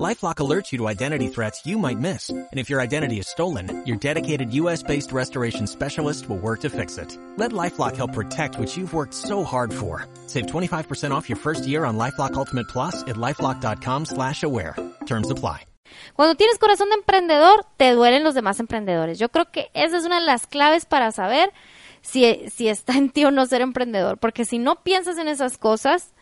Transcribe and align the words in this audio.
LifeLock 0.00 0.36
alerts 0.36 0.72
you 0.72 0.78
to 0.78 0.88
identity 0.88 1.28
threats 1.28 1.66
you 1.66 1.76
might 1.78 1.98
miss. 1.98 2.30
And 2.30 2.48
if 2.58 2.70
your 2.70 2.80
identity 2.80 3.18
is 3.18 3.28
stolen, 3.28 3.84
your 3.84 3.98
dedicated 3.98 4.52
U.S.-based 4.54 5.12
restoration 5.12 5.66
specialist 5.66 6.28
will 6.28 6.38
work 6.38 6.60
to 6.60 6.70
fix 6.70 6.96
it. 6.96 7.18
Let 7.36 7.52
LifeLock 7.52 7.96
help 7.96 8.14
protect 8.14 8.58
what 8.58 8.74
you've 8.74 8.94
worked 8.94 9.12
so 9.12 9.44
hard 9.44 9.72
for. 9.72 10.06
Save 10.28 10.46
25% 10.46 11.10
off 11.10 11.28
your 11.28 11.36
first 11.36 11.66
year 11.66 11.84
on 11.84 11.98
LifeLock 11.98 12.34
Ultimate 12.34 12.68
Plus 12.68 13.02
at 13.02 13.16
LifeLock.com 13.16 14.06
slash 14.06 14.42
aware. 14.42 14.76
Terms 15.04 15.30
apply. 15.30 15.66
Cuando 16.14 16.36
tienes 16.36 16.58
corazón 16.58 16.88
de 16.88 16.94
emprendedor, 16.94 17.66
te 17.76 17.92
duelen 17.92 18.24
los 18.24 18.34
demás 18.34 18.60
emprendedores. 18.60 19.18
Yo 19.18 19.28
creo 19.28 19.50
que 19.50 19.70
esa 19.74 19.98
es 19.98 20.06
una 20.06 20.20
de 20.20 20.26
las 20.26 20.46
claves 20.46 20.86
para 20.86 21.12
saber 21.12 21.52
si, 22.00 22.48
si 22.48 22.68
está 22.68 22.94
en 22.94 23.10
ti 23.10 23.26
o 23.26 23.30
no 23.30 23.44
ser 23.44 23.60
emprendedor. 23.60 24.16
Porque 24.16 24.46
si 24.46 24.58
no 24.58 24.82
piensas 24.82 25.18
en 25.18 25.28
esas 25.28 25.58
cosas, 25.58 26.14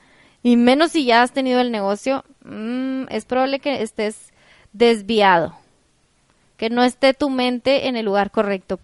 y 0.42 0.56
menos 0.56 0.92
si 0.92 1.04
ya 1.04 1.22
has 1.22 1.32
tenido 1.32 1.60
el 1.60 1.70
negocio, 1.70 2.24
mmm, 2.44 3.04
es 3.10 3.24
probable 3.24 3.60
que 3.60 3.82
estés 3.82 4.32
desviado, 4.72 5.54
que 6.56 6.70
no 6.70 6.82
esté 6.82 7.14
tu 7.14 7.30
mente 7.30 7.88
en 7.88 7.96
el 7.96 8.06
lugar 8.06 8.30
correcto. 8.30 8.80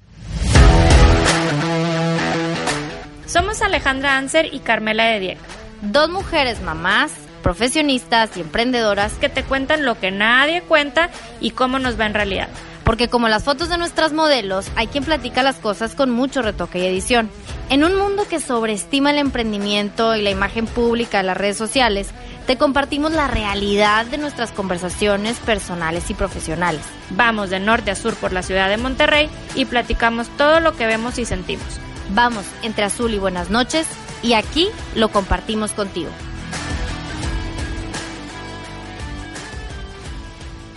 Somos 3.26 3.60
Alejandra 3.60 4.16
Anser 4.16 4.54
y 4.54 4.60
Carmela 4.60 5.06
de 5.06 5.20
Diego. 5.20 5.40
Dos 5.82 6.08
mujeres 6.08 6.62
mamás, 6.62 7.12
profesionistas 7.42 8.36
y 8.36 8.40
emprendedoras 8.40 9.14
que 9.14 9.28
te 9.28 9.42
cuentan 9.42 9.84
lo 9.84 9.98
que 9.98 10.10
nadie 10.10 10.62
cuenta 10.62 11.10
y 11.40 11.50
cómo 11.50 11.78
nos 11.78 11.98
va 11.98 12.06
en 12.06 12.14
realidad. 12.14 12.48
Porque 12.84 13.08
como 13.08 13.28
las 13.28 13.44
fotos 13.44 13.68
de 13.68 13.78
nuestras 13.78 14.12
modelos, 14.12 14.70
hay 14.76 14.86
quien 14.86 15.04
platica 15.04 15.42
las 15.42 15.56
cosas 15.56 15.94
con 15.94 16.10
mucho 16.10 16.40
retoque 16.40 16.78
y 16.78 16.86
edición. 16.86 17.28
En 17.68 17.82
un 17.82 17.96
mundo 17.96 18.22
que 18.28 18.38
sobreestima 18.38 19.10
el 19.10 19.18
emprendimiento 19.18 20.14
y 20.14 20.22
la 20.22 20.30
imagen 20.30 20.66
pública 20.66 21.18
de 21.18 21.24
las 21.24 21.36
redes 21.36 21.56
sociales, 21.56 22.10
te 22.46 22.56
compartimos 22.56 23.10
la 23.10 23.26
realidad 23.26 24.06
de 24.06 24.18
nuestras 24.18 24.52
conversaciones 24.52 25.36
personales 25.38 26.08
y 26.08 26.14
profesionales. 26.14 26.82
Vamos 27.10 27.50
de 27.50 27.58
norte 27.58 27.90
a 27.90 27.96
sur 27.96 28.14
por 28.14 28.32
la 28.32 28.44
ciudad 28.44 28.68
de 28.68 28.76
Monterrey 28.76 29.28
y 29.56 29.64
platicamos 29.64 30.28
todo 30.36 30.60
lo 30.60 30.76
que 30.76 30.86
vemos 30.86 31.18
y 31.18 31.24
sentimos. 31.24 31.66
Vamos 32.10 32.44
entre 32.62 32.84
azul 32.84 33.12
y 33.12 33.18
buenas 33.18 33.50
noches 33.50 33.88
y 34.22 34.34
aquí 34.34 34.68
lo 34.94 35.08
compartimos 35.08 35.72
contigo. 35.72 36.10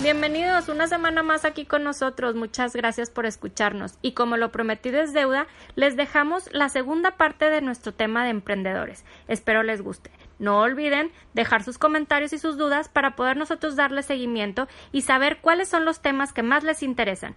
Bienvenidos 0.02 0.70
una 0.70 0.88
semana 0.88 1.24
más 1.24 1.44
aquí 1.44 1.66
con 1.66 1.84
nosotros. 1.84 2.34
Muchas 2.34 2.74
gracias 2.74 3.10
por 3.10 3.26
escucharnos. 3.26 3.98
Y 4.02 4.14
como 4.14 4.38
lo 4.38 4.50
prometido 4.50 5.02
es 5.02 5.12
deuda, 5.12 5.46
les 5.76 5.98
dejamos 5.98 6.48
la 6.54 6.70
segunda 6.70 7.18
parte 7.18 7.50
de 7.50 7.60
nuestro 7.60 7.94
tema 7.94 8.24
de 8.24 8.30
emprendedores. 8.30 9.04
Espero 9.28 9.62
les 9.62 9.82
guste. 9.82 10.10
No 10.40 10.62
olviden 10.62 11.12
dejar 11.34 11.64
sus 11.64 11.78
comentarios 11.78 12.32
y 12.32 12.40
sus 12.40 12.58
dudas 12.58 12.88
para 12.88 13.18
poder 13.18 13.36
nosotros 13.36 13.76
darles 13.76 14.06
seguimiento 14.06 14.70
y 14.94 15.02
saber 15.02 15.40
cuáles 15.42 15.68
son 15.68 15.84
los 15.84 16.02
temas 16.02 16.32
que 16.32 16.44
más 16.44 16.64
les 16.64 16.82
interesan. 16.82 17.36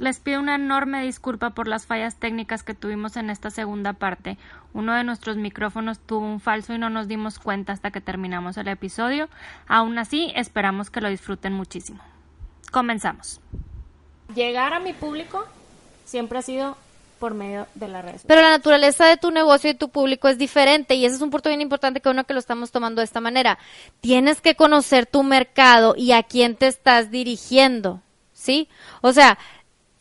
Les 0.00 0.18
pido 0.18 0.40
una 0.40 0.54
enorme 0.54 1.04
disculpa 1.04 1.50
por 1.50 1.68
las 1.68 1.84
fallas 1.84 2.16
técnicas 2.16 2.62
que 2.62 2.72
tuvimos 2.72 3.18
en 3.18 3.28
esta 3.28 3.50
segunda 3.50 3.92
parte. 3.92 4.38
Uno 4.72 4.94
de 4.94 5.04
nuestros 5.04 5.36
micrófonos 5.36 5.98
tuvo 5.98 6.24
un 6.24 6.40
falso 6.40 6.72
y 6.72 6.78
no 6.78 6.88
nos 6.88 7.06
dimos 7.06 7.38
cuenta 7.38 7.74
hasta 7.74 7.90
que 7.90 8.00
terminamos 8.00 8.56
el 8.56 8.68
episodio. 8.68 9.28
Aún 9.68 9.98
así, 9.98 10.32
esperamos 10.34 10.88
que 10.88 11.02
lo 11.02 11.10
disfruten 11.10 11.52
muchísimo. 11.52 12.00
Comenzamos. 12.72 13.42
Llegar 14.34 14.72
a 14.72 14.80
mi 14.80 14.94
público 14.94 15.46
siempre 16.06 16.38
ha 16.38 16.42
sido 16.42 16.78
por 17.18 17.34
medio 17.34 17.66
de 17.74 17.88
las 17.88 18.02
redes. 18.02 18.22
Pero 18.26 18.40
la 18.40 18.52
naturaleza 18.52 19.04
de 19.04 19.18
tu 19.18 19.30
negocio 19.30 19.68
y 19.68 19.74
tu 19.74 19.90
público 19.90 20.28
es 20.28 20.38
diferente 20.38 20.94
y 20.94 21.04
ese 21.04 21.16
es 21.16 21.20
un 21.20 21.28
punto 21.28 21.50
bien 21.50 21.60
importante 21.60 22.00
que 22.00 22.08
uno 22.08 22.24
que 22.24 22.32
lo 22.32 22.40
estamos 22.40 22.70
tomando 22.70 23.02
de 23.02 23.04
esta 23.04 23.20
manera. 23.20 23.58
Tienes 24.00 24.40
que 24.40 24.54
conocer 24.54 25.04
tu 25.04 25.22
mercado 25.24 25.94
y 25.94 26.12
a 26.12 26.22
quién 26.22 26.56
te 26.56 26.68
estás 26.68 27.10
dirigiendo, 27.10 28.00
¿sí? 28.32 28.70
O 29.02 29.12
sea, 29.12 29.36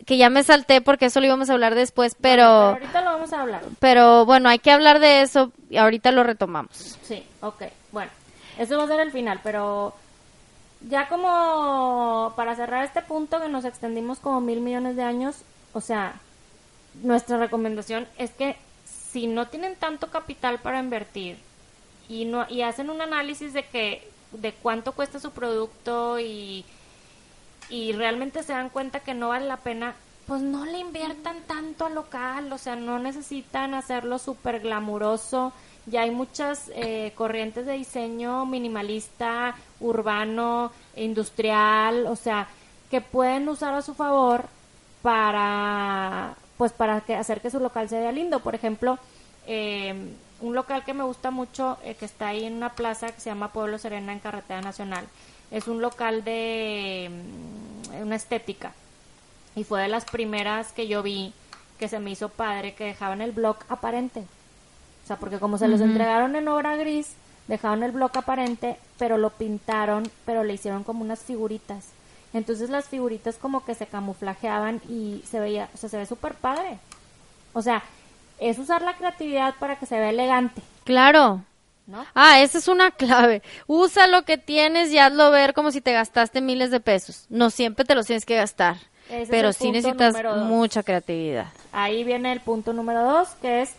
que 0.05 0.17
ya 0.17 0.29
me 0.29 0.43
salté 0.43 0.81
porque 0.81 1.05
eso 1.05 1.19
lo 1.19 1.27
íbamos 1.27 1.49
a 1.49 1.53
hablar 1.53 1.75
después, 1.75 2.15
pero... 2.19 2.43
ahorita 2.43 3.01
lo 3.01 3.11
vamos 3.11 3.33
a 3.33 3.41
hablar. 3.41 3.61
Pero 3.79 4.25
bueno, 4.25 4.49
hay 4.49 4.59
que 4.59 4.71
hablar 4.71 4.99
de 4.99 5.21
eso 5.21 5.51
y 5.69 5.77
ahorita 5.77 6.11
lo 6.11 6.23
retomamos. 6.23 6.97
Sí, 7.03 7.23
ok. 7.41 7.63
Bueno, 7.91 8.11
eso 8.57 8.77
va 8.77 8.85
a 8.85 8.87
ser 8.87 8.99
el 9.01 9.11
final, 9.11 9.39
pero 9.43 9.93
ya 10.87 11.07
como 11.09 12.33
para 12.35 12.55
cerrar 12.55 12.85
este 12.85 13.01
punto 13.01 13.41
que 13.41 13.49
nos 13.49 13.65
extendimos 13.65 14.19
como 14.19 14.41
mil 14.41 14.61
millones 14.61 14.95
de 14.95 15.03
años, 15.03 15.37
o 15.73 15.81
sea, 15.81 16.15
nuestra 17.03 17.37
recomendación 17.37 18.07
es 18.17 18.31
que 18.31 18.55
si 19.11 19.27
no 19.27 19.47
tienen 19.47 19.75
tanto 19.75 20.07
capital 20.07 20.59
para 20.59 20.79
invertir 20.79 21.37
y 22.07 22.25
no 22.25 22.45
y 22.49 22.61
hacen 22.61 22.89
un 22.89 23.01
análisis 23.01 23.53
de 23.53 23.63
que 23.63 24.09
de 24.31 24.53
cuánto 24.53 24.93
cuesta 24.93 25.19
su 25.19 25.31
producto 25.31 26.19
y 26.19 26.65
y 27.69 27.93
realmente 27.93 28.43
se 28.43 28.53
dan 28.53 28.69
cuenta 28.69 28.99
que 28.99 29.13
no 29.13 29.29
vale 29.29 29.45
la 29.45 29.57
pena, 29.57 29.93
pues 30.27 30.41
no 30.41 30.65
le 30.65 30.79
inviertan 30.79 31.41
tanto 31.47 31.85
al 31.85 31.95
local, 31.95 32.51
o 32.51 32.57
sea, 32.57 32.75
no 32.75 32.99
necesitan 32.99 33.73
hacerlo 33.73 34.19
súper 34.19 34.59
glamuroso. 34.59 35.53
Ya 35.85 36.01
hay 36.01 36.11
muchas 36.11 36.71
eh, 36.75 37.13
corrientes 37.15 37.65
de 37.65 37.73
diseño 37.73 38.45
minimalista, 38.45 39.55
urbano, 39.79 40.71
industrial, 40.95 42.05
o 42.05 42.15
sea, 42.15 42.47
que 42.91 43.01
pueden 43.01 43.49
usar 43.49 43.73
a 43.73 43.81
su 43.81 43.95
favor 43.95 44.45
para, 45.01 46.35
pues, 46.57 46.73
para 46.73 47.01
que, 47.01 47.15
hacer 47.15 47.41
que 47.41 47.49
su 47.49 47.59
local 47.59 47.89
se 47.89 47.99
vea 47.99 48.11
lindo. 48.11 48.39
Por 48.39 48.53
ejemplo, 48.53 48.99
eh, 49.47 49.95
un 50.41 50.55
local 50.55 50.83
que 50.85 50.93
me 50.93 51.03
gusta 51.03 51.31
mucho, 51.31 51.77
eh, 51.83 51.95
que 51.95 52.05
está 52.05 52.27
ahí 52.27 52.45
en 52.45 52.55
una 52.55 52.69
plaza 52.69 53.11
que 53.11 53.19
se 53.19 53.29
llama 53.29 53.51
Pueblo 53.51 53.77
Serena 53.77 54.13
en 54.13 54.19
Carretera 54.19 54.61
Nacional, 54.61 55.05
es 55.51 55.67
un 55.67 55.81
local 55.81 56.23
de 56.23 57.09
mm, 57.09 58.01
una 58.01 58.15
estética 58.15 58.71
y 59.55 59.63
fue 59.63 59.81
de 59.81 59.87
las 59.87 60.05
primeras 60.05 60.71
que 60.71 60.87
yo 60.87 61.03
vi 61.03 61.33
que 61.79 61.87
se 61.87 61.99
me 61.99 62.11
hizo 62.11 62.29
padre 62.29 62.73
que 62.73 62.85
dejaban 62.85 63.21
el 63.21 63.31
blog 63.31 63.57
aparente. 63.69 64.21
O 65.03 65.07
sea, 65.07 65.17
porque 65.17 65.39
como 65.39 65.57
se 65.57 65.67
los 65.67 65.81
entregaron 65.81 66.35
en 66.35 66.47
obra 66.47 66.75
gris, 66.75 67.13
dejaron 67.47 67.83
el 67.83 67.91
blog 67.91 68.11
aparente, 68.15 68.77
pero 68.97 69.17
lo 69.17 69.31
pintaron, 69.31 70.09
pero 70.25 70.43
le 70.43 70.53
hicieron 70.53 70.83
como 70.83 71.03
unas 71.03 71.21
figuritas. 71.21 71.85
Entonces 72.33 72.69
las 72.69 72.85
figuritas 72.85 73.37
como 73.37 73.65
que 73.65 73.73
se 73.73 73.87
camuflajeaban 73.87 74.81
y 74.87 75.23
se 75.25 75.39
veía, 75.39 75.69
o 75.73 75.77
sea, 75.77 75.89
se 75.89 75.97
ve 75.97 76.05
súper 76.05 76.35
padre. 76.35 76.77
O 77.53 77.61
sea, 77.61 77.81
es 78.39 78.59
usar 78.59 78.81
la 78.81 78.95
creatividad 78.95 79.55
para 79.59 79.77
que 79.77 79.85
se 79.85 79.97
vea 79.97 80.11
elegante. 80.11 80.61
Claro. 80.83 81.41
Ah, 82.13 82.41
esa 82.41 82.57
es 82.57 82.67
una 82.67 82.91
clave. 82.97 83.41
Usa 83.67 84.07
lo 84.07 84.23
que 84.23 84.37
tienes 84.37 84.91
y 84.91 84.97
hazlo 84.97 85.31
ver 85.31 85.53
como 85.53 85.71
si 85.71 85.81
te 85.81 85.93
gastaste 85.93 86.41
miles 86.41 86.71
de 86.71 86.79
pesos. 86.79 87.25
No 87.29 87.49
siempre 87.49 87.85
te 87.85 87.95
los 87.95 88.05
tienes 88.05 88.25
que 88.25 88.35
gastar, 88.35 88.77
pero 89.29 89.53
sí 89.53 89.71
necesitas 89.71 90.15
mucha 90.45 90.83
creatividad. 90.83 91.47
Ahí 91.71 92.03
viene 92.03 92.31
el 92.31 92.39
punto 92.41 92.73
número 92.73 93.03
dos, 93.03 93.29
que 93.41 93.61
es 93.61 93.71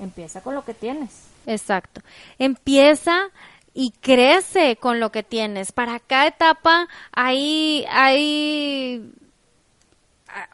empieza 0.00 0.40
con 0.42 0.54
lo 0.54 0.64
que 0.64 0.74
tienes. 0.74 1.28
Exacto. 1.46 2.00
Empieza 2.38 3.28
y 3.74 3.92
crece 4.00 4.76
con 4.76 5.00
lo 5.00 5.10
que 5.12 5.22
tienes. 5.22 5.72
Para 5.72 6.00
cada 6.00 6.26
etapa 6.26 6.88
hay, 7.12 7.86
hay 7.90 9.12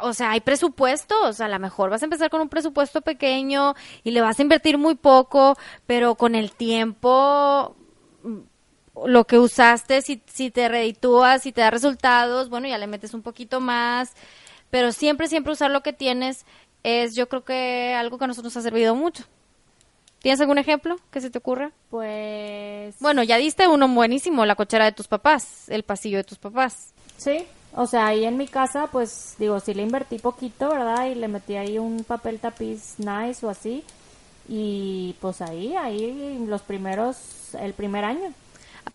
o 0.01 0.13
sea, 0.13 0.33
hay 0.33 0.41
presupuestos, 0.41 1.41
a 1.41 1.49
lo 1.49 1.59
mejor 1.59 1.91
vas 1.91 2.03
a 2.03 2.07
empezar 2.07 2.31
con 2.31 2.41
un 2.41 2.49
presupuesto 2.49 3.01
pequeño 3.01 3.75
y 4.03 4.11
le 4.11 4.21
vas 4.21 4.39
a 4.39 4.43
invertir 4.43 4.79
muy 4.79 4.95
poco, 4.95 5.57
pero 5.87 6.15
con 6.15 6.35
el 6.35 6.53
tiempo 6.53 7.77
lo 9.07 9.27
que 9.27 9.39
usaste, 9.39 10.03
si, 10.03 10.23
si 10.27 10.51
te 10.51 10.69
reditúas, 10.69 11.43
si 11.43 11.53
te 11.53 11.61
da 11.61 11.71
resultados, 11.71 12.49
bueno, 12.49 12.69
ya 12.69 12.79
le 12.79 12.87
metes 12.87 13.15
un 13.15 13.23
poquito 13.23 13.61
más, 13.61 14.13
pero 14.71 14.93
siempre, 14.93 15.29
siempre 15.29 15.53
usar 15.53 15.71
lo 15.71 15.83
que 15.83 15.93
tienes 15.93 16.45
es 16.83 17.15
yo 17.15 17.29
creo 17.29 17.45
que 17.45 17.95
algo 17.95 18.19
que 18.19 18.25
a 18.25 18.29
nosotros 18.29 18.55
nos 18.55 18.65
ha 18.65 18.69
servido 18.69 18.95
mucho. 18.95 19.25
¿Tienes 20.21 20.41
algún 20.41 20.57
ejemplo 20.57 20.97
que 21.11 21.21
se 21.21 21.29
te 21.29 21.37
ocurra? 21.37 21.73
Pues... 21.91 22.97
Bueno, 22.99 23.23
ya 23.23 23.37
diste 23.37 23.69
uno 23.69 23.87
buenísimo, 23.89 24.47
la 24.47 24.55
cochera 24.55 24.87
de 24.87 24.93
tus 24.93 25.07
papás, 25.07 25.69
el 25.69 25.83
pasillo 25.83 26.17
de 26.17 26.25
tus 26.25 26.39
papás. 26.39 26.95
Sí, 27.19 27.47
o 27.77 27.87
sea, 27.87 28.07
ahí 28.07 28.25
en 28.25 28.37
mi 28.37 28.47
casa, 28.47 28.87
pues 28.87 29.35
digo, 29.39 29.59
sí 29.59 29.75
le 29.75 29.83
invertí 29.83 30.19
poquito, 30.19 30.69
¿verdad? 30.69 31.07
Y 31.07 31.17
le 31.17 31.27
metí 31.27 31.57
ahí 31.57 31.79
un 31.79 32.05
papel 32.05 32.39
tapiz 32.39 32.99
nice 32.99 33.45
o 33.45 33.51
así. 33.51 33.85
Y 34.49 35.17
pues 35.21 35.41
ahí, 35.41 35.75
ahí 35.75 36.45
los 36.47 36.63
primeros, 36.63 37.55
el 37.55 37.73
primer 37.73 38.05
año. 38.05 38.33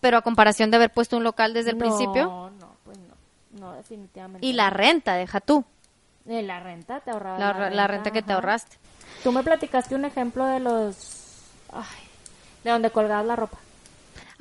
Pero 0.00 0.16
a 0.16 0.22
comparación 0.22 0.70
de 0.70 0.76
haber 0.76 0.90
puesto 0.90 1.16
un 1.16 1.24
local 1.24 1.52
desde 1.52 1.70
el 1.70 1.76
principio. 1.76 2.24
No, 2.24 2.50
no, 2.50 2.68
pues 2.84 2.96
no, 2.98 3.60
no, 3.60 3.72
definitivamente. 3.74 4.46
Y 4.46 4.54
la 4.54 4.70
renta, 4.70 5.14
deja 5.14 5.40
tú. 5.40 5.64
Eh, 6.26 6.42
la 6.42 6.60
renta, 6.60 7.00
te 7.00 7.10
ahorraba. 7.10 7.38
La, 7.70 7.86
renta, 7.86 8.12
que 8.12 8.22
te 8.22 8.32
ahorraste. 8.32 8.76
Tú 9.22 9.32
me 9.32 9.42
platicaste 9.42 9.94
un 9.94 10.04
ejemplo 10.06 10.46
de 10.46 10.60
los. 10.60 11.42
Ay, 11.72 11.84
de 12.64 12.70
donde 12.70 12.90
colgabas 12.90 13.26
la 13.26 13.36
ropa. 13.36 13.58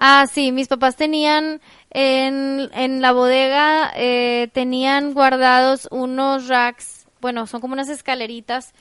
Ah, 0.01 0.25
sí, 0.31 0.54
mis 0.54 0.69
papás 0.69 0.96
tenían 0.96 1.60
en, 1.92 2.69
en 2.74 3.01
la 3.01 3.12
bodega, 3.12 3.92
eh, 3.96 4.48
tenían 4.54 5.13
guardados 5.13 5.90
unos 5.92 6.48
racks, 6.48 7.06
bueno, 7.19 7.46
son 7.48 7.60
como 7.60 7.74
unas 7.74 7.90
escaleritas 7.90 8.74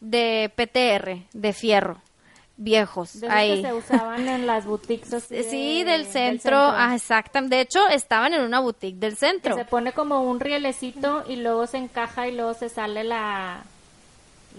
de 0.00 0.52
PTR, 0.54 1.26
de 1.32 1.52
fierro, 1.54 2.02
viejos. 2.58 3.20
De 3.20 3.28
ahí. 3.30 3.62
que 3.62 3.68
se 3.68 3.72
usaban 3.74 4.28
en 4.28 4.46
las 4.46 4.66
boutiques 4.66 5.14
así 5.14 5.42
Sí, 5.50 5.82
de- 5.82 5.92
del 5.92 6.06
centro, 6.06 6.58
ah, 6.58 6.92
exactamente. 6.94 7.56
De 7.56 7.62
hecho, 7.62 7.88
estaban 7.88 8.34
en 8.34 8.42
una 8.42 8.60
boutique 8.60 8.98
del 8.98 9.12
Que 9.14 9.16
centro. 9.18 9.54
se 9.56 9.64
pone 9.64 9.92
como 9.92 10.22
un 10.24 10.40
rielecito 10.40 11.24
y 11.26 11.36
luego 11.36 11.66
se 11.66 11.78
encaja 11.78 12.28
y 12.28 12.32
luego 12.36 12.52
se 12.52 12.68
sale 12.68 13.02
la... 13.02 13.64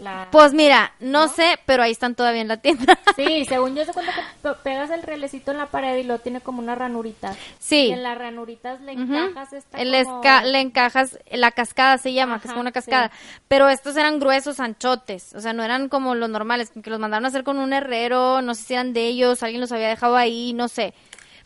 la... 0.01 0.27
Pues 0.31 0.53
mira, 0.53 0.93
no, 0.99 1.27
sé, 1.27 1.57
pero 1.65 1.83
ahí 1.83 1.91
están 1.91 2.15
todavía 2.15 2.41
en 2.41 2.47
la 2.47 2.57
tienda. 2.57 2.97
Sí, 3.15 3.45
según 3.45 3.75
yo 3.75 3.83
se 3.85 3.93
cuenta 3.93 4.13
que 4.13 4.21
pe- 4.41 4.55
pegas 4.63 4.89
el 4.91 5.01
rielecito 5.03 5.51
en 5.51 5.57
la 5.57 5.65
pared 5.67 5.97
y 5.97 6.03
luego 6.03 6.21
tiene 6.21 6.39
como 6.41 6.59
una 6.59 6.75
ranurita. 6.75 7.35
Sí. 7.59 7.87
Y 7.87 7.91
en 7.93 8.03
las 8.03 8.17
ranuritas 8.17 8.79
le 8.81 8.91
encajas 8.93 9.53
esta 9.53 9.77
El 9.79 9.91
como- 10.03 10.21
esca- 10.23 10.43
le 10.43 10.59
encajas, 10.59 11.17
la 11.31 11.51
cascada 11.51 11.97
se 11.97 12.13
llama, 12.13 12.39
que 12.39 12.47
es 12.47 12.51
como 12.53 12.61
una 12.61 12.69
sí. 12.71 12.75
cascada. 12.75 13.11
Pero 13.47 13.69
estos 13.69 13.97
eran 13.97 14.19
gruesos, 14.19 14.59
anchotes. 14.59 15.33
O 15.33 15.41
sea, 15.41 15.53
no 15.53 15.63
eran 15.63 15.89
como 15.89 16.15
los 16.15 16.29
normales, 16.29 16.71
que 16.83 16.89
los 16.89 16.99
mandaron 16.99 17.25
a 17.25 17.29
hacer 17.29 17.43
con 17.43 17.57
un 17.57 17.73
herrero, 17.73 18.41
no 18.41 18.53
sé 18.55 18.63
si 18.63 18.73
eran 18.73 18.93
de 18.93 19.07
ellos, 19.07 19.41
alguien 19.43 19.61
los 19.61 19.71
había 19.71 19.87
dejado 19.89 20.15
ahí, 20.15 20.53
no 20.53 20.67
sé. 20.67 20.93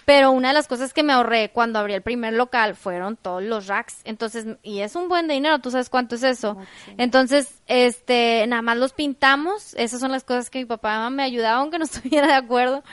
Pero 0.06 0.32
una 0.32 0.50
de 0.50 0.54
las 0.54 0.68
cosas 0.68 0.94
que 0.94 1.04
me 1.04 1.14
ahorré 1.14 1.52
cuando 1.52 1.80
abrí 1.80 1.94
el 1.94 2.02
primer 2.02 2.34
local 2.34 2.76
fueron 2.76 3.18
todos 3.18 3.44
los 3.44 3.68
racks. 3.68 4.02
Entonces, 4.04 4.46
y 4.64 4.80
es 4.80 4.96
un 4.96 5.08
buen 5.10 5.28
dinero, 5.28 5.60
tú 5.60 5.72
sabes 5.72 5.90
cuánto 5.90 6.16
es 6.16 6.24
eso. 6.24 6.58
Entonces, 6.98 7.62
este, 7.68 8.46
nada 8.48 8.62
más 8.62 8.78
los 8.78 8.94
pintamos. 8.94 9.74
Esas 9.76 10.00
son 10.00 10.12
las 10.12 10.24
cosas 10.24 10.50
que 10.50 10.60
mi 10.60 10.66
papá 10.66 10.94
y 10.94 10.98
mamá 10.98 11.10
me 11.10 11.24
ayudaban, 11.24 11.62
aunque 11.62 11.80
no 11.80 11.86
estuviera 11.86 12.28
de 12.28 12.34
acuerdo. 12.34 12.84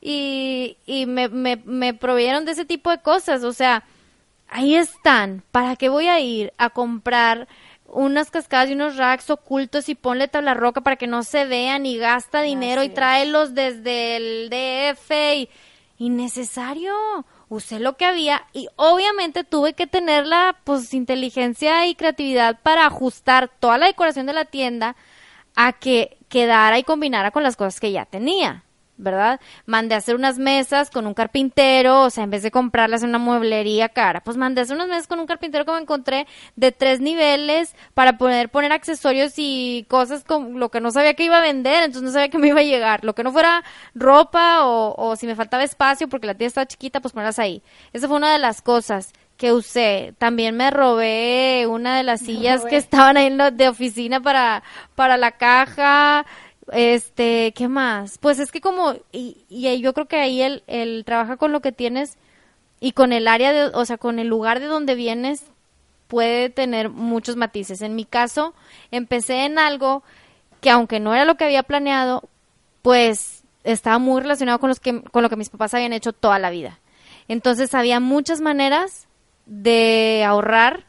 Y, 0.00 0.76
y 0.86 1.06
me, 1.06 1.28
me, 1.28 1.56
me 1.64 1.94
proveyeron 1.94 2.44
de 2.44 2.52
ese 2.52 2.64
tipo 2.64 2.90
de 2.90 2.98
cosas. 2.98 3.44
O 3.44 3.52
sea, 3.52 3.84
ahí 4.48 4.74
están. 4.74 5.42
¿Para 5.50 5.76
qué 5.76 5.88
voy 5.88 6.08
a 6.08 6.20
ir 6.20 6.52
a 6.58 6.70
comprar 6.70 7.48
unas 7.88 8.30
cascadas 8.30 8.68
y 8.68 8.74
unos 8.74 8.96
racks 8.96 9.30
ocultos 9.30 9.88
y 9.88 9.94
ponle 9.94 10.28
tabla 10.28 10.54
roca 10.54 10.82
para 10.82 10.96
que 10.96 11.06
no 11.06 11.22
se 11.22 11.46
vean 11.46 11.86
y 11.86 11.96
gasta 11.96 12.42
dinero 12.42 12.82
Así 12.82 12.90
y 12.90 12.94
tráelos 12.94 13.54
desde 13.54 14.16
el 14.16 14.50
DF 14.50 15.10
y 15.36 15.48
innecesario. 15.98 16.94
Usé 17.48 17.80
lo 17.80 17.96
que 17.96 18.04
había 18.04 18.46
y 18.52 18.68
obviamente 18.76 19.44
tuve 19.44 19.74
que 19.74 19.86
tener 19.86 20.26
la 20.26 20.56
pues 20.64 20.94
inteligencia 20.94 21.86
y 21.86 21.94
creatividad 21.94 22.60
para 22.62 22.86
ajustar 22.86 23.50
toda 23.60 23.78
la 23.78 23.86
decoración 23.86 24.26
de 24.26 24.32
la 24.32 24.44
tienda 24.44 24.96
a 25.56 25.72
que 25.72 26.18
quedara 26.28 26.78
y 26.78 26.84
combinara 26.84 27.30
con 27.30 27.42
las 27.42 27.56
cosas 27.56 27.80
que 27.80 27.90
ya 27.90 28.04
tenía, 28.04 28.64
¿verdad? 28.98 29.40
Mandé 29.64 29.94
a 29.94 29.98
hacer 29.98 30.14
unas 30.16 30.38
mesas 30.38 30.90
con 30.90 31.06
un 31.06 31.14
carpintero, 31.14 32.02
o 32.02 32.10
sea, 32.10 32.24
en 32.24 32.30
vez 32.30 32.42
de 32.42 32.50
comprarlas 32.50 33.02
en 33.02 33.08
una 33.10 33.18
mueblería 33.18 33.88
cara, 33.88 34.20
pues 34.20 34.36
mandé 34.36 34.60
a 34.60 34.64
hacer 34.64 34.76
unas 34.76 34.88
mesas 34.88 35.06
con 35.06 35.20
un 35.20 35.26
carpintero 35.26 35.64
que 35.64 35.72
me 35.72 35.78
encontré 35.78 36.26
de 36.56 36.72
tres 36.72 37.00
niveles 37.00 37.74
para 37.94 38.18
poder 38.18 38.48
poner 38.50 38.72
accesorios 38.72 39.34
y 39.36 39.86
cosas 39.88 40.24
con 40.24 40.58
lo 40.60 40.68
que 40.70 40.80
no 40.80 40.90
sabía 40.90 41.14
que 41.14 41.24
iba 41.24 41.38
a 41.38 41.42
vender, 41.42 41.84
entonces 41.84 42.02
no 42.02 42.10
sabía 42.10 42.28
que 42.28 42.38
me 42.38 42.48
iba 42.48 42.60
a 42.60 42.64
llegar. 42.64 43.04
Lo 43.04 43.14
que 43.14 43.22
no 43.24 43.32
fuera 43.32 43.62
ropa 43.94 44.64
o, 44.66 44.94
o 44.96 45.16
si 45.16 45.26
me 45.26 45.34
faltaba 45.36 45.62
espacio 45.64 46.08
porque 46.08 46.26
la 46.26 46.34
tienda 46.34 46.48
estaba 46.48 46.66
chiquita, 46.66 47.00
pues 47.00 47.12
ponerlas 47.12 47.38
ahí. 47.38 47.62
Esa 47.92 48.08
fue 48.08 48.16
una 48.16 48.32
de 48.32 48.38
las 48.38 48.62
cosas 48.62 49.12
que 49.36 49.52
usé. 49.52 50.14
También 50.18 50.56
me 50.56 50.70
robé 50.72 51.66
una 51.68 51.96
de 51.96 52.02
las 52.02 52.20
sillas 52.20 52.62
que 52.70 52.76
estaban 52.76 53.16
ahí 53.16 53.26
en 53.26 53.38
lo- 53.38 53.52
de 53.52 53.68
oficina 53.68 54.20
para, 54.20 54.64
para 54.96 55.16
la 55.16 55.30
caja. 55.32 56.26
Este, 56.72 57.52
¿qué 57.56 57.68
más? 57.68 58.18
Pues 58.18 58.38
es 58.38 58.52
que 58.52 58.60
como, 58.60 58.94
y, 59.12 59.44
y 59.48 59.80
yo 59.80 59.94
creo 59.94 60.06
que 60.06 60.16
ahí 60.16 60.42
él, 60.42 60.62
él 60.66 61.02
trabaja 61.06 61.36
con 61.36 61.52
lo 61.52 61.60
que 61.60 61.72
tienes 61.72 62.16
y 62.80 62.92
con 62.92 63.12
el 63.12 63.28
área 63.28 63.52
de, 63.52 63.66
o 63.74 63.84
sea, 63.84 63.98
con 63.98 64.18
el 64.18 64.28
lugar 64.28 64.60
de 64.60 64.66
donde 64.66 64.94
vienes 64.94 65.44
puede 66.08 66.50
tener 66.50 66.88
muchos 66.88 67.36
matices. 67.36 67.82
En 67.82 67.94
mi 67.94 68.04
caso, 68.04 68.54
empecé 68.90 69.44
en 69.44 69.58
algo 69.58 70.02
que 70.60 70.70
aunque 70.70 71.00
no 71.00 71.14
era 71.14 71.24
lo 71.24 71.36
que 71.36 71.44
había 71.44 71.62
planeado, 71.62 72.28
pues 72.82 73.44
estaba 73.64 73.98
muy 73.98 74.20
relacionado 74.20 74.58
con 74.58 74.68
los 74.68 74.80
que 74.80 75.02
con 75.02 75.22
lo 75.22 75.28
que 75.28 75.36
mis 75.36 75.50
papás 75.50 75.74
habían 75.74 75.92
hecho 75.92 76.12
toda 76.12 76.38
la 76.38 76.50
vida. 76.50 76.78
Entonces 77.28 77.74
había 77.74 78.00
muchas 78.00 78.40
maneras 78.40 79.06
de 79.46 80.24
ahorrar 80.26 80.87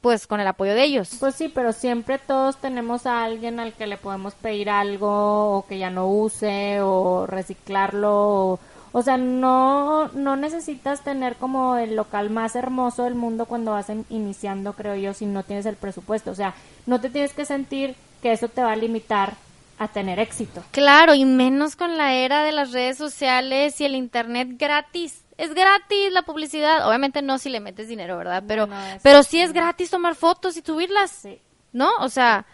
pues 0.00 0.26
con 0.26 0.40
el 0.40 0.46
apoyo 0.46 0.74
de 0.74 0.84
ellos. 0.84 1.16
Pues 1.20 1.34
sí, 1.34 1.48
pero 1.48 1.72
siempre 1.72 2.18
todos 2.18 2.56
tenemos 2.56 3.06
a 3.06 3.22
alguien 3.24 3.60
al 3.60 3.72
que 3.74 3.86
le 3.86 3.96
podemos 3.96 4.34
pedir 4.34 4.70
algo 4.70 5.58
o 5.58 5.66
que 5.66 5.78
ya 5.78 5.90
no 5.90 6.08
use 6.08 6.80
o 6.80 7.26
reciclarlo. 7.26 8.12
O, 8.52 8.58
o 8.92 9.02
sea, 9.02 9.16
no, 9.16 10.08
no 10.08 10.36
necesitas 10.36 11.02
tener 11.02 11.36
como 11.36 11.76
el 11.76 11.96
local 11.96 12.30
más 12.30 12.54
hermoso 12.56 13.04
del 13.04 13.14
mundo 13.14 13.46
cuando 13.46 13.72
vas 13.72 13.88
in- 13.90 14.06
iniciando, 14.08 14.72
creo 14.74 14.94
yo, 14.94 15.12
si 15.14 15.26
no 15.26 15.42
tienes 15.42 15.66
el 15.66 15.76
presupuesto. 15.76 16.30
O 16.30 16.34
sea, 16.34 16.54
no 16.86 17.00
te 17.00 17.10
tienes 17.10 17.32
que 17.32 17.44
sentir 17.44 17.94
que 18.22 18.32
eso 18.32 18.48
te 18.48 18.62
va 18.62 18.72
a 18.72 18.76
limitar 18.76 19.34
a 19.76 19.88
tener 19.88 20.20
éxito. 20.20 20.62
Claro, 20.70 21.14
y 21.14 21.24
menos 21.24 21.74
con 21.74 21.98
la 21.98 22.14
era 22.14 22.44
de 22.44 22.52
las 22.52 22.70
redes 22.70 22.96
sociales 22.96 23.80
y 23.80 23.84
el 23.84 23.96
internet 23.96 24.50
gratis. 24.56 25.23
Es 25.36 25.54
gratis 25.54 26.12
la 26.12 26.22
publicidad. 26.22 26.86
Obviamente 26.88 27.22
no 27.22 27.38
si 27.38 27.50
le 27.50 27.60
metes 27.60 27.88
dinero, 27.88 28.16
¿verdad? 28.16 28.44
Pero, 28.46 28.66
no, 28.66 28.76
pero 29.02 29.22
sí 29.22 29.40
es 29.40 29.52
gratis 29.52 29.90
tomar 29.90 30.14
fotos 30.14 30.56
y 30.56 30.62
subirlas. 30.62 31.10
Sí. 31.10 31.40
¿No? 31.72 31.90
O 32.00 32.08
sea, 32.08 32.46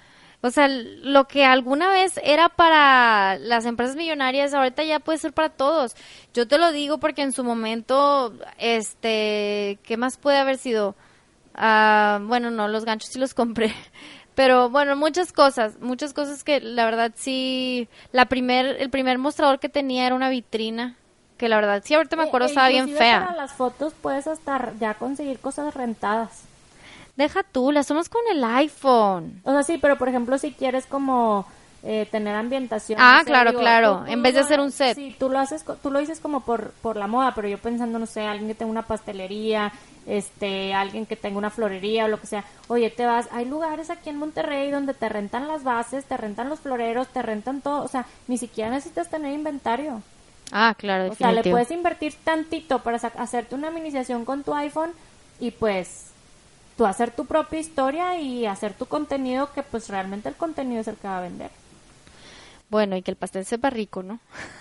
o 0.42 0.50
sea, 0.50 0.68
lo 0.68 1.28
que 1.28 1.44
alguna 1.44 1.90
vez 1.90 2.18
era 2.24 2.48
para 2.48 3.38
las 3.38 3.66
empresas 3.66 3.94
millonarias, 3.96 4.54
ahorita 4.54 4.82
ya 4.84 4.98
puede 4.98 5.18
ser 5.18 5.34
para 5.34 5.50
todos. 5.50 5.94
Yo 6.32 6.48
te 6.48 6.56
lo 6.56 6.72
digo 6.72 6.98
porque 6.98 7.22
en 7.22 7.32
su 7.32 7.44
momento, 7.44 8.32
este, 8.58 9.78
¿qué 9.82 9.96
más 9.98 10.16
puede 10.16 10.38
haber 10.38 10.56
sido? 10.56 10.96
Ah, 11.54 12.20
bueno, 12.22 12.50
no, 12.50 12.68
los 12.68 12.86
ganchos 12.86 13.10
sí 13.10 13.18
los 13.18 13.34
compré. 13.34 13.74
Pero 14.34 14.70
bueno, 14.70 14.96
muchas 14.96 15.32
cosas, 15.32 15.78
muchas 15.80 16.14
cosas 16.14 16.42
que 16.42 16.60
la 16.60 16.86
verdad 16.86 17.12
sí, 17.14 17.88
la 18.12 18.26
primer, 18.26 18.76
el 18.80 18.88
primer 18.88 19.18
mostrador 19.18 19.60
que 19.60 19.68
tenía 19.68 20.06
era 20.06 20.14
una 20.14 20.30
vitrina, 20.30 20.96
que 21.40 21.48
la 21.48 21.56
verdad 21.56 21.82
sí, 21.82 21.94
ahorita 21.94 22.16
me 22.16 22.24
acuerdo 22.24 22.46
E- 22.46 22.50
estaba 22.50 22.68
bien 22.68 22.88
fea. 22.90 23.20
Para 23.20 23.34
las 23.34 23.52
fotos 23.52 23.94
puedes 24.00 24.26
hasta 24.26 24.74
ya 24.78 24.92
conseguir 24.94 25.38
cosas 25.40 25.72
rentadas. 25.74 26.42
Deja 27.16 27.42
tú, 27.42 27.72
las 27.72 27.86
tomas 27.86 28.10
con 28.10 28.20
el 28.30 28.44
iPhone. 28.44 29.40
O 29.44 29.50
sea, 29.50 29.62
sí, 29.62 29.78
pero 29.78 29.96
por 29.96 30.08
ejemplo, 30.10 30.36
si 30.36 30.52
quieres 30.52 30.84
como 30.84 31.46
eh, 31.82 32.06
tener 32.10 32.36
ambientación. 32.36 33.00
Ah, 33.00 33.14
no 33.14 33.18
sé, 33.20 33.24
claro, 33.24 33.52
claro, 33.54 34.04
en 34.06 34.22
vez 34.22 34.34
de 34.34 34.40
hacer 34.40 34.60
un 34.60 34.70
set. 34.70 34.94
Sí, 34.94 35.16
tú 35.18 35.30
lo 35.30 35.38
haces, 35.38 35.64
tú 35.82 35.90
lo 35.90 35.98
dices 35.98 36.20
como 36.20 36.40
por, 36.40 36.72
por 36.82 36.96
la 36.96 37.06
moda, 37.06 37.32
pero 37.34 37.48
yo 37.48 37.56
pensando, 37.56 37.98
no 37.98 38.04
sé, 38.06 38.26
alguien 38.26 38.48
que 38.48 38.54
tenga 38.54 38.70
una 38.70 38.82
pastelería, 38.86 39.72
este, 40.06 40.74
alguien 40.74 41.06
que 41.06 41.16
tenga 41.16 41.38
una 41.38 41.48
florería 41.48 42.04
o 42.04 42.08
lo 42.08 42.20
que 42.20 42.26
sea. 42.26 42.44
Oye, 42.68 42.90
te 42.90 43.06
vas, 43.06 43.28
hay 43.32 43.46
lugares 43.46 43.88
aquí 43.88 44.10
en 44.10 44.18
Monterrey 44.18 44.70
donde 44.70 44.92
te 44.92 45.08
rentan 45.08 45.48
las 45.48 45.64
bases, 45.64 46.04
te 46.04 46.18
rentan 46.18 46.50
los 46.50 46.60
floreros, 46.60 47.08
te 47.08 47.22
rentan 47.22 47.62
todo, 47.62 47.82
o 47.82 47.88
sea, 47.88 48.04
ni 48.28 48.36
siquiera 48.36 48.70
necesitas 48.70 49.08
tener 49.08 49.32
inventario. 49.32 50.02
Ah, 50.52 50.74
claro, 50.76 51.12
O 51.12 51.14
sea, 51.14 51.28
le 51.28 51.36
definitivo. 51.42 51.54
puedes 51.54 51.70
invertir 51.70 52.14
tantito 52.24 52.80
para 52.80 52.96
hacerte 52.96 53.54
una 53.54 53.70
iniciación 53.70 54.24
con 54.24 54.42
tu 54.42 54.52
iPhone 54.54 54.92
y 55.38 55.50
pues 55.52 56.06
tú 56.76 56.86
hacer 56.86 57.10
tu 57.10 57.26
propia 57.26 57.60
historia 57.60 58.18
y 58.18 58.46
hacer 58.46 58.72
tu 58.74 58.86
contenido 58.86 59.52
que 59.52 59.62
pues 59.62 59.88
realmente 59.88 60.28
el 60.28 60.34
contenido 60.34 60.80
es 60.80 60.88
el 60.88 60.96
que 60.96 61.06
va 61.08 61.18
a 61.18 61.22
vender. 61.22 61.50
Bueno, 62.68 62.96
y 62.96 63.02
que 63.02 63.10
el 63.10 63.16
pastel 63.16 63.44
sepa 63.44 63.68
rico, 63.68 64.02
¿no? 64.04 64.20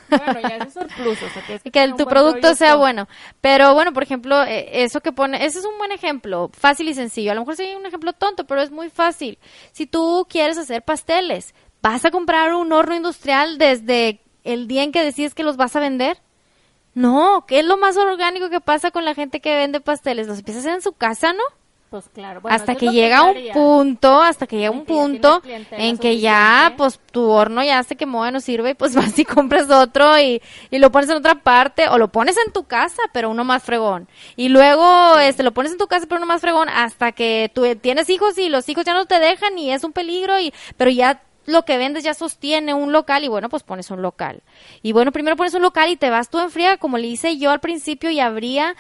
Bueno, 0.10 0.40
ya 0.42 0.58
es 0.58 0.76
un 0.76 0.88
plus, 0.88 1.18
o 1.22 1.30
sea, 1.30 1.44
que 1.72 1.84
el- 1.84 1.92
un 1.92 1.98
tu 1.98 2.06
producto 2.08 2.56
sea 2.56 2.76
bueno. 2.76 3.08
Pero 3.40 3.76
bueno, 3.76 3.94
por 3.94 4.02
ejemplo, 4.02 4.44
eh, 4.44 4.84
eso 4.84 5.00
que 5.02 5.12
pone, 5.12 5.46
ese 5.46 5.60
es 5.60 5.66
un 5.66 5.78
buen 5.78 5.92
ejemplo, 5.92 6.50
fácil 6.54 6.90
y 6.90 6.96
sencillo. 6.96 7.32
A 7.32 7.36
lo 7.36 7.42
mejor 7.42 7.56
sí 7.56 7.72
un 7.78 7.86
ejemplo 7.86 8.14
tonto, 8.14 8.46
pero 8.46 8.62
es 8.64 8.72
muy 8.72 8.90
fácil. 8.90 9.38
Si 9.74 9.86
tú 9.86 10.26
quieres 10.28 10.58
hacer 10.58 10.82
pasteles, 10.82 11.54
¿vas 11.84 12.04
a 12.04 12.10
comprar 12.10 12.56
un 12.56 12.72
horno 12.74 12.96
industrial 12.96 13.60
desde 13.60 14.22
el 14.54 14.68
día 14.68 14.84
en 14.84 14.92
que 14.92 15.04
decides 15.04 15.34
que 15.34 15.44
los 15.44 15.58
vas 15.58 15.76
a 15.76 15.80
vender? 15.80 16.18
No, 16.94 17.46
¿qué 17.48 17.60
es 17.60 17.66
lo 17.66 17.78
más 17.78 17.98
orgánico 17.98 18.50
que 18.50 18.62
pasa 18.62 18.92
con 18.92 19.06
la 19.06 19.14
gente 19.14 19.40
que 19.40 19.56
vende 19.56 19.80
pasteles? 19.80 20.28
Los 20.28 20.40
empieza 20.40 20.60
a 20.60 20.62
hacer 20.62 20.74
en 20.74 20.82
su 20.82 20.94
casa, 20.94 21.34
¿no? 21.34 21.44
Pues 21.90 22.08
claro, 22.14 22.40
bueno, 22.40 22.56
hasta 22.56 22.76
que 22.76 22.90
llega 22.90 23.24
un 23.24 23.36
punto, 23.52 24.22
hasta 24.22 24.46
que 24.46 24.58
llega 24.58 24.70
un 24.70 24.86
punto 24.86 25.42
en 25.72 25.98
que 25.98 26.20
ya, 26.20 26.76
pues, 26.78 27.00
tu 27.12 27.28
horno 27.28 27.64
ya 27.64 27.82
se 27.82 27.96
quemó, 27.96 28.24
ya 28.24 28.30
no 28.30 28.42
sirve, 28.42 28.72
y 28.72 28.74
pues 28.76 28.94
vas 28.96 29.18
y 29.18 29.26
compras 29.26 29.72
otro 29.72 30.20
y, 30.20 30.40
y 30.70 30.78
lo 30.78 30.92
pones 30.92 31.10
en 31.10 31.18
otra 31.18 31.34
parte, 31.34 31.88
o 31.90 31.98
lo 31.98 32.10
pones 32.10 32.38
en 32.46 32.54
tu 32.54 32.66
casa, 32.66 33.02
pero 33.12 33.32
uno 33.32 33.44
más 33.44 33.64
fregón. 33.64 34.08
Y 34.36 34.50
luego, 34.50 35.18
este, 35.18 35.42
lo 35.42 35.52
pones 35.52 35.72
en 35.72 35.80
tu 35.80 35.88
casa, 35.88 36.06
pero 36.08 36.20
uno 36.20 36.28
más 36.28 36.42
fregón, 36.42 36.70
hasta 36.70 37.12
que 37.12 37.50
tú 37.56 37.64
tienes 37.82 38.08
hijos 38.12 38.38
y 38.38 38.50
los 38.50 38.70
hijos 38.70 38.86
ya 38.86 38.94
no 38.94 39.06
te 39.06 39.20
dejan 39.20 39.58
y 39.58 39.72
es 39.72 39.84
un 39.84 39.92
peligro, 39.92 40.40
y, 40.40 40.54
pero 40.78 40.92
ya 40.92 41.24
lo 41.50 41.66
que 41.66 41.78
vendes 41.78 42.04
ya 42.04 42.14
sostiene 42.14 42.74
un 42.74 42.92
local 42.92 43.24
y 43.24 43.28
bueno, 43.28 43.50
pues 43.50 43.64
pones 43.64 43.92
un 43.92 44.02
local. 44.02 44.42
Y 44.82 44.92
bueno, 44.92 45.12
primero 45.12 45.36
pones 45.36 45.54
un 45.54 45.62
local 45.62 45.90
y 45.90 45.98
te 45.98 46.10
vas 46.10 46.30
tú 46.30 46.40
en 46.40 46.52
fría, 46.52 46.78
como 46.78 46.98
le 46.98 47.08
hice 47.08 47.38
yo 47.38 47.52
al 47.52 47.60
principio 47.60 48.10
y 48.10 48.20
abría 48.20 48.76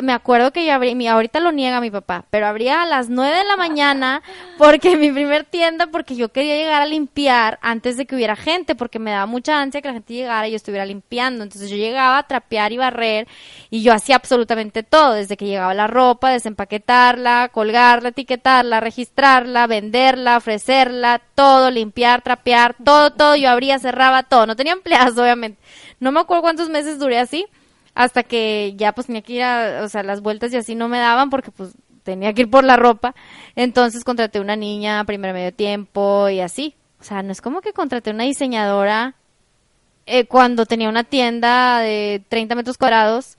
me 0.00 0.12
acuerdo 0.12 0.52
que 0.52 0.64
yo 0.64 0.72
abrí, 0.72 0.94
mi, 0.94 1.06
ahorita 1.06 1.40
lo 1.40 1.52
niega 1.52 1.80
mi 1.80 1.90
papá, 1.90 2.24
pero 2.30 2.46
abría 2.46 2.82
a 2.82 2.86
las 2.86 3.10
9 3.10 3.36
de 3.38 3.44
la 3.44 3.56
mañana 3.56 4.22
porque 4.56 4.96
mi 4.96 5.10
primer 5.12 5.44
tienda, 5.44 5.88
porque 5.88 6.16
yo 6.16 6.30
quería 6.30 6.56
llegar 6.56 6.80
a 6.80 6.86
limpiar 6.86 7.58
antes 7.60 7.96
de 7.96 8.06
que 8.06 8.14
hubiera 8.14 8.36
gente, 8.36 8.74
porque 8.74 8.98
me 8.98 9.10
daba 9.10 9.26
mucha 9.26 9.60
ansia 9.60 9.82
que 9.82 9.88
la 9.88 9.94
gente 9.94 10.14
llegara 10.14 10.48
y 10.48 10.52
yo 10.52 10.56
estuviera 10.56 10.86
limpiando. 10.86 11.44
Entonces 11.44 11.68
yo 11.68 11.76
llegaba 11.76 12.18
a 12.18 12.26
trapear 12.26 12.72
y 12.72 12.78
barrer 12.78 13.28
y 13.70 13.82
yo 13.82 13.92
hacía 13.92 14.16
absolutamente 14.16 14.82
todo, 14.82 15.12
desde 15.12 15.36
que 15.36 15.46
llegaba 15.46 15.74
la 15.74 15.86
ropa, 15.86 16.30
desempaquetarla, 16.30 17.50
colgarla, 17.52 18.10
etiquetarla, 18.10 18.80
registrarla, 18.80 19.66
venderla, 19.66 20.38
ofrecerla, 20.38 21.20
todo, 21.34 21.70
limpiar, 21.70 22.22
trapear, 22.22 22.76
todo, 22.82 23.12
todo. 23.12 23.36
Yo 23.36 23.50
abría, 23.50 23.78
cerraba, 23.78 24.22
todo. 24.22 24.46
No 24.46 24.56
tenía 24.56 24.72
empleados, 24.72 25.18
obviamente. 25.18 25.60
No 26.00 26.12
me 26.12 26.20
acuerdo 26.20 26.42
cuántos 26.42 26.68
meses 26.68 26.98
duré 26.98 27.18
así 27.18 27.46
hasta 27.94 28.22
que 28.22 28.74
ya 28.76 28.92
pues 28.92 29.06
tenía 29.06 29.22
que 29.22 29.32
ir 29.34 29.42
a, 29.42 29.82
o 29.84 29.88
sea, 29.88 30.02
las 30.02 30.20
vueltas 30.20 30.52
y 30.52 30.56
así 30.56 30.74
no 30.74 30.88
me 30.88 30.98
daban 30.98 31.30
porque 31.30 31.50
pues 31.50 31.74
tenía 32.02 32.32
que 32.32 32.42
ir 32.42 32.50
por 32.50 32.64
la 32.64 32.76
ropa. 32.76 33.14
Entonces 33.54 34.04
contraté 34.04 34.40
una 34.40 34.56
niña 34.56 35.04
primer 35.04 35.32
medio 35.32 35.52
tiempo 35.52 36.28
y 36.28 36.40
así. 36.40 36.74
O 37.00 37.04
sea, 37.04 37.22
no 37.22 37.32
es 37.32 37.40
como 37.40 37.60
que 37.60 37.72
contraté 37.72 38.10
una 38.10 38.24
diseñadora 38.24 39.14
eh, 40.06 40.26
cuando 40.26 40.66
tenía 40.66 40.88
una 40.88 41.04
tienda 41.04 41.80
de 41.80 42.22
30 42.28 42.54
metros 42.54 42.78
cuadrados. 42.78 43.36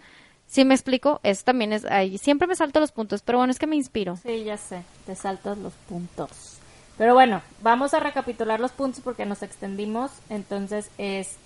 ¿Sí 0.47 0.65
me 0.65 0.75
explico? 0.75 1.19
Eso 1.23 1.43
también 1.45 1.73
es 1.73 1.85
ahí. 1.85 2.17
Siempre 2.19 2.47
me 2.47 2.55
salto 2.55 2.79
los 2.79 2.91
puntos, 2.91 3.23
pero 3.23 3.39
bueno, 3.39 3.51
es 3.51 3.57
que 3.57 3.65
me 3.65 3.75
inspiro. 3.75 4.17
Sí, 4.17 4.43
ya 4.43 4.57
sé, 4.57 4.83
te 5.05 5.15
saltas 5.15 5.57
los 5.57 5.73
puntos. 5.73 6.57
Pero 6.97 7.15
bueno, 7.15 7.41
vamos 7.61 7.95
a 7.95 7.99
recapitular 7.99 8.59
los 8.59 8.71
puntos 8.71 9.01
porque 9.03 9.25
nos 9.25 9.41
extendimos. 9.41 10.11
Entonces 10.29 10.91
es 10.99 11.37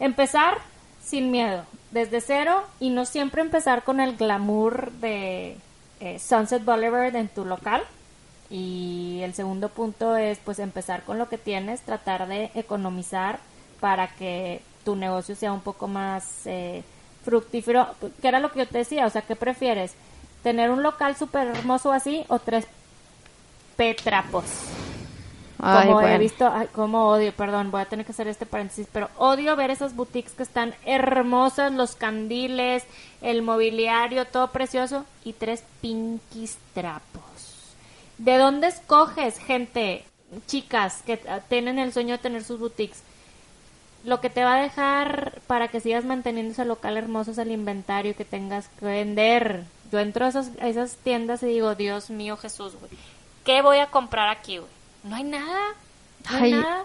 empezar 0.00 0.58
sin 1.08 1.30
miedo, 1.30 1.64
desde 1.90 2.20
cero 2.20 2.64
y 2.80 2.90
no 2.90 3.06
siempre 3.06 3.40
empezar 3.40 3.82
con 3.82 3.98
el 3.98 4.16
glamour 4.16 4.92
de 4.92 5.56
eh, 6.00 6.18
Sunset 6.18 6.64
Boulevard 6.64 7.16
en 7.16 7.28
tu 7.28 7.44
local. 7.44 7.82
Y 8.50 9.20
el 9.22 9.34
segundo 9.34 9.68
punto 9.68 10.16
es 10.16 10.38
pues 10.44 10.58
empezar 10.58 11.02
con 11.02 11.18
lo 11.18 11.28
que 11.28 11.38
tienes, 11.38 11.80
tratar 11.82 12.28
de 12.28 12.50
economizar 12.54 13.40
para 13.80 14.08
que 14.08 14.62
tu 14.84 14.96
negocio 14.96 15.34
sea 15.34 15.52
un 15.52 15.60
poco 15.60 15.88
más 15.88 16.46
eh, 16.46 16.82
fructífero. 17.24 17.88
¿Qué 18.20 18.28
era 18.28 18.40
lo 18.40 18.50
que 18.52 18.60
yo 18.60 18.68
te 18.68 18.78
decía? 18.78 19.06
O 19.06 19.10
sea, 19.10 19.22
¿qué 19.22 19.36
prefieres? 19.36 19.94
¿Tener 20.42 20.70
un 20.70 20.82
local 20.82 21.16
súper 21.16 21.48
hermoso 21.48 21.92
así 21.92 22.24
o 22.28 22.38
tres 22.38 22.66
petrapos? 23.76 24.44
Como 25.58 26.00
he 26.02 26.18
visto, 26.18 26.50
como 26.72 27.08
odio, 27.08 27.32
perdón, 27.32 27.72
voy 27.72 27.80
a 27.80 27.86
tener 27.86 28.06
que 28.06 28.12
hacer 28.12 28.28
este 28.28 28.46
paréntesis, 28.46 28.86
pero 28.92 29.10
odio 29.16 29.56
ver 29.56 29.70
esas 29.70 29.96
boutiques 29.96 30.32
que 30.32 30.44
están 30.44 30.74
hermosas, 30.86 31.72
los 31.72 31.96
candiles, 31.96 32.84
el 33.22 33.42
mobiliario, 33.42 34.24
todo 34.24 34.48
precioso 34.48 35.04
y 35.24 35.32
tres 35.32 35.64
pinkies 35.80 36.58
trapos. 36.74 37.22
¿De 38.18 38.38
dónde 38.38 38.68
escoges, 38.68 39.38
gente, 39.38 40.04
chicas 40.46 41.02
que 41.02 41.20
tienen 41.48 41.80
el 41.80 41.92
sueño 41.92 42.12
de 42.12 42.22
tener 42.22 42.44
sus 42.44 42.60
boutiques? 42.60 43.02
Lo 44.04 44.20
que 44.20 44.30
te 44.30 44.44
va 44.44 44.56
a 44.58 44.62
dejar 44.62 45.40
para 45.48 45.68
que 45.68 45.80
sigas 45.80 46.04
manteniendo 46.04 46.52
ese 46.52 46.64
local 46.64 46.96
hermoso 46.96 47.32
es 47.32 47.38
el 47.38 47.50
inventario 47.50 48.14
que 48.14 48.24
tengas 48.24 48.68
que 48.68 48.86
vender. 48.86 49.64
Yo 49.90 49.98
entro 49.98 50.24
a 50.24 50.28
esas, 50.28 50.52
a 50.60 50.68
esas 50.68 50.94
tiendas 50.96 51.42
y 51.42 51.46
digo, 51.46 51.74
Dios 51.74 52.10
mío, 52.10 52.36
Jesús, 52.36 52.76
güey, 52.78 52.92
¿qué 53.44 53.60
voy 53.60 53.78
a 53.78 53.90
comprar 53.90 54.28
aquí, 54.28 54.58
güey? 54.58 54.77
No 55.08 55.16
hay 55.16 55.24
nada. 55.24 55.74
No 56.30 56.36
hay 56.36 56.52
nada. 56.52 56.84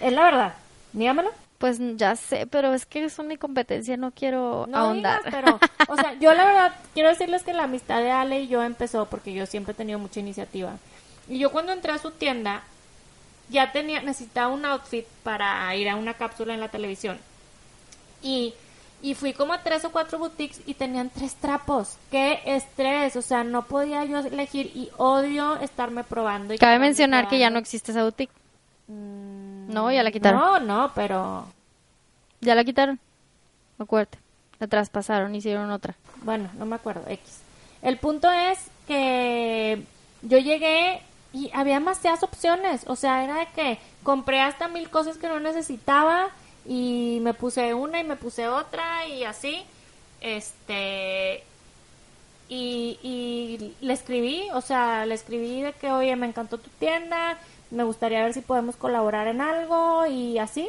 Es 0.00 0.12
la 0.12 0.22
verdad. 0.22 0.54
Dígamelo. 0.92 1.30
Pues 1.58 1.78
ya 1.96 2.14
sé, 2.16 2.46
pero 2.46 2.74
es 2.74 2.84
que 2.84 3.04
es 3.04 3.18
mi 3.20 3.36
competencia, 3.36 3.96
no 3.96 4.10
quiero 4.10 4.68
ahondar. 4.72 5.22
pero, 5.30 5.58
o 5.88 5.96
sea, 5.96 6.14
yo 6.20 6.34
la 6.34 6.44
verdad 6.44 6.74
quiero 6.92 7.08
decirles 7.08 7.42
que 7.42 7.54
la 7.54 7.64
amistad 7.64 8.02
de 8.02 8.10
Ale 8.10 8.42
y 8.42 8.48
yo 8.48 8.62
empezó 8.62 9.06
porque 9.06 9.32
yo 9.32 9.46
siempre 9.46 9.72
he 9.72 9.76
tenido 9.76 9.98
mucha 9.98 10.20
iniciativa. 10.20 10.76
Y 11.28 11.38
yo 11.38 11.50
cuando 11.52 11.72
entré 11.72 11.92
a 11.92 11.98
su 11.98 12.10
tienda 12.10 12.64
ya 13.48 13.72
tenía 13.72 14.02
necesitaba 14.02 14.48
un 14.52 14.64
outfit 14.64 15.06
para 15.22 15.74
ir 15.76 15.88
a 15.88 15.96
una 15.96 16.14
cápsula 16.14 16.54
en 16.54 16.60
la 16.60 16.68
televisión. 16.68 17.18
Y 18.22 18.54
y 19.04 19.12
fui 19.12 19.34
como 19.34 19.52
a 19.52 19.58
tres 19.58 19.84
o 19.84 19.92
cuatro 19.92 20.18
boutiques 20.18 20.62
y 20.64 20.72
tenían 20.72 21.10
tres 21.10 21.34
trapos. 21.34 21.98
¡Qué 22.10 22.40
estrés! 22.46 23.14
O 23.16 23.20
sea, 23.20 23.44
no 23.44 23.66
podía 23.66 24.02
yo 24.06 24.20
elegir 24.20 24.72
y 24.74 24.88
odio 24.96 25.56
estarme 25.56 26.04
probando. 26.04 26.54
Y 26.54 26.58
Cabe 26.58 26.78
mencionar 26.78 27.28
que 27.28 27.38
ya 27.38 27.50
no 27.50 27.58
existe 27.58 27.92
esa 27.92 28.02
boutique. 28.02 28.32
Mm, 28.86 29.70
no, 29.70 29.92
ya 29.92 30.02
la 30.02 30.10
quitaron. 30.10 30.40
No, 30.40 30.58
no, 30.58 30.92
pero... 30.94 31.46
Ya 32.40 32.54
la 32.54 32.64
quitaron. 32.64 32.98
Acuérdate. 33.78 34.16
La 34.58 34.68
traspasaron, 34.68 35.34
hicieron 35.34 35.70
otra. 35.70 35.94
Bueno, 36.22 36.48
no 36.56 36.64
me 36.64 36.76
acuerdo, 36.76 37.04
X. 37.06 37.42
El 37.82 37.98
punto 37.98 38.30
es 38.30 38.58
que 38.88 39.82
yo 40.22 40.38
llegué 40.38 41.02
y 41.34 41.50
había 41.52 41.74
demasiadas 41.74 42.22
opciones. 42.22 42.84
O 42.86 42.96
sea, 42.96 43.22
era 43.22 43.34
de 43.34 43.48
que 43.54 43.78
compré 44.02 44.40
hasta 44.40 44.66
mil 44.68 44.88
cosas 44.88 45.18
que 45.18 45.28
no 45.28 45.40
necesitaba 45.40 46.30
y 46.66 47.18
me 47.22 47.34
puse 47.34 47.74
una 47.74 48.00
y 48.00 48.04
me 48.04 48.16
puse 48.16 48.48
otra 48.48 49.06
y 49.06 49.24
así 49.24 49.62
este 50.20 51.42
y, 52.48 52.98
y 53.02 53.74
le 53.80 53.92
escribí 53.92 54.48
o 54.52 54.60
sea 54.60 55.06
le 55.06 55.14
escribí 55.14 55.62
de 55.62 55.72
que 55.72 55.90
oye 55.90 56.14
me 56.16 56.26
encantó 56.26 56.58
tu 56.58 56.70
tienda 56.78 57.38
me 57.74 57.84
gustaría 57.84 58.22
ver 58.22 58.32
si 58.32 58.40
podemos 58.40 58.76
colaborar 58.76 59.26
en 59.26 59.40
algo 59.40 60.06
y 60.06 60.38
así. 60.38 60.68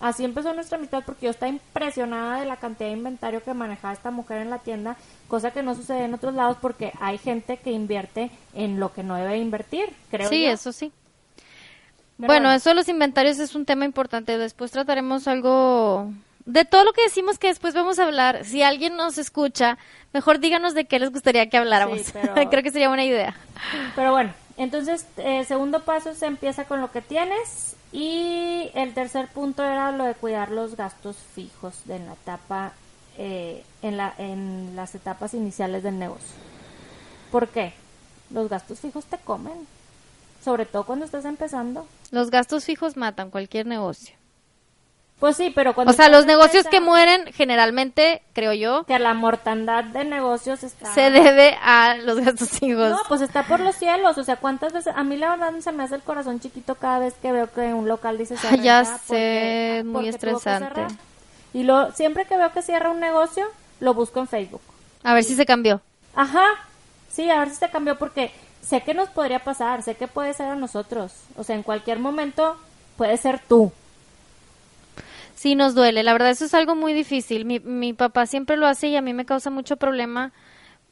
Así 0.00 0.24
empezó 0.24 0.52
nuestra 0.52 0.78
amistad 0.78 1.04
porque 1.06 1.26
yo 1.26 1.30
estaba 1.30 1.48
impresionada 1.48 2.40
de 2.40 2.46
la 2.46 2.56
cantidad 2.56 2.88
de 2.88 2.96
inventario 2.96 3.42
que 3.42 3.54
manejaba 3.54 3.94
esta 3.94 4.10
mujer 4.10 4.42
en 4.42 4.50
la 4.50 4.58
tienda 4.58 4.96
cosa 5.28 5.52
que 5.52 5.62
no 5.62 5.76
sucede 5.76 6.04
en 6.04 6.14
otros 6.14 6.34
lados 6.34 6.56
porque 6.60 6.92
hay 7.00 7.18
gente 7.18 7.58
que 7.58 7.70
invierte 7.70 8.32
en 8.52 8.80
lo 8.80 8.92
que 8.92 9.04
no 9.04 9.14
debe 9.14 9.38
invertir 9.38 9.94
creo 10.10 10.28
sí 10.28 10.44
eso 10.44 10.72
sí 10.72 10.90
bueno, 12.26 12.52
eso 12.52 12.70
de 12.70 12.74
los 12.74 12.88
inventarios 12.88 13.38
es 13.38 13.54
un 13.54 13.64
tema 13.64 13.84
importante. 13.84 14.38
Después 14.38 14.70
trataremos 14.70 15.28
algo 15.28 16.10
de 16.44 16.64
todo 16.64 16.84
lo 16.84 16.92
que 16.92 17.02
decimos 17.02 17.38
que 17.38 17.48
después 17.48 17.74
vamos 17.74 17.98
a 17.98 18.04
hablar. 18.04 18.44
Si 18.44 18.62
alguien 18.62 18.96
nos 18.96 19.18
escucha, 19.18 19.78
mejor 20.12 20.38
díganos 20.38 20.74
de 20.74 20.86
qué 20.86 20.98
les 20.98 21.10
gustaría 21.10 21.48
que 21.48 21.56
habláramos. 21.56 22.00
Creo 22.50 22.62
que 22.62 22.70
sería 22.70 22.88
buena 22.88 23.04
idea. 23.04 23.34
Pero 23.94 24.12
bueno, 24.12 24.32
entonces, 24.56 25.06
el 25.16 25.46
segundo 25.46 25.80
paso 25.80 26.14
se 26.14 26.26
empieza 26.26 26.64
con 26.64 26.80
lo 26.80 26.90
que 26.90 27.00
tienes 27.00 27.76
y 27.92 28.70
el 28.74 28.94
tercer 28.94 29.28
punto 29.28 29.62
era 29.62 29.92
lo 29.92 30.04
de 30.04 30.14
cuidar 30.14 30.50
los 30.50 30.76
gastos 30.76 31.16
fijos 31.34 31.84
de 31.84 31.98
la 31.98 32.14
etapa, 32.14 32.72
eh, 33.18 33.62
en, 33.82 33.96
la, 33.96 34.14
en 34.18 34.74
las 34.74 34.94
etapas 34.94 35.34
iniciales 35.34 35.82
del 35.82 35.98
negocio. 35.98 36.34
¿Por 37.30 37.48
qué? 37.48 37.72
Los 38.30 38.48
gastos 38.48 38.80
fijos 38.80 39.04
te 39.04 39.18
comen 39.18 39.66
sobre 40.42 40.66
todo 40.66 40.84
cuando 40.84 41.04
estás 41.04 41.24
empezando. 41.24 41.86
Los 42.10 42.30
gastos 42.30 42.64
fijos 42.64 42.96
matan 42.96 43.30
cualquier 43.30 43.66
negocio. 43.66 44.14
Pues 45.22 45.36
sí, 45.36 45.52
pero 45.54 45.72
cuando... 45.72 45.92
O 45.92 45.94
sea, 45.94 46.08
los 46.08 46.26
negocios 46.26 46.66
que 46.66 46.80
mueren 46.80 47.32
generalmente, 47.32 48.22
creo 48.32 48.52
yo... 48.54 48.82
Que 48.86 48.98
la 48.98 49.14
mortandad 49.14 49.84
de 49.84 50.04
negocios 50.04 50.64
está... 50.64 50.92
Se 50.92 51.12
debe 51.12 51.56
a 51.62 51.94
los 51.98 52.18
gastos 52.18 52.50
fijos. 52.50 52.90
No, 52.90 52.98
pues 53.06 53.20
está 53.20 53.44
por 53.44 53.60
los 53.60 53.76
cielos. 53.76 54.18
O 54.18 54.24
sea, 54.24 54.34
¿cuántas 54.34 54.72
veces... 54.72 54.92
A 54.96 55.04
mí 55.04 55.16
la 55.16 55.30
verdad 55.30 55.52
se 55.60 55.70
me 55.70 55.84
hace 55.84 55.94
el 55.94 56.02
corazón 56.02 56.40
chiquito 56.40 56.74
cada 56.74 56.98
vez 56.98 57.14
que 57.22 57.30
veo 57.30 57.48
que 57.52 57.72
un 57.72 57.86
local 57.86 58.18
dice... 58.18 58.36
Se 58.36 58.58
ya 58.58 58.84
sé, 58.84 59.84
muy 59.86 60.08
estresante. 60.08 60.88
Y 61.54 61.62
lo, 61.62 61.92
siempre 61.92 62.24
que 62.24 62.36
veo 62.36 62.52
que 62.52 62.62
cierra 62.62 62.90
un 62.90 62.98
negocio, 62.98 63.46
lo 63.78 63.94
busco 63.94 64.18
en 64.18 64.26
Facebook. 64.26 64.62
A 65.04 65.14
ver 65.14 65.22
si 65.22 65.36
se 65.36 65.46
cambió. 65.46 65.80
Ajá, 66.16 66.46
sí, 67.08 67.30
a 67.30 67.38
ver 67.38 67.50
si 67.50 67.54
se 67.54 67.70
cambió 67.70 67.96
porque 67.96 68.32
sé 68.62 68.80
que 68.82 68.94
nos 68.94 69.10
podría 69.10 69.40
pasar, 69.40 69.82
sé 69.82 69.96
que 69.96 70.08
puede 70.08 70.32
ser 70.32 70.46
a 70.46 70.54
nosotros. 70.54 71.12
O 71.36 71.44
sea, 71.44 71.56
en 71.56 71.62
cualquier 71.62 71.98
momento 71.98 72.56
puede 72.96 73.16
ser 73.18 73.40
tú. 73.46 73.72
Sí, 75.34 75.56
nos 75.56 75.74
duele. 75.74 76.02
La 76.04 76.12
verdad, 76.12 76.30
eso 76.30 76.44
es 76.44 76.54
algo 76.54 76.76
muy 76.76 76.92
difícil. 76.92 77.44
Mi, 77.44 77.58
mi 77.58 77.92
papá 77.92 78.26
siempre 78.26 78.56
lo 78.56 78.66
hace 78.66 78.88
y 78.88 78.96
a 78.96 79.02
mí 79.02 79.12
me 79.12 79.26
causa 79.26 79.50
mucho 79.50 79.76
problema. 79.76 80.32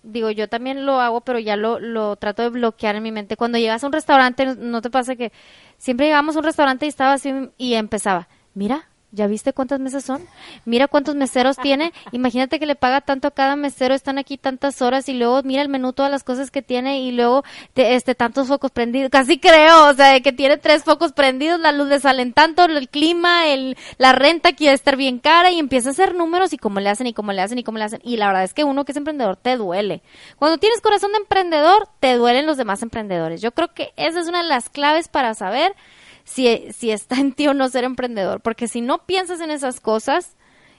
Digo, 0.03 0.31
yo 0.31 0.49
también 0.49 0.87
lo 0.87 1.01
hago, 1.01 1.21
pero 1.21 1.39
ya 1.39 1.57
lo, 1.57 1.79
lo 1.79 2.17
trato 2.17 2.43
de 2.43 2.49
bloquear 2.49 2.97
en 2.97 3.03
mi 3.03 3.13
mente. 3.13 3.37
Cuando 3.37 3.59
llegas 3.59 3.85
a 3.85 3.87
un 3.87 3.93
restaurante, 3.93 4.57
¿no 4.57 4.83
te 4.83 4.91
pasa 4.91 5.15
que 5.15 5.31
siempre 5.79 6.07
llegamos 6.07 6.35
a 6.35 6.41
un 6.41 6.45
restaurante 6.45 6.87
y 6.87 6.89
estaba 6.89 7.13
así 7.13 7.33
y 7.59 7.75
empezaba, 7.75 8.29
mira, 8.55 8.90
¿Ya 9.13 9.27
viste 9.27 9.53
cuántas 9.53 9.81
mesas 9.81 10.05
son? 10.05 10.23
Mira 10.65 10.87
cuántos 10.87 11.17
meseros 11.17 11.57
tiene. 11.57 11.93
Imagínate 12.13 12.61
que 12.61 12.67
le 12.67 12.77
paga 12.77 13.01
tanto 13.01 13.27
a 13.27 13.33
cada 13.33 13.57
mesero, 13.57 13.93
están 13.93 14.19
aquí 14.19 14.39
tantas 14.39 14.81
horas 14.83 15.09
y 15.09 15.15
luego 15.15 15.43
mira 15.43 15.63
el 15.63 15.69
menú, 15.69 15.93
todas 15.93 16.13
las 16.13 16.23
cosas 16.23 16.53
que 16.53 16.63
tiene 16.63 17.01
y 17.01 17.11
luego 17.11 17.43
este 17.75 18.15
tantos 18.15 18.47
focos 18.47 18.71
prendidos. 18.71 19.11
Casi 19.11 19.41
creo, 19.41 19.89
o 19.89 19.95
sea, 19.95 20.21
que 20.21 20.33
tiene 20.33 20.59
tres 20.59 20.85
focos 20.85 21.13
prendidos, 21.13 21.59
la 21.59 21.73
luz 21.73 21.89
le 21.89 21.99
salen 21.99 22.33
tanto, 22.33 22.67
el 22.67 22.89
clima, 22.89 23.49
el, 23.49 23.77
la 23.99 24.13
renta 24.13 24.53
quiere 24.53 24.75
estar 24.75 24.97
bien 24.97 25.19
cara 25.19 25.51
y 25.51 25.59
empieza 25.59 25.89
a 25.89 25.93
hacer 25.93 26.15
números 26.15 26.53
y 26.53 26.57
cómo 26.57 26.79
le 26.79 26.89
hacen 26.89 27.09
y 27.09 27.13
cómo 27.13 27.33
le 27.33 27.43
hacen 27.43 27.59
y 27.59 27.65
cómo 27.65 27.79
le 27.79 27.85
hacen. 27.85 28.01
Y 28.05 28.17
la 28.17 28.29
verdad 28.29 28.45
es 28.45 28.55
que 28.55 28.63
uno 28.63 28.85
que 28.85 28.93
es 28.93 28.97
emprendedor 28.97 29.37
te 29.37 29.57
duele. 29.57 30.03
Cuando 30.39 30.59
tienes 30.59 30.81
corazón 30.81 31.11
de 31.11 31.19
emprendedor, 31.19 31.89
te 31.99 32.15
duelen 32.15 32.47
los 32.47 32.57
demás 32.57 32.81
emprendedores. 32.83 33.41
Yo 33.41 33.51
creo 33.51 33.75
que 33.75 33.93
esa 33.97 34.21
es 34.21 34.29
una 34.29 34.43
de 34.43 34.49
las 34.49 34.69
claves 34.71 35.09
para 35.09 35.35
saber 35.35 35.75
si, 36.25 36.67
si 36.73 36.91
está 36.91 37.17
en 37.17 37.33
ti 37.33 37.49
o 37.49 37.55
no 37.55 37.69
ser 37.69 37.85
emprendedor, 37.85 38.41
porque 38.41 38.69
si 38.69 38.81
no 38.81 39.07
piensas 39.07 39.41
en 39.41 39.51
esas 39.51 39.81
cosas, 39.81 40.37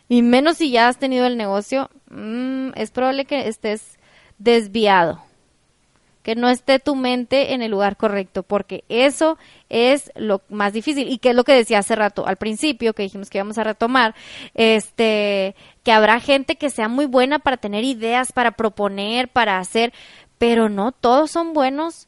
y 0.07 0.21
menos 0.21 0.57
si 0.57 0.71
ya 0.71 0.87
has 0.87 0.97
tenido 0.97 1.25
el 1.25 1.37
negocio, 1.37 1.89
mm, 2.09 2.71
es 2.75 2.91
probable 2.91 3.25
que 3.25 3.47
estés 3.47 3.97
desviado, 4.39 5.23
que 6.23 6.35
no 6.35 6.49
esté 6.49 6.79
tu 6.79 6.95
mente 6.95 7.53
en 7.53 7.61
el 7.61 7.71
lugar 7.71 7.97
correcto, 7.97 8.43
porque 8.43 8.83
eso 8.89 9.37
es 9.69 10.11
lo 10.15 10.41
más 10.49 10.73
difícil. 10.73 11.09
Y 11.09 11.17
que 11.17 11.29
es 11.29 11.35
lo 11.35 11.43
que 11.43 11.53
decía 11.53 11.79
hace 11.79 11.95
rato 11.95 12.27
al 12.27 12.35
principio 12.35 12.93
que 12.93 13.03
dijimos 13.03 13.29
que 13.29 13.37
íbamos 13.37 13.57
a 13.57 13.63
retomar, 13.63 14.13
este, 14.53 15.55
que 15.83 15.91
habrá 15.91 16.19
gente 16.19 16.57
que 16.57 16.69
sea 16.69 16.87
muy 16.87 17.05
buena 17.05 17.39
para 17.39 17.57
tener 17.57 17.83
ideas, 17.83 18.33
para 18.33 18.51
proponer, 18.51 19.29
para 19.29 19.59
hacer, 19.59 19.93
pero 20.37 20.69
no 20.69 20.91
todos 20.91 21.31
son 21.31 21.53
buenos 21.53 22.07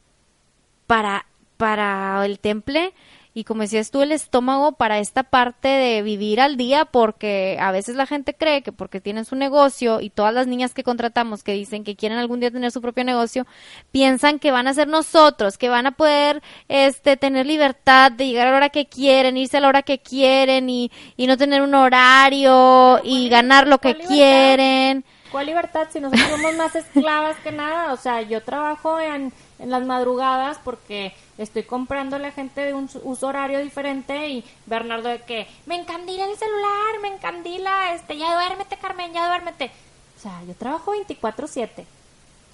para 0.86 1.26
para 1.56 2.24
el 2.26 2.40
temple 2.40 2.92
y 3.36 3.42
como 3.42 3.62
decías 3.62 3.90
tú, 3.90 4.00
el 4.00 4.12
estómago 4.12 4.72
para 4.72 5.00
esta 5.00 5.24
parte 5.24 5.66
de 5.66 6.02
vivir 6.02 6.40
al 6.40 6.56
día, 6.56 6.84
porque 6.84 7.58
a 7.60 7.72
veces 7.72 7.96
la 7.96 8.06
gente 8.06 8.32
cree 8.32 8.62
que 8.62 8.70
porque 8.70 9.00
tienen 9.00 9.24
su 9.24 9.34
negocio 9.34 10.00
y 10.00 10.10
todas 10.10 10.32
las 10.32 10.46
niñas 10.46 10.72
que 10.72 10.84
contratamos 10.84 11.42
que 11.42 11.52
dicen 11.52 11.82
que 11.82 11.96
quieren 11.96 12.18
algún 12.18 12.38
día 12.38 12.52
tener 12.52 12.70
su 12.70 12.80
propio 12.80 13.02
negocio, 13.02 13.44
piensan 13.90 14.38
que 14.38 14.52
van 14.52 14.68
a 14.68 14.74
ser 14.74 14.86
nosotros, 14.86 15.58
que 15.58 15.68
van 15.68 15.88
a 15.88 15.90
poder 15.90 16.42
este, 16.68 17.16
tener 17.16 17.44
libertad 17.44 18.12
de 18.12 18.28
llegar 18.28 18.46
a 18.46 18.50
la 18.52 18.56
hora 18.58 18.68
que 18.68 18.86
quieren, 18.86 19.36
irse 19.36 19.56
a 19.56 19.60
la 19.60 19.68
hora 19.68 19.82
que 19.82 19.98
quieren 19.98 20.70
y, 20.70 20.92
y 21.16 21.26
no 21.26 21.36
tener 21.36 21.60
un 21.62 21.74
horario 21.74 23.00
y 23.02 23.28
ganar 23.28 23.66
lo 23.66 23.78
que 23.78 23.96
quieren. 23.96 25.04
¿Cuál 25.32 25.46
libertad 25.46 25.88
si 25.90 25.98
nosotros 25.98 26.30
somos 26.30 26.54
más 26.54 26.76
esclavas 26.76 27.36
que 27.38 27.50
nada? 27.50 27.92
O 27.92 27.96
sea, 27.96 28.22
yo 28.22 28.44
trabajo 28.44 29.00
en, 29.00 29.32
en 29.58 29.70
las 29.70 29.84
madrugadas 29.84 30.60
porque 30.62 31.12
estoy 31.38 31.64
comprando 31.64 32.16
a 32.16 32.18
la 32.18 32.30
gente 32.30 32.60
de 32.60 32.74
un 32.74 32.88
uso 33.02 33.26
horario 33.26 33.58
diferente 33.58 34.28
y 34.28 34.44
Bernardo 34.66 35.08
de 35.08 35.22
que 35.22 35.46
me 35.66 35.76
encandila 35.76 36.24
el 36.26 36.36
celular, 36.36 37.00
me 37.02 37.08
encandila, 37.08 37.94
este, 37.94 38.16
ya 38.16 38.34
duérmete 38.34 38.76
Carmen, 38.76 39.12
ya 39.12 39.28
duérmete. 39.28 39.70
O 40.16 40.20
sea, 40.20 40.42
yo 40.46 40.54
trabajo 40.54 40.92
24/7 40.92 41.84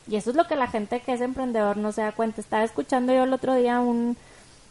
y 0.08 0.16
eso 0.16 0.30
es 0.30 0.37
lo 0.37 0.46
que 0.46 0.56
la 0.56 0.66
gente 0.66 1.00
que 1.00 1.12
es 1.12 1.20
emprendedor 1.20 1.76
no 1.76 1.92
se 1.92 2.02
da 2.02 2.12
cuenta. 2.12 2.40
Estaba 2.40 2.64
escuchando 2.64 3.12
yo 3.12 3.25
el 3.25 3.32
otro 3.32 3.54
día 3.54 3.80
un, 3.80 4.16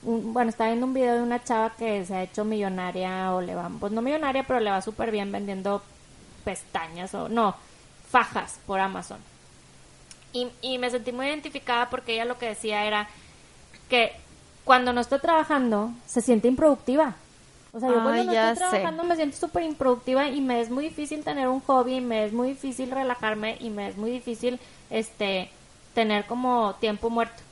bueno, 0.01 0.49
estaba 0.49 0.69
viendo 0.69 0.85
un 0.85 0.93
video 0.93 1.15
de 1.15 1.21
una 1.21 1.43
chava 1.43 1.71
que 1.77 2.05
se 2.05 2.15
ha 2.15 2.23
hecho 2.23 2.45
millonaria 2.45 3.33
o 3.33 3.41
le 3.41 3.55
va, 3.55 3.69
pues 3.79 3.91
no 3.91 4.01
millonaria, 4.01 4.43
pero 4.43 4.59
le 4.59 4.71
va 4.71 4.81
súper 4.81 5.11
bien 5.11 5.31
vendiendo 5.31 5.81
pestañas 6.43 7.13
o 7.13 7.29
no, 7.29 7.55
fajas 8.09 8.59
por 8.65 8.79
Amazon. 8.79 9.19
Y, 10.31 10.47
y 10.61 10.77
me 10.77 10.89
sentí 10.89 11.11
muy 11.11 11.27
identificada 11.27 11.89
porque 11.89 12.13
ella 12.13 12.25
lo 12.25 12.37
que 12.37 12.47
decía 12.47 12.85
era, 12.85 13.09
que 13.89 14.13
cuando 14.63 14.93
no 14.93 15.01
estoy 15.01 15.19
trabajando 15.19 15.91
se 16.05 16.22
siente 16.22 16.48
improductiva. 16.48 17.15
O 17.74 17.79
sea, 17.79 17.89
yo 17.89 18.01
cuando 18.01 18.24
no 18.24 18.31
estoy 18.31 18.69
trabajando 18.69 19.03
me 19.03 19.15
siento 19.15 19.38
súper 19.38 19.63
improductiva 19.63 20.27
y 20.27 20.41
me 20.41 20.62
es 20.62 20.69
muy 20.69 20.86
difícil 20.86 21.24
tener 21.24 21.48
un 21.48 21.60
hobby, 21.62 22.01
me 22.01 22.25
es 22.25 22.34
muy 22.34 22.50
difícil 22.50 22.89
relajarme 22.91 23.58
y 23.60 23.69
me 23.69 23.88
es 23.88 23.98
muy 23.98 24.12
difícil 24.12 24.60
este 24.89 25.50
tener 25.93 26.25
como 26.25 26.75
tiempo 26.79 27.10
muerto. 27.10 27.43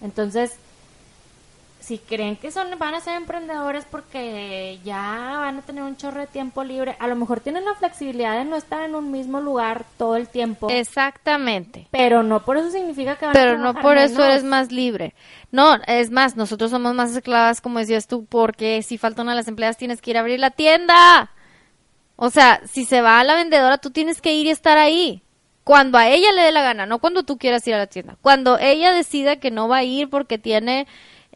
Entonces, 0.00 0.56
si 1.86 1.98
creen 1.98 2.34
que 2.34 2.50
son 2.50 2.66
van 2.80 2.94
a 2.94 3.00
ser 3.00 3.14
emprendedores 3.14 3.84
porque 3.88 4.80
ya 4.84 5.36
van 5.38 5.58
a 5.58 5.62
tener 5.62 5.84
un 5.84 5.96
chorro 5.96 6.18
de 6.18 6.26
tiempo 6.26 6.64
libre, 6.64 6.96
a 6.98 7.06
lo 7.06 7.14
mejor 7.14 7.38
tienen 7.38 7.64
la 7.64 7.76
flexibilidad 7.76 8.36
de 8.36 8.44
no 8.44 8.56
estar 8.56 8.82
en 8.82 8.96
un 8.96 9.12
mismo 9.12 9.40
lugar 9.40 9.84
todo 9.96 10.16
el 10.16 10.26
tiempo. 10.26 10.68
Exactamente. 10.68 11.86
Pero 11.92 12.24
no 12.24 12.44
por 12.44 12.56
eso 12.56 12.72
significa 12.72 13.14
que 13.14 13.26
van 13.26 13.34
Pero 13.34 13.52
a 13.52 13.58
no 13.58 13.74
por 13.74 13.98
eso 13.98 14.24
eres 14.24 14.42
más 14.42 14.72
libre. 14.72 15.14
No, 15.52 15.76
es 15.86 16.10
más, 16.10 16.34
nosotros 16.34 16.72
somos 16.72 16.92
más 16.92 17.14
esclavas, 17.14 17.60
como 17.60 17.78
decías 17.78 18.08
tú, 18.08 18.24
porque 18.24 18.82
si 18.82 18.98
falta 18.98 19.22
una 19.22 19.30
de 19.30 19.36
las 19.36 19.48
empleadas 19.48 19.76
tienes 19.76 20.02
que 20.02 20.10
ir 20.10 20.16
a 20.16 20.20
abrir 20.20 20.40
la 20.40 20.50
tienda. 20.50 21.30
O 22.16 22.30
sea, 22.30 22.62
si 22.66 22.84
se 22.84 23.00
va 23.00 23.20
a 23.20 23.24
la 23.24 23.36
vendedora, 23.36 23.78
tú 23.78 23.92
tienes 23.92 24.20
que 24.20 24.34
ir 24.34 24.46
y 24.46 24.50
estar 24.50 24.76
ahí 24.76 25.22
cuando 25.66 25.98
a 25.98 26.08
ella 26.08 26.30
le 26.32 26.42
dé 26.42 26.52
la 26.52 26.62
gana, 26.62 26.86
no 26.86 27.00
cuando 27.00 27.24
tú 27.24 27.38
quieras 27.38 27.66
ir 27.66 27.74
a 27.74 27.78
la 27.78 27.88
tienda. 27.88 28.16
Cuando 28.22 28.56
ella 28.56 28.92
decida 28.92 29.40
que 29.40 29.50
no 29.50 29.66
va 29.66 29.78
a 29.78 29.82
ir 29.82 30.08
porque 30.08 30.38
tiene 30.38 30.86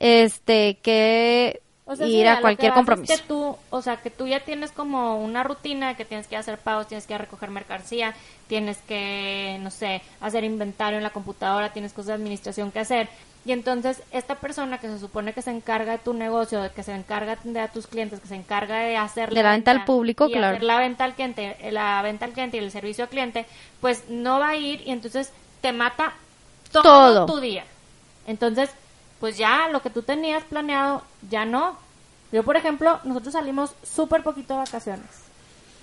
este 0.00 0.78
que 0.82 1.60
ir 1.98 2.28
a 2.28 2.40
cualquier 2.40 2.72
compromiso. 2.72 3.14
que 3.14 3.22
tú, 3.22 3.56
o 3.70 3.82
sea, 3.82 3.96
que 3.96 4.10
tú 4.10 4.26
ya 4.26 4.40
tienes 4.40 4.72
como 4.72 5.22
una 5.22 5.42
rutina 5.42 5.96
que 5.96 6.04
tienes 6.04 6.26
que 6.26 6.36
hacer 6.36 6.58
pagos, 6.58 6.88
tienes 6.88 7.06
que 7.06 7.16
recoger 7.18 7.50
mercancía, 7.50 8.14
tienes 8.48 8.78
que, 8.78 9.58
no 9.60 9.70
sé, 9.70 10.02
hacer 10.20 10.44
inventario 10.44 10.98
en 10.98 11.02
la 11.02 11.10
computadora, 11.10 11.72
tienes 11.72 11.92
cosas 11.92 12.08
de 12.08 12.14
administración 12.14 12.70
que 12.70 12.80
hacer. 12.80 13.08
Y 13.44 13.52
entonces 13.52 14.02
esta 14.12 14.34
persona 14.34 14.78
que 14.78 14.88
se 14.88 14.98
supone 14.98 15.32
que 15.32 15.40
se 15.40 15.50
encarga 15.50 15.92
de 15.92 15.98
tu 15.98 16.12
negocio, 16.12 16.60
que 16.74 16.82
se 16.82 16.94
encarga 16.94 17.26
de 17.26 17.32
atender 17.32 17.62
a 17.62 17.68
tus 17.68 17.86
clientes, 17.86 18.20
que 18.20 18.28
se 18.28 18.34
encarga 18.34 18.80
de 18.80 18.96
hacer 18.98 19.32
la, 19.32 19.50
venta, 19.50 19.70
al 19.70 19.84
público, 19.84 20.28
claro. 20.28 20.58
la 20.60 20.78
venta 20.78 21.04
al 21.04 21.14
cliente, 21.14 21.56
la 21.70 22.02
venta 22.02 22.26
al 22.26 22.32
cliente 22.32 22.58
y 22.58 22.60
el 22.60 22.70
servicio 22.70 23.04
al 23.04 23.10
cliente, 23.10 23.46
pues 23.80 24.04
no 24.10 24.38
va 24.38 24.50
a 24.50 24.56
ir 24.56 24.82
y 24.86 24.90
entonces 24.90 25.32
te 25.62 25.72
mata 25.72 26.12
todo. 26.70 27.24
tu 27.24 27.40
día. 27.40 27.64
Entonces, 28.26 28.70
pues 29.20 29.36
ya 29.36 29.68
lo 29.68 29.82
que 29.82 29.90
tú 29.90 30.02
tenías 30.02 30.42
planeado, 30.44 31.02
ya 31.30 31.44
no. 31.44 31.76
Yo, 32.32 32.42
por 32.42 32.56
ejemplo, 32.56 32.98
nosotros 33.04 33.34
salimos 33.34 33.74
súper 33.82 34.22
poquito 34.22 34.54
de 34.54 34.60
vacaciones. 34.60 35.06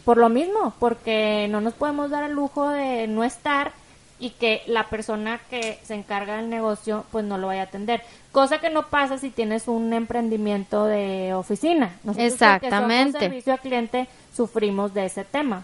Por 0.04 0.18
lo 0.18 0.30
mismo, 0.30 0.74
porque 0.80 1.48
no 1.50 1.62
nos 1.62 1.74
podemos 1.74 2.10
dar 2.10 2.24
el 2.24 2.32
lujo 2.32 2.70
de 2.70 3.08
no 3.08 3.24
estar 3.24 3.74
y 4.20 4.32
que 4.32 4.64
la 4.66 4.88
persona 4.88 5.40
que 5.50 5.80
se 5.84 5.94
encarga 5.94 6.38
del 6.38 6.50
negocio 6.50 7.06
pues 7.12 7.24
no 7.26 7.38
lo 7.38 7.48
vaya 7.48 7.62
a 7.62 7.66
atender. 7.66 8.02
Cosa 8.32 8.60
que 8.60 8.70
no 8.70 8.88
pasa 8.88 9.18
si 9.18 9.30
tienes 9.30 9.68
un 9.68 9.94
emprendimiento 9.94 10.86
de 10.86 11.34
oficina. 11.34 11.96
Nosotros 12.04 12.34
Exactamente. 12.34 13.20
servicio 13.20 13.54
al 13.54 13.60
cliente 13.60 14.08
sufrimos 14.36 14.94
de 14.94 15.06
ese 15.06 15.24
tema. 15.24 15.64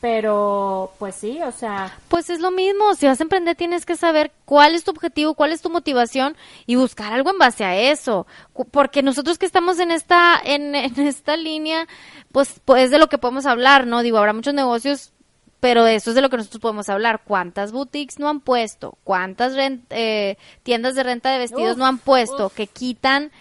Pero, 0.00 0.92
pues 0.98 1.16
sí, 1.16 1.40
o 1.42 1.50
sea. 1.50 1.98
Pues 2.08 2.30
es 2.30 2.38
lo 2.40 2.52
mismo. 2.52 2.94
Si 2.94 3.06
vas 3.06 3.18
a 3.18 3.24
emprender, 3.24 3.56
tienes 3.56 3.84
que 3.84 3.96
saber 3.96 4.30
cuál 4.44 4.74
es 4.74 4.84
tu 4.84 4.92
objetivo, 4.92 5.34
cuál 5.34 5.52
es 5.52 5.60
tu 5.60 5.70
motivación 5.70 6.36
y 6.66 6.76
buscar 6.76 7.12
algo 7.12 7.30
en 7.30 7.38
base 7.38 7.64
a 7.64 7.76
eso. 7.76 8.26
Porque 8.70 9.02
nosotros 9.02 9.38
que 9.38 9.46
estamos 9.46 9.80
en 9.80 9.90
esta, 9.90 10.40
en, 10.44 10.74
esta 10.98 11.36
línea, 11.36 11.88
pues, 12.30 12.60
pues 12.64 12.90
de 12.92 12.98
lo 12.98 13.08
que 13.08 13.18
podemos 13.18 13.46
hablar, 13.46 13.86
¿no? 13.86 14.02
Digo, 14.02 14.18
habrá 14.18 14.32
muchos 14.32 14.54
negocios 14.54 15.12
pero 15.60 15.88
eso 15.88 16.10
es 16.10 16.14
de 16.14 16.22
lo 16.22 16.30
que 16.30 16.36
nosotros 16.36 16.60
podemos 16.60 16.88
hablar. 16.88 17.22
¿Cuántas 17.24 17.72
boutiques 17.72 18.20
no 18.20 18.28
han 18.28 18.38
puesto? 18.38 18.96
¿Cuántas 19.02 19.54
eh, 19.90 20.36
tiendas 20.62 20.94
de 20.94 21.02
renta 21.02 21.32
de 21.32 21.38
vestidos 21.38 21.76
no 21.76 21.84
han 21.84 21.98
puesto? 21.98 22.50
Que 22.50 22.68
quitan. 22.68 23.32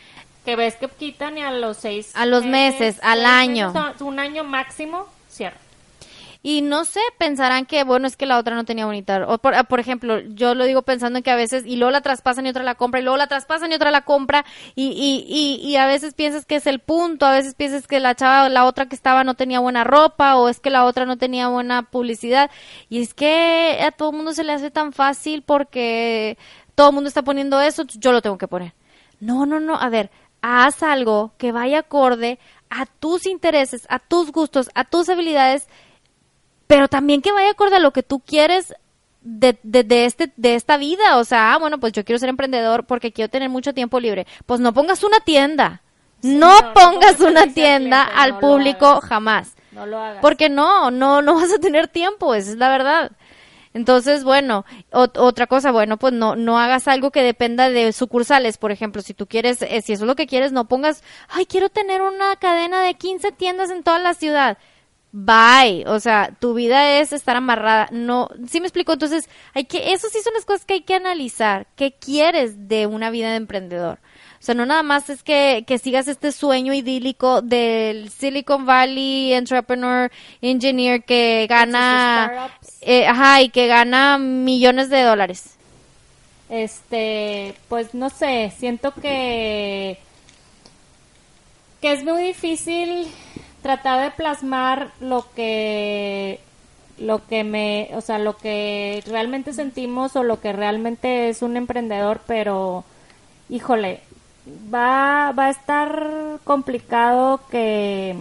Que 0.44 0.56
ves 0.56 0.78
que 0.78 0.88
quitan 0.88 1.38
y 1.38 1.44
a 1.44 1.52
los 1.52 1.78
seis. 1.78 2.12
A 2.16 2.26
los 2.26 2.44
meses, 2.44 3.00
al 3.04 3.24
año. 3.24 3.72
un 4.00 4.18
año 4.18 4.44
máximo, 4.44 5.06
cierto. 5.30 5.67
Y 6.48 6.62
no 6.62 6.86
sé, 6.86 7.02
pensarán 7.18 7.66
que, 7.66 7.84
bueno, 7.84 8.08
es 8.08 8.16
que 8.16 8.26
la 8.26 8.38
otra 8.38 8.56
no 8.56 8.64
tenía 8.64 8.86
bonita. 8.86 9.26
O 9.28 9.38
por, 9.38 9.68
por, 9.68 9.82
ejemplo, 9.82 10.22
yo 10.22 10.56
lo 10.56 10.64
digo 10.64 10.82
pensando 10.82 11.20
en 11.20 11.24
que 11.24 11.30
a 11.30 11.36
veces, 11.36 11.66
y 11.66 11.76
luego 11.76 11.92
la 11.92 12.00
traspasan 12.00 12.46
y 12.46 12.50
otra 12.50 12.64
la 12.64 12.76
compra, 12.76 13.02
y 13.02 13.04
luego 13.04 13.18
la 13.18 13.28
traspasan 13.28 13.70
y 13.70 13.76
otra 13.76 13.92
la 13.92 14.06
compra, 14.06 14.46
y, 14.74 14.86
y, 14.86 15.26
y, 15.28 15.68
y 15.68 15.76
a 15.76 15.86
veces 15.88 16.14
piensas 16.14 16.46
que 16.46 16.56
es 16.56 16.66
el 16.66 16.80
punto, 16.80 17.26
a 17.26 17.34
veces 17.34 17.54
piensas 17.54 17.86
que 17.86 18.00
la 18.00 18.16
chava, 18.16 18.48
la 18.48 18.64
otra 18.64 18.86
que 18.86 18.96
estaba 18.96 19.26
no 19.26 19.34
tenía 19.36 19.60
buena 19.60 19.84
ropa, 19.84 20.38
o 20.38 20.48
es 20.48 20.62
que 20.62 20.70
la 20.70 20.86
otra 20.86 21.06
no 21.06 21.18
tenía 21.18 21.50
buena 21.50 21.84
publicidad. 21.84 22.50
Y 22.88 23.02
es 23.02 23.14
que 23.14 23.80
a 23.86 23.92
todo 23.92 24.12
el 24.12 24.16
mundo 24.16 24.32
se 24.32 24.46
le 24.46 24.54
hace 24.54 24.72
tan 24.72 24.94
fácil 24.94 25.42
porque 25.42 26.38
todo 26.76 26.92
el 26.92 26.96
mundo 26.96 27.10
está 27.10 27.24
poniendo 27.24 27.60
eso, 27.60 27.84
yo 27.84 28.14
lo 28.14 28.22
tengo 28.22 28.38
que 28.38 28.48
poner. 28.48 28.74
No, 29.20 29.46
no, 29.46 29.60
no, 29.60 29.76
a 29.76 29.90
ver, 29.90 30.12
haz 30.42 30.82
algo 30.82 31.34
que 31.38 31.52
vaya 31.52 31.80
acorde 31.80 32.40
a 32.70 32.86
tus 32.86 33.26
intereses, 33.26 33.86
a 33.90 34.00
tus 34.00 34.32
gustos, 34.32 34.70
a 34.76 34.86
tus 34.86 35.10
habilidades 35.10 35.68
pero 36.68 36.88
también 36.88 37.22
que 37.22 37.32
vaya 37.32 37.52
acorde 37.52 37.78
a 37.78 37.80
lo 37.80 37.92
que 37.92 38.04
tú 38.04 38.20
quieres 38.20 38.74
de, 39.22 39.58
de, 39.64 40.06
este, 40.06 40.32
de 40.36 40.56
esta 40.56 40.78
vida. 40.78 41.18
O 41.18 41.24
sea, 41.24 41.54
ah, 41.54 41.58
bueno, 41.58 41.80
pues 41.80 41.94
yo 41.94 42.06
quiero 42.06 42.20
ser 42.20 42.30
emprendedor 42.30 42.86
porque 42.86 43.12
quiero 43.12 43.30
tener 43.30 43.50
mucho 43.50 43.74
tiempo 43.74 44.00
libre. 44.00 44.28
Pues 44.46 44.60
no 44.60 44.74
pongas 44.74 45.04
una 45.04 45.20
tienda. 45.22 45.82
no, 46.22 46.52
pongas 46.74 47.20
una 47.20 47.48
tienda 47.54 48.04
al 48.04 48.40
público 48.40 49.02
jamás. 49.02 49.56
No 49.72 49.86
lo 49.86 50.00
hagas. 50.00 50.22
Porque 50.22 50.50
no, 50.50 50.92
no, 50.92 51.22
no 51.22 51.36
vas 51.36 51.54
a 51.54 51.60
tener 51.60 51.88
tiempo, 51.88 52.34
esa 52.34 52.52
es 52.52 52.58
la 52.58 52.70
verdad. 52.70 53.12
Entonces, 53.74 54.24
bueno, 54.24 54.66
otra 54.92 55.46
cosa, 55.46 55.72
bueno, 55.72 55.98
pues 55.98 56.12
no, 56.12 56.36
no 56.36 56.58
hagas 56.58 56.88
algo 56.88 57.12
que 57.12 57.22
dependa 57.22 57.70
de 57.70 57.94
sucursales, 57.94 58.58
por 58.58 58.72
ejemplo, 58.72 59.04
si 59.04 59.14
tú 59.14 59.28
quieres, 59.28 59.62
eh, 59.62 59.84
si 59.84 59.94
eso 59.94 60.04
es 60.04 60.08
lo 60.08 60.16
que 60.16 60.26
quieres, 60.26 60.52
no 60.52 60.68
pongas, 60.68 61.04
ay, 61.30 61.46
quiero 61.46 61.70
tener 61.70 62.02
una 62.02 62.36
cadena 62.38 62.82
de 62.82 62.96
15 62.96 63.34
tiendas 63.34 63.70
en 63.70 63.84
toda 63.84 64.00
la 64.00 64.16
ciudad 64.16 64.58
bye, 65.12 65.84
o 65.88 66.00
sea, 66.00 66.36
tu 66.40 66.54
vida 66.54 67.00
es 67.00 67.14
estar 67.14 67.36
amarrada, 67.36 67.88
no, 67.92 68.30
sí 68.50 68.60
me 68.60 68.68
explico, 68.68 68.94
entonces, 68.94 69.30
hay 69.54 69.66
que, 69.66 69.94
eso 69.94 70.08
sí 70.12 70.20
son 70.24 70.34
las 70.34 70.46
cosas 70.46 70.66
que 70.66 70.76
hay 70.76 70.82
que 70.82 70.96
analizar, 70.96 71.68
¿qué 71.76 71.94
quieres 71.94 72.68
de 72.68 72.88
una 72.88 73.10
vida 73.10 73.32
de 73.32 73.38
emprendedor? 73.38 74.00
O 74.40 74.44
sea, 74.48 74.54
no 74.54 74.66
nada 74.66 74.84
más 74.84 75.10
es 75.10 75.24
que, 75.24 75.64
que 75.66 75.80
sigas 75.80 76.08
este 76.08 76.32
sueño 76.32 76.74
idílico 76.74 77.42
del 77.42 78.10
Silicon 78.12 78.66
Valley 78.68 79.34
Entrepreneur 79.34 80.12
Engineer 80.42 81.04
que 81.04 81.48
gana, 81.50 82.52
eh, 82.82 83.08
ajá, 83.08 83.42
y 83.42 83.50
que 83.50 83.66
gana 83.66 84.20
millones 84.20 84.90
de 84.90 85.02
dólares. 85.02 85.56
Este, 86.50 87.56
pues 87.68 87.94
no 87.96 88.10
sé, 88.10 88.54
siento 88.58 88.94
que, 88.94 89.98
que 91.82 91.94
es 91.94 92.04
muy 92.04 92.24
difícil 92.24 93.08
tratar 93.62 94.04
de 94.04 94.12
plasmar 94.12 94.92
lo 95.00 95.26
que 95.36 96.40
lo 96.98 97.26
que 97.28 97.44
me, 97.44 97.90
o 97.94 98.02
sea, 98.02 98.18
lo 98.18 98.38
que 98.38 99.04
realmente 99.06 99.54
sentimos 99.54 100.16
o 100.16 100.24
lo 100.24 100.42
que 100.42 100.52
realmente 100.52 101.30
es 101.30 101.44
un 101.44 101.56
emprendedor, 101.58 102.22
pero 102.26 102.84
híjole, 103.50 104.02
va 104.74 105.32
va 105.38 105.46
a 105.48 105.50
estar 105.52 106.40
complicado 106.44 107.42
que 107.52 108.16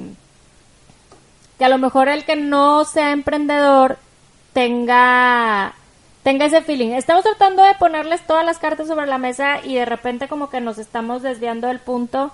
que 1.58 1.64
a 1.64 1.68
lo 1.68 1.78
mejor 1.78 2.08
el 2.08 2.24
que 2.24 2.36
no 2.36 2.84
sea 2.84 3.12
emprendedor 3.12 3.98
tenga 4.52 5.74
tenga 6.22 6.46
ese 6.46 6.62
feeling. 6.62 6.90
Estamos 6.90 7.22
tratando 7.24 7.62
de 7.62 7.74
ponerles 7.74 8.26
todas 8.26 8.44
las 8.44 8.58
cartas 8.58 8.88
sobre 8.88 9.06
la 9.06 9.18
mesa 9.18 9.60
y 9.64 9.74
de 9.76 9.84
repente 9.84 10.28
como 10.28 10.50
que 10.50 10.60
nos 10.60 10.78
estamos 10.78 11.22
desviando 11.22 11.68
del 11.68 11.78
punto, 11.78 12.32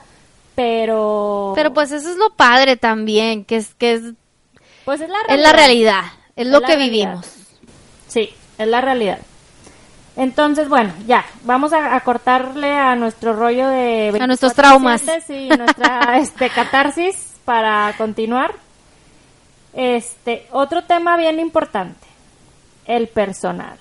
pero 0.54 1.52
Pero 1.56 1.72
pues 1.72 1.92
eso 1.92 2.10
es 2.10 2.16
lo 2.16 2.30
padre 2.34 2.76
también, 2.76 3.44
que 3.44 3.56
es 3.56 3.74
que 3.74 3.94
es, 3.94 4.02
pues 4.84 5.00
es 5.00 5.08
la 5.08 5.18
es 5.28 5.40
la 5.40 5.52
realidad, 5.52 6.04
es 6.36 6.46
lo 6.46 6.60
que 6.60 6.76
realidad. 6.76 6.90
vivimos. 6.90 7.26
Sí, 8.08 8.30
es 8.58 8.66
la 8.68 8.80
realidad. 8.80 9.18
Entonces, 10.16 10.68
bueno, 10.68 10.92
ya, 11.06 11.24
vamos 11.44 11.72
a, 11.72 11.94
a 11.96 12.00
cortarle 12.00 12.70
a 12.72 12.94
nuestro 12.96 13.32
rollo 13.32 13.66
de... 13.68 14.12
A 14.20 14.26
nuestros 14.26 14.52
24/7, 14.52 14.54
traumas. 14.54 15.02
Sí, 15.26 15.48
nuestra 15.48 16.18
este, 16.18 16.50
catarsis 16.50 17.34
para 17.46 17.94
continuar. 17.96 18.54
Este, 19.72 20.46
otro 20.52 20.84
tema 20.84 21.16
bien 21.16 21.40
importante, 21.40 22.06
el 22.84 23.08
personal. 23.08 23.78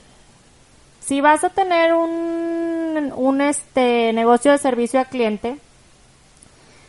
Si 1.01 1.19
vas 1.19 1.43
a 1.43 1.49
tener 1.49 1.93
un, 1.93 3.12
un 3.13 3.41
este, 3.41 4.13
negocio 4.13 4.53
de 4.53 4.57
servicio 4.57 5.01
a 5.01 5.05
cliente, 5.05 5.57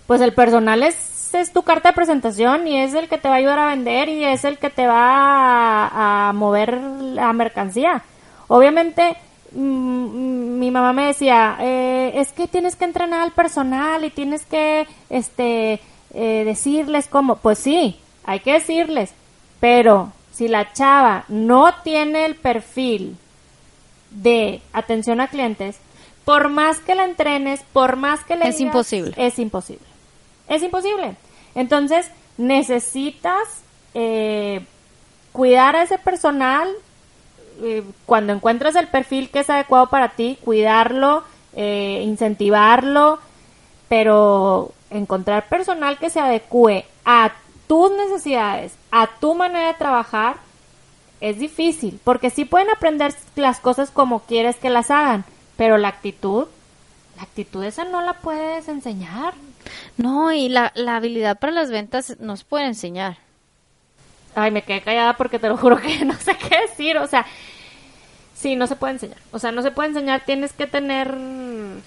pues 0.07 0.21
el 0.21 0.33
personal 0.33 0.83
es, 0.83 1.35
es 1.35 1.53
tu 1.53 1.63
carta 1.63 1.91
de 1.91 1.95
presentación 1.95 2.67
y 2.67 2.81
es 2.81 2.95
el 2.95 3.09
que 3.09 3.19
te 3.19 3.29
va 3.29 3.35
a 3.35 3.39
ayudar 3.39 3.59
a 3.59 3.67
vender 3.69 4.09
y 4.09 4.25
es 4.25 4.45
el 4.45 4.59
que 4.59 4.71
te 4.71 4.87
va 4.87 5.87
a, 5.87 6.29
a 6.29 6.33
mover 6.33 6.81
la 6.81 7.33
mercancía. 7.33 8.03
Obviamente, 8.49 9.17
mm, 9.53 10.59
mi 10.59 10.71
mamá 10.71 10.93
me 10.93 11.07
decía, 11.07 11.57
eh, 11.61 12.13
es 12.17 12.33
que 12.33 12.47
tienes 12.49 12.77
que 12.77 12.85
entrenar 12.85 13.21
al 13.21 13.33
personal 13.33 14.05
y 14.05 14.11
tienes 14.11 14.45
que 14.45 14.87
este, 15.09 15.81
eh, 16.15 16.43
decirles 16.45 17.07
cómo. 17.09 17.37
Pues 17.37 17.59
sí, 17.59 17.99
hay 18.25 18.41
que 18.41 18.53
decirles, 18.55 19.15
pero 19.61 20.13
si 20.33 20.49
la 20.49 20.73
chava 20.73 21.25
no 21.29 21.73
tiene 21.83 22.27
el 22.27 22.35
perfil 22.37 23.17
de 24.11 24.61
atención 24.73 25.21
a 25.21 25.29
clientes, 25.29 25.79
por 26.25 26.49
más 26.49 26.79
que 26.79 26.95
la 26.95 27.05
entrenes, 27.05 27.65
por 27.73 27.97
más 27.97 28.25
que 28.25 28.37
le 28.37 28.49
Es 28.49 28.59
digas, 28.59 28.61
imposible. 28.61 29.15
Es 29.17 29.39
imposible. 29.39 29.87
Es 30.49 30.63
imposible. 30.63 31.17
Entonces, 31.55 32.11
necesitas 32.39 33.63
eh, 33.95 34.65
cuidar 35.33 35.77
a 35.77 35.83
ese 35.83 35.99
personal 35.99 36.69
eh, 37.63 37.85
cuando 38.07 38.33
encuentras 38.33 38.75
el 38.77 38.89
perfil 38.89 39.31
que 39.31 39.41
es 39.41 39.51
adecuado 39.51 39.89
para 39.89 40.11
ti, 40.11 40.39
cuidarlo, 40.43 41.25
eh, 41.55 42.03
incentivarlo, 42.05 43.19
pero 43.89 44.73
encontrar 44.91 45.49
personal 45.49 45.99
que 45.99 46.11
se 46.11 46.21
adecue 46.21 46.87
a 47.05 47.33
tus 47.67 47.91
necesidades, 47.93 48.75
a 48.91 49.07
tu 49.07 49.35
manera 49.35 49.69
de 49.69 49.75
trabajar, 49.75 50.37
es 51.21 51.39
difícil, 51.39 52.01
porque 52.03 52.31
sí 52.31 52.45
pueden 52.45 52.71
aprender 52.71 53.15
las 53.37 53.61
cosas 53.61 53.91
como 53.91 54.21
quieres 54.21 54.57
que 54.57 54.71
las 54.71 54.91
hagan, 54.91 55.25
pero 55.57 55.79
la 55.79 55.89
actitud, 55.89 56.47
la 57.17 57.23
actitud 57.23 57.63
esa 57.63 57.85
no 57.85 58.01
la 58.03 58.15
puedes 58.15 58.67
enseñar. 58.69 59.35
No, 59.97 60.33
y 60.33 60.49
la, 60.49 60.73
la 60.75 60.97
habilidad 60.97 61.39
para 61.39 61.53
las 61.53 61.71
ventas 61.71 62.17
nos 62.21 62.45
puede 62.45 62.67
enseñar. 62.67 63.19
Ay, 64.35 64.51
me 64.51 64.63
quedé 64.63 64.81
callada 64.81 65.17
porque 65.17 65.39
te 65.39 65.49
lo 65.49 65.57
juro 65.57 65.81
que 65.81 66.05
no 66.05 66.15
sé 66.15 66.37
qué 66.37 66.61
decir, 66.63 66.97
o 66.99 67.07
sea, 67.07 67.27
sí, 68.35 68.57
no 68.57 68.67
se 68.67 68.77
puede 68.77 68.95
enseñar, 68.95 69.19
o 69.31 69.39
sea, 69.39 69.53
no 69.53 69.63
se 69.63 69.71
puede 69.71 69.91
enseñar, 69.91 70.25
tienes 70.25 70.53
que 70.53 70.67
tener, 70.67 71.17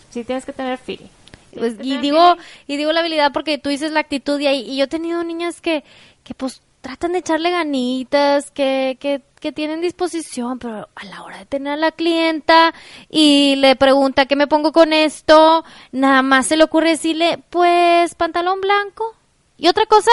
sí 0.10 0.24
tienes 0.24 0.46
que 0.46 0.54
tener 0.54 0.78
feeling. 0.78 1.10
Pues, 1.54 1.76
y 1.82 1.98
digo 1.98 2.36
y 2.68 2.76
digo 2.76 2.92
la 2.92 3.00
habilidad 3.00 3.32
porque 3.32 3.58
tú 3.58 3.70
dices 3.70 3.92
la 3.94 4.02
actitud 4.02 4.40
y 4.42 4.48
ahí 4.48 4.70
y 4.70 4.76
yo 4.76 4.86
he 4.86 4.88
tenido 4.88 5.24
niñas 5.24 5.62
que 5.62 5.86
que 6.26 6.34
pues 6.34 6.62
tratan 6.82 7.14
de 7.14 7.20
echarle 7.20 7.50
ganitas 7.50 8.52
que 8.52 8.98
que 9.00 9.22
que 9.46 9.52
tienen 9.52 9.80
disposición 9.80 10.58
pero 10.58 10.90
a 10.96 11.06
la 11.06 11.22
hora 11.22 11.38
de 11.38 11.46
tener 11.46 11.74
a 11.74 11.78
la 11.78 11.92
clienta 11.92 12.74
y 13.12 13.56
le 13.58 13.76
pregunta 13.76 14.26
qué 14.26 14.36
me 14.36 14.48
pongo 14.48 14.72
con 14.72 14.92
esto 14.92 15.64
nada 15.92 16.24
más 16.24 16.48
se 16.48 16.58
le 16.58 16.64
ocurre 16.64 16.90
decirle 16.90 17.38
pues 17.52 18.16
pantalón 18.16 18.60
blanco 18.60 19.14
y 19.60 19.68
otra 19.68 19.86
cosa 19.86 20.10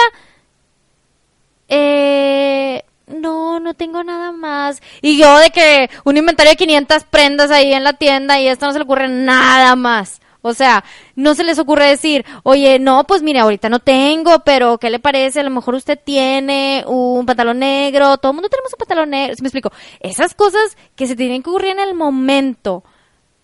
eh, 1.67 2.83
no, 3.07 3.59
no 3.59 3.73
tengo 3.73 4.03
nada 4.03 4.31
más. 4.31 4.83
Y 5.01 5.17
yo 5.17 5.39
de 5.39 5.49
que 5.49 5.89
un 6.03 6.17
inventario 6.17 6.51
de 6.51 6.57
500 6.57 7.03
prendas 7.05 7.49
ahí 7.49 7.73
en 7.73 7.83
la 7.83 7.93
tienda 7.93 8.39
y 8.39 8.47
esto 8.47 8.67
no 8.67 8.73
se 8.73 8.77
le 8.77 8.85
ocurre 8.85 9.07
nada 9.09 9.75
más. 9.75 10.21
O 10.45 10.53
sea, 10.53 10.83
no 11.15 11.35
se 11.35 11.45
les 11.45 11.57
ocurre 11.57 11.87
decir, 11.87 12.25
oye, 12.43 12.77
no, 12.77 13.05
pues 13.05 13.23
mire, 13.23 13.39
ahorita 13.39 13.69
no 13.69 13.79
tengo, 13.79 14.39
pero 14.39 14.77
¿qué 14.77 14.89
le 14.89 14.99
parece? 14.99 15.39
A 15.39 15.43
lo 15.43 15.49
mejor 15.49 15.73
usted 15.73 15.97
tiene 15.97 16.83
un 16.85 17.25
pantalón 17.25 17.59
negro, 17.59 18.17
todo 18.17 18.33
el 18.33 18.35
mundo 18.35 18.49
tenemos 18.49 18.73
un 18.73 18.77
pantalón 18.77 19.09
negro. 19.09 19.35
¿Sí 19.35 19.41
me 19.41 19.47
explico? 19.47 19.71
Esas 20.01 20.33
cosas 20.33 20.77
que 20.97 21.07
se 21.07 21.15
tienen 21.15 21.41
que 21.41 21.49
ocurrir 21.49 21.71
en 21.71 21.79
el 21.79 21.93
momento, 21.93 22.83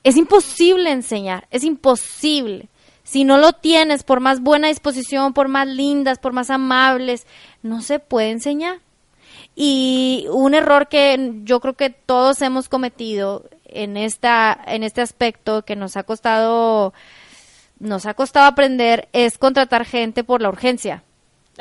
es 0.03 0.17
imposible 0.17 0.91
enseñar, 0.91 1.47
es 1.51 1.63
imposible. 1.63 2.67
Si 3.03 3.23
no 3.23 3.37
lo 3.37 3.53
tienes, 3.53 4.03
por 4.03 4.19
más 4.19 4.41
buena 4.41 4.67
disposición, 4.67 5.33
por 5.33 5.47
más 5.47 5.67
lindas, 5.67 6.19
por 6.19 6.33
más 6.33 6.49
amables, 6.49 7.25
no 7.63 7.81
se 7.81 7.99
puede 7.99 8.31
enseñar. 8.31 8.81
Y 9.55 10.25
un 10.31 10.53
error 10.53 10.89
que 10.89 11.31
yo 11.43 11.61
creo 11.61 11.75
que 11.75 11.91
todos 11.91 12.41
hemos 12.41 12.67
cometido 12.67 13.45
en 13.73 13.97
esta 13.97 14.57
en 14.67 14.83
este 14.83 15.01
aspecto 15.01 15.63
que 15.63 15.75
nos 15.75 15.97
ha 15.97 16.03
costado 16.03 16.93
nos 17.79 18.05
ha 18.05 18.13
costado 18.13 18.45
aprender 18.45 19.07
es 19.13 19.37
contratar 19.37 19.85
gente 19.85 20.23
por 20.23 20.41
la 20.41 20.49
urgencia. 20.49 21.03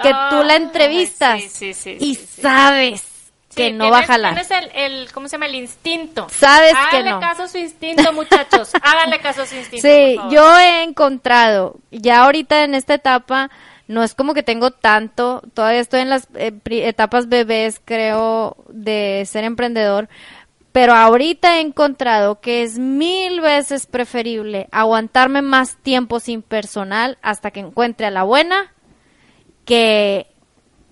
Que 0.01 0.13
tú 0.31 0.45
la 0.45 0.55
entrevistas 0.55 1.43
sí, 1.43 1.49
sí, 1.49 1.75
sí, 1.75 1.97
y 1.99 2.15
sabes 2.15 3.19
que 3.55 3.73
no 3.73 3.91
va 3.91 4.01
a 4.01 4.03
jalar. 4.05 4.35
Tienes 4.35 4.51
el, 4.51 4.71
el, 4.75 5.13
¿cómo 5.13 5.29
se 5.29 5.33
llama? 5.33 5.47
El 5.47 5.57
instinto. 5.57 6.29
Sabes 6.31 6.73
que 6.91 6.97
Háganle 6.97 7.11
no. 7.11 7.21
caso 7.21 7.43
a 7.45 7.49
su 7.49 7.59
instinto, 7.59 8.13
muchachos. 8.13 8.73
Háganle 8.83 9.19
caso 9.21 9.43
a 9.43 9.47
su 9.47 9.57
instinto. 9.57 9.87
Sí, 9.87 10.15
por 10.15 10.17
favor. 10.17 10.33
yo 10.33 10.59
he 10.59 10.83
encontrado, 10.85 11.77
ya 11.91 12.23
ahorita 12.23 12.65
en 12.65 12.75
esta 12.75 12.95
etapa, 12.95 13.51
no 13.89 14.05
es 14.05 14.15
como 14.15 14.35
que 14.35 14.43
tengo 14.43 14.71
tanto, 14.71 15.43
todavía 15.55 15.81
estoy 15.81 16.01
en 16.01 16.11
las 16.11 16.29
eh, 16.35 16.53
etapas 16.67 17.29
bebés, 17.29 17.81
creo, 17.85 18.57
de 18.69 19.25
ser 19.27 19.45
emprendedor, 19.45 20.09
pero 20.73 20.95
ahorita 20.95 21.57
he 21.57 21.61
encontrado 21.61 22.41
que 22.41 22.63
es 22.63 22.79
mil 22.79 23.41
veces 23.41 23.87
preferible 23.87 24.69
aguantarme 24.71 25.43
más 25.43 25.77
tiempo 25.83 26.21
sin 26.21 26.43
personal 26.43 27.19
hasta 27.23 27.51
que 27.51 27.61
encuentre 27.61 28.07
a 28.07 28.11
la 28.11 28.23
buena 28.23 28.73
que 29.65 30.27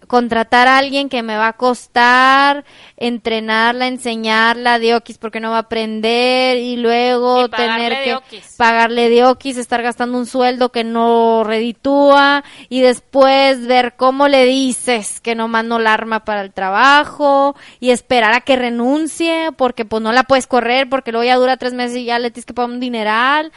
contratar 0.07 0.69
a 0.69 0.79
alguien 0.79 1.09
que 1.09 1.23
me 1.23 1.37
va 1.37 1.49
a 1.49 1.53
costar 1.55 2.65
entrenarla, 2.97 3.87
enseñarla 3.89 4.79
de 4.79 4.95
porque 5.19 5.41
no 5.41 5.51
va 5.51 5.57
a 5.57 5.61
aprender 5.61 6.57
y 6.59 6.77
luego 6.77 7.47
Y 7.47 7.49
tener 7.49 7.93
que 8.03 8.43
pagarle 8.57 9.11
de 9.11 9.25
estar 9.61 9.83
gastando 9.83 10.17
un 10.19 10.27
sueldo 10.27 10.71
que 10.71 10.85
no 10.85 11.45
reditúa 11.45 12.45
y 12.69 12.81
después 12.81 13.67
ver 13.67 13.95
cómo 13.97 14.29
le 14.29 14.45
dices 14.47 15.21
que 15.21 15.35
nomás 15.35 15.65
no 15.65 15.79
la 15.79 15.93
arma 15.93 16.25
para 16.25 16.43
el 16.43 16.53
trabajo 16.53 17.57
y 17.81 17.91
esperar 17.91 18.33
a 18.33 18.41
que 18.41 18.57
renuncie 18.57 19.51
porque 19.57 19.85
pues 19.85 20.03
no 20.03 20.13
la 20.13 20.25
puedes 20.25 20.47
correr 20.47 20.89
porque 20.89 21.13
luego 21.13 21.25
ya 21.25 21.37
dura 21.37 21.57
tres 21.57 21.75
meses 21.75 21.99
y 21.99 22.05
ya 22.05 22.19
le 22.19 22.31
tienes 22.31 22.47
que 22.47 22.55
pagar 22.55 22.71
un 22.71 22.81
dineral. 22.81 23.53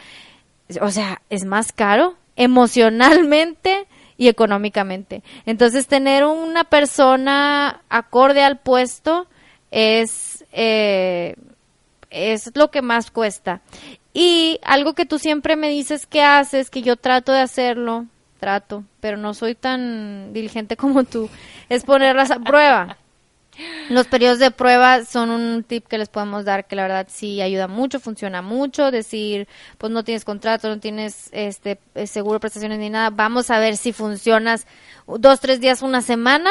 O 0.82 0.92
sea, 0.92 1.22
es 1.30 1.46
más 1.46 1.72
caro 1.72 2.16
emocionalmente 2.36 3.88
y 4.20 4.28
económicamente. 4.28 5.24
Entonces, 5.46 5.88
tener 5.88 6.26
una 6.26 6.66
persona 6.66 7.82
acorde 7.90 8.44
al 8.44 8.60
puesto 8.60 9.28
es, 9.72 10.46
eh, 10.52 11.36
es 12.10 12.52
lo 12.54 12.70
que 12.70 12.82
más 12.82 13.12
cuesta. 13.12 13.62
Y 14.14 14.60
algo 14.64 14.94
que 14.94 15.06
tú 15.06 15.20
siempre 15.20 15.56
me 15.56 15.70
dices 15.70 16.06
que 16.06 16.22
haces, 16.22 16.70
que 16.70 16.82
yo 16.82 16.98
trato 16.98 17.32
de 17.32 17.40
hacerlo, 17.40 18.08
trato, 18.42 18.84
pero 19.00 19.16
no 19.16 19.34
soy 19.34 19.56
tan 19.56 20.34
diligente 20.34 20.76
como 20.76 21.06
tú, 21.06 21.30
es 21.70 21.86
ponerlas 21.86 22.30
a 22.30 22.40
prueba. 22.40 22.98
Los 23.90 24.08
periodos 24.08 24.40
de 24.40 24.52
prueba 24.52 25.04
son 25.06 25.30
un 25.30 25.64
tip 25.64 25.88
que 25.88 25.98
les 25.98 26.10
podemos 26.10 26.46
dar 26.46 26.66
que 26.68 26.76
la 26.76 26.84
verdad 26.84 27.08
sí 27.10 27.42
ayuda 27.42 27.68
mucho, 27.68 28.00
funciona 28.00 28.42
mucho. 28.42 28.92
Decir, 28.92 29.48
pues 29.78 29.92
no 29.92 30.04
tienes 30.04 30.26
contrato, 30.26 30.70
no 30.70 30.80
tienes 30.80 31.30
este 31.32 31.80
eh, 31.96 32.08
seguro 32.08 32.40
prestaciones 32.40 32.80
ni 32.80 32.90
nada. 32.90 33.10
Vamos 33.10 33.50
a 33.52 33.60
ver 33.60 33.78
si 33.78 33.94
funcionas 33.94 34.68
dos, 35.08 35.40
tres 35.40 35.60
días, 35.60 35.82
una 35.82 36.02
semana. 36.02 36.50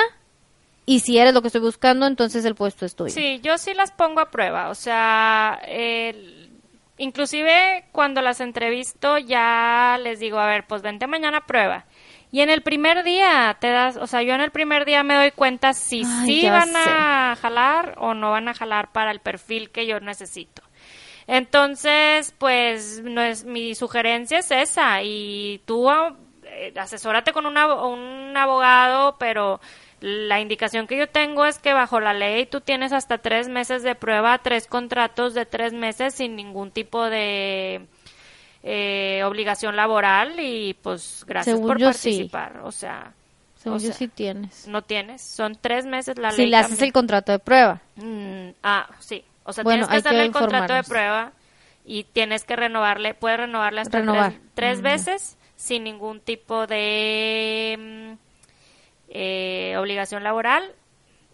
Y 0.86 1.00
si 1.00 1.18
eres 1.18 1.34
lo 1.34 1.42
que 1.42 1.48
estoy 1.48 1.60
buscando, 1.60 2.06
entonces 2.06 2.44
el 2.46 2.54
puesto 2.54 2.86
es 2.86 2.94
tuyo. 2.96 3.12
Sí, 3.12 3.40
yo 3.42 3.58
sí 3.58 3.74
las 3.74 3.92
pongo 3.92 4.20
a 4.20 4.30
prueba. 4.30 4.70
O 4.70 4.74
sea, 4.74 5.60
el- 5.66 6.50
inclusive 6.96 7.84
cuando 7.92 8.22
las 8.22 8.40
entrevisto 8.40 9.18
ya 9.18 9.98
les 10.02 10.18
digo, 10.18 10.38
a 10.38 10.46
ver, 10.46 10.66
pues 10.66 10.82
vente 10.82 11.06
mañana 11.06 11.38
a 11.38 11.46
prueba. 11.46 11.84
Y 12.30 12.40
en 12.42 12.50
el 12.50 12.60
primer 12.62 13.04
día 13.04 13.56
te 13.58 13.70
das, 13.70 13.96
o 13.96 14.06
sea, 14.06 14.22
yo 14.22 14.34
en 14.34 14.40
el 14.42 14.50
primer 14.50 14.84
día 14.84 15.02
me 15.02 15.14
doy 15.14 15.30
cuenta 15.30 15.72
si 15.72 16.02
Ay, 16.04 16.26
sí 16.42 16.48
van 16.50 16.76
a 16.76 17.36
jalar 17.40 17.94
o 17.98 18.12
no 18.14 18.30
van 18.32 18.48
a 18.48 18.54
jalar 18.54 18.92
para 18.92 19.10
el 19.10 19.20
perfil 19.20 19.70
que 19.70 19.86
yo 19.86 19.98
necesito. 20.00 20.62
Entonces, 21.26 22.34
pues 22.38 23.02
no 23.04 23.20
es, 23.20 23.44
mi 23.44 23.74
sugerencia 23.74 24.38
es 24.38 24.50
esa 24.50 25.02
y 25.02 25.60
tú 25.66 25.90
eh, 25.90 26.72
asesórate 26.76 27.32
con 27.32 27.44
una- 27.46 27.84
un 27.84 28.34
abogado, 28.36 29.16
pero 29.18 29.60
la 30.00 30.40
indicación 30.40 30.86
que 30.86 30.96
yo 30.96 31.08
tengo 31.08 31.44
es 31.44 31.58
que 31.58 31.72
bajo 31.74 32.00
la 32.00 32.14
ley 32.14 32.46
tú 32.46 32.60
tienes 32.62 32.92
hasta 32.92 33.18
tres 33.18 33.48
meses 33.48 33.82
de 33.82 33.94
prueba, 33.94 34.38
tres 34.38 34.66
contratos 34.66 35.34
de 35.34 35.44
tres 35.44 35.72
meses 35.74 36.14
sin 36.14 36.34
ningún 36.34 36.70
tipo 36.70 37.04
de 37.10 37.86
eh, 38.62 39.22
obligación 39.24 39.76
laboral 39.76 40.38
y 40.40 40.74
pues 40.82 41.24
gracias 41.26 41.56
Según 41.56 41.68
por 41.68 41.78
yo, 41.78 41.92
sí. 41.92 42.08
participar. 42.10 42.60
O 42.64 42.72
sea, 42.72 43.12
Según 43.56 43.78
o 43.78 43.80
yo 43.80 43.86
sea, 43.88 43.94
sí 43.94 44.08
tienes. 44.08 44.66
no 44.68 44.82
tienes, 44.82 45.22
son 45.22 45.56
tres 45.60 45.86
meses 45.86 46.18
la 46.18 46.30
Si 46.32 46.42
ley. 46.42 46.50
le 46.50 46.56
haces 46.56 46.80
el 46.82 46.92
contrato 46.92 47.32
de 47.32 47.38
prueba. 47.38 47.80
Mm, 47.96 48.48
ah, 48.62 48.88
sí. 49.00 49.24
O 49.44 49.52
sea, 49.52 49.64
Bueno, 49.64 49.86
tienes 49.86 50.02
que 50.02 50.08
hacerle 50.08 50.26
el 50.26 50.32
contrato 50.32 50.74
de 50.74 50.82
prueba 50.82 51.32
y 51.84 52.04
tienes 52.04 52.44
que 52.44 52.54
renovarle, 52.56 53.14
puedes 53.14 53.38
renovarle 53.40 53.80
hasta 53.80 53.98
Renovar. 54.00 54.32
tres, 54.32 54.42
tres 54.54 54.78
Mm. 54.80 54.82
veces 54.82 55.38
sin 55.56 55.84
ningún 55.84 56.20
tipo 56.20 56.66
de 56.66 57.76
mm, 57.78 58.18
eh, 59.08 59.74
obligación 59.78 60.22
laboral. 60.24 60.74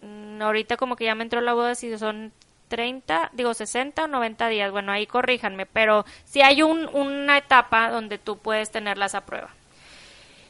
Mm, 0.01 0.41
ahorita 0.41 0.77
como 0.77 0.95
que 0.95 1.05
ya 1.05 1.15
me 1.15 1.23
entró 1.23 1.41
la 1.41 1.53
boda 1.53 1.75
si 1.75 1.97
son 1.97 2.31
30, 2.67 3.31
digo 3.33 3.53
60 3.53 4.03
o 4.03 4.07
90 4.07 4.47
días. 4.47 4.71
Bueno, 4.71 4.91
ahí 4.91 5.07
corríjanme, 5.07 5.65
pero 5.65 6.05
si 6.25 6.41
hay 6.41 6.61
un, 6.61 6.89
una 6.93 7.37
etapa 7.37 7.89
donde 7.89 8.17
tú 8.17 8.37
puedes 8.37 8.71
tenerla 8.71 9.07
esa 9.07 9.25
prueba. 9.25 9.49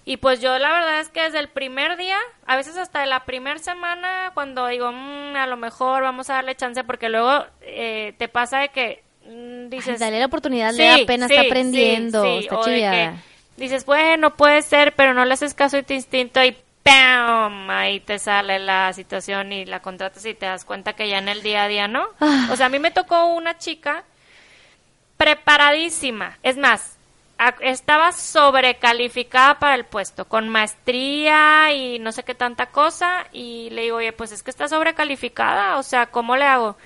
Y 0.07 0.17
pues 0.17 0.39
yo 0.39 0.57
la 0.59 0.71
verdad 0.71 0.99
es 0.99 1.09
que 1.09 1.23
desde 1.23 1.39
el 1.39 1.49
primer 1.49 1.97
día, 1.97 2.17
a 2.45 2.55
veces 2.55 2.77
hasta 2.77 3.03
la 3.07 3.25
primera 3.25 3.57
semana, 3.57 4.31
cuando 4.35 4.67
digo, 4.67 4.91
"Mm, 4.91 5.35
a 5.35 5.47
lo 5.47 5.57
mejor 5.57 6.03
vamos 6.03 6.29
a 6.29 6.35
darle 6.35 6.55
chance, 6.55 6.83
porque 6.83 7.09
luego 7.09 7.43
eh, 7.61 8.13
te 8.19 8.27
pasa 8.27 8.59
de 8.59 8.69
que 8.69 9.03
mm, 9.25 9.69
dices... 9.69 9.93
Ay, 9.93 10.07
dale 10.07 10.19
la 10.19 10.27
oportunidad, 10.27 10.71
Sí, 10.71 10.77
le 10.77 10.85
da 10.89 10.97
pena, 11.07 11.27
sí, 11.27 11.33
está 11.33 11.41
sí, 11.41 11.47
aprendiendo, 11.47 12.23
sí, 12.23 12.47
está 12.47 13.13
dices, 13.57 13.85
bueno, 13.85 14.35
puede 14.35 14.61
ser, 14.61 14.93
pero 14.95 15.13
no 15.13 15.25
le 15.25 15.33
haces 15.33 15.53
caso 15.53 15.77
a 15.77 15.83
tu 15.83 15.93
instinto 15.93 16.43
y 16.43 16.55
¡pam! 16.85 17.69
Ahí 17.71 17.99
te 17.99 18.19
sale 18.19 18.59
la 18.59 18.93
situación 18.93 19.51
y 19.51 19.65
la 19.65 19.81
contratas 19.81 20.25
y 20.25 20.35
te 20.35 20.45
das 20.45 20.63
cuenta 20.65 20.93
que 20.93 21.09
ya 21.09 21.17
en 21.17 21.27
el 21.27 21.41
día 21.41 21.63
a 21.63 21.67
día 21.67 21.87
no. 21.87 22.07
Ah. 22.19 22.49
O 22.51 22.55
sea, 22.55 22.67
a 22.67 22.69
mí 22.69 22.79
me 22.79 22.91
tocó 22.91 23.25
una 23.25 23.57
chica 23.57 24.03
preparadísima. 25.17 26.37
Es 26.43 26.57
más, 26.57 26.97
estaba 27.61 28.11
sobrecalificada 28.11 29.59
para 29.59 29.75
el 29.75 29.85
puesto, 29.85 30.25
con 30.25 30.47
maestría 30.47 31.73
y 31.73 31.99
no 31.99 32.11
sé 32.11 32.23
qué 32.23 32.35
tanta 32.35 32.67
cosa. 32.67 33.27
Y 33.33 33.69
le 33.71 33.83
digo, 33.83 33.97
oye, 33.97 34.13
pues 34.13 34.31
es 34.31 34.43
que 34.43 34.51
está 34.51 34.67
sobrecalificada, 34.67 35.77
o 35.77 35.83
sea, 35.83 36.07
¿cómo 36.11 36.37
le 36.37 36.45
hago? 36.45 36.77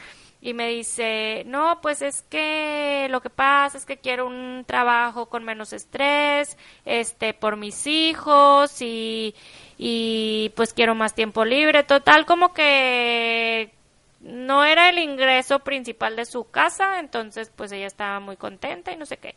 Y 0.42 0.54
me 0.54 0.70
dice, 0.70 1.44
no, 1.48 1.80
pues 1.82 2.02
es 2.02 2.22
que 2.30 3.08
lo 3.10 3.22
que 3.22 3.30
pasa 3.30 3.78
es 3.78 3.86
que 3.86 3.98
quiero 3.98 4.26
un 4.26 4.64
trabajo 4.66 5.26
con 5.28 5.44
menos 5.44 5.74
estrés, 5.74 6.58
este, 6.86 7.34
por 7.34 7.58
mis 7.58 7.86
hijos 7.88 8.82
y, 8.82 9.36
y 9.82 10.52
pues 10.56 10.74
quiero 10.74 10.94
más 10.94 11.16
tiempo 11.16 11.46
libre. 11.46 11.84
Total, 11.84 12.26
como 12.26 12.54
que 12.54 13.72
no 14.20 14.66
era 14.66 14.90
el 14.90 15.00
ingreso 15.00 15.60
principal 15.60 16.18
de 16.18 16.26
su 16.26 16.52
casa, 16.52 17.00
entonces 17.00 17.50
pues 17.56 17.72
ella 17.72 17.88
estaba 17.88 18.20
muy 18.20 18.36
contenta 18.36 18.92
y 18.92 18.98
no 18.98 19.06
sé 19.06 19.18
qué. 19.18 19.36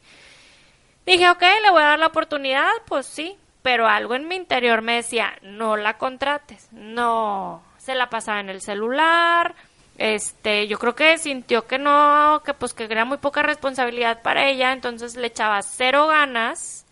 Dije, 1.07 1.31
ok, 1.31 1.43
le 1.63 1.71
voy 1.71 1.83
a 1.83 1.87
dar 1.87 1.99
la 2.01 2.09
oportunidad, 2.09 2.69
pues 2.87 3.07
sí, 3.07 3.37
pero 3.63 3.87
algo 3.87 4.17
en 4.17 4.27
mi 4.27 4.35
interior 4.35 4.83
me 4.83 4.97
decía, 4.97 5.39
no 5.43 5.77
la 5.77 5.97
contrates, 5.97 6.69
no, 6.73 7.63
se 7.79 7.95
la 7.95 8.11
pasaba 8.11 8.41
en 8.41 8.51
el 8.51 8.61
celular, 8.61 9.55
este, 9.97 10.67
yo 10.67 10.79
creo 10.81 10.97
que 10.97 11.19
sintió 11.19 11.69
que 11.69 11.79
no, 11.79 12.43
que 12.45 12.53
pues 12.55 12.75
que 12.75 12.85
era 12.85 13.05
muy 13.05 13.19
poca 13.19 13.43
responsabilidad 13.43 14.23
para 14.23 14.49
ella, 14.49 14.73
entonces 14.73 15.17
le 15.17 15.29
echaba 15.29 15.63
cero 15.63 16.09
ganas 16.09 16.85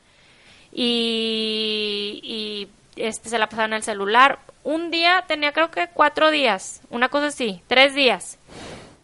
y, 0.72 2.20
y 2.22 2.68
este 3.06 3.28
se 3.28 3.38
la 3.38 3.48
pasaba 3.48 3.66
en 3.66 3.74
el 3.74 3.82
celular. 3.82 4.38
Un 4.62 4.90
día 4.90 5.24
tenía 5.26 5.52
creo 5.52 5.70
que 5.70 5.88
cuatro 5.88 6.30
días, 6.30 6.82
una 6.90 7.08
cosa 7.08 7.26
así, 7.26 7.62
tres 7.66 7.94
días. 7.94 8.38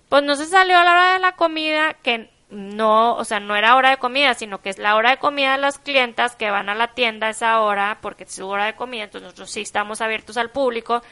Pues 0.09 0.22
no 0.22 0.37
se 0.37 0.46
salió 0.46 0.78
a 0.78 0.85
la 0.85 0.92
hora 0.92 1.12
de 1.14 1.18
la 1.18 1.32
comida, 1.32 1.94
que 2.02 2.30
no, 2.50 3.16
o 3.16 3.24
sea, 3.24 3.40
no 3.40 3.56
era 3.56 3.74
hora 3.74 3.90
de 3.90 3.96
comida, 3.96 4.35
sino 4.35 4.61
que 4.61 4.70
es 4.70 4.78
la 4.78 4.94
hora 4.94 5.11
de 5.11 5.16
comida 5.18 5.52
de 5.52 5.59
las 5.59 5.78
clientas 5.78 6.37
que 6.37 6.50
van 6.50 6.68
a 6.68 6.74
la 6.74 6.94
tienda 6.94 7.26
a 7.26 7.30
esa 7.30 7.61
hora, 7.61 7.98
porque 8.00 8.24
es 8.24 8.35
su 8.35 8.46
hora 8.46 8.66
de 8.66 8.76
comida, 8.76 9.04
entonces 9.04 9.24
nosotros 9.24 9.50
sí 9.50 9.62
estamos 9.62 10.00
abiertos 10.00 10.37
al 10.37 10.50
público. 10.50 11.02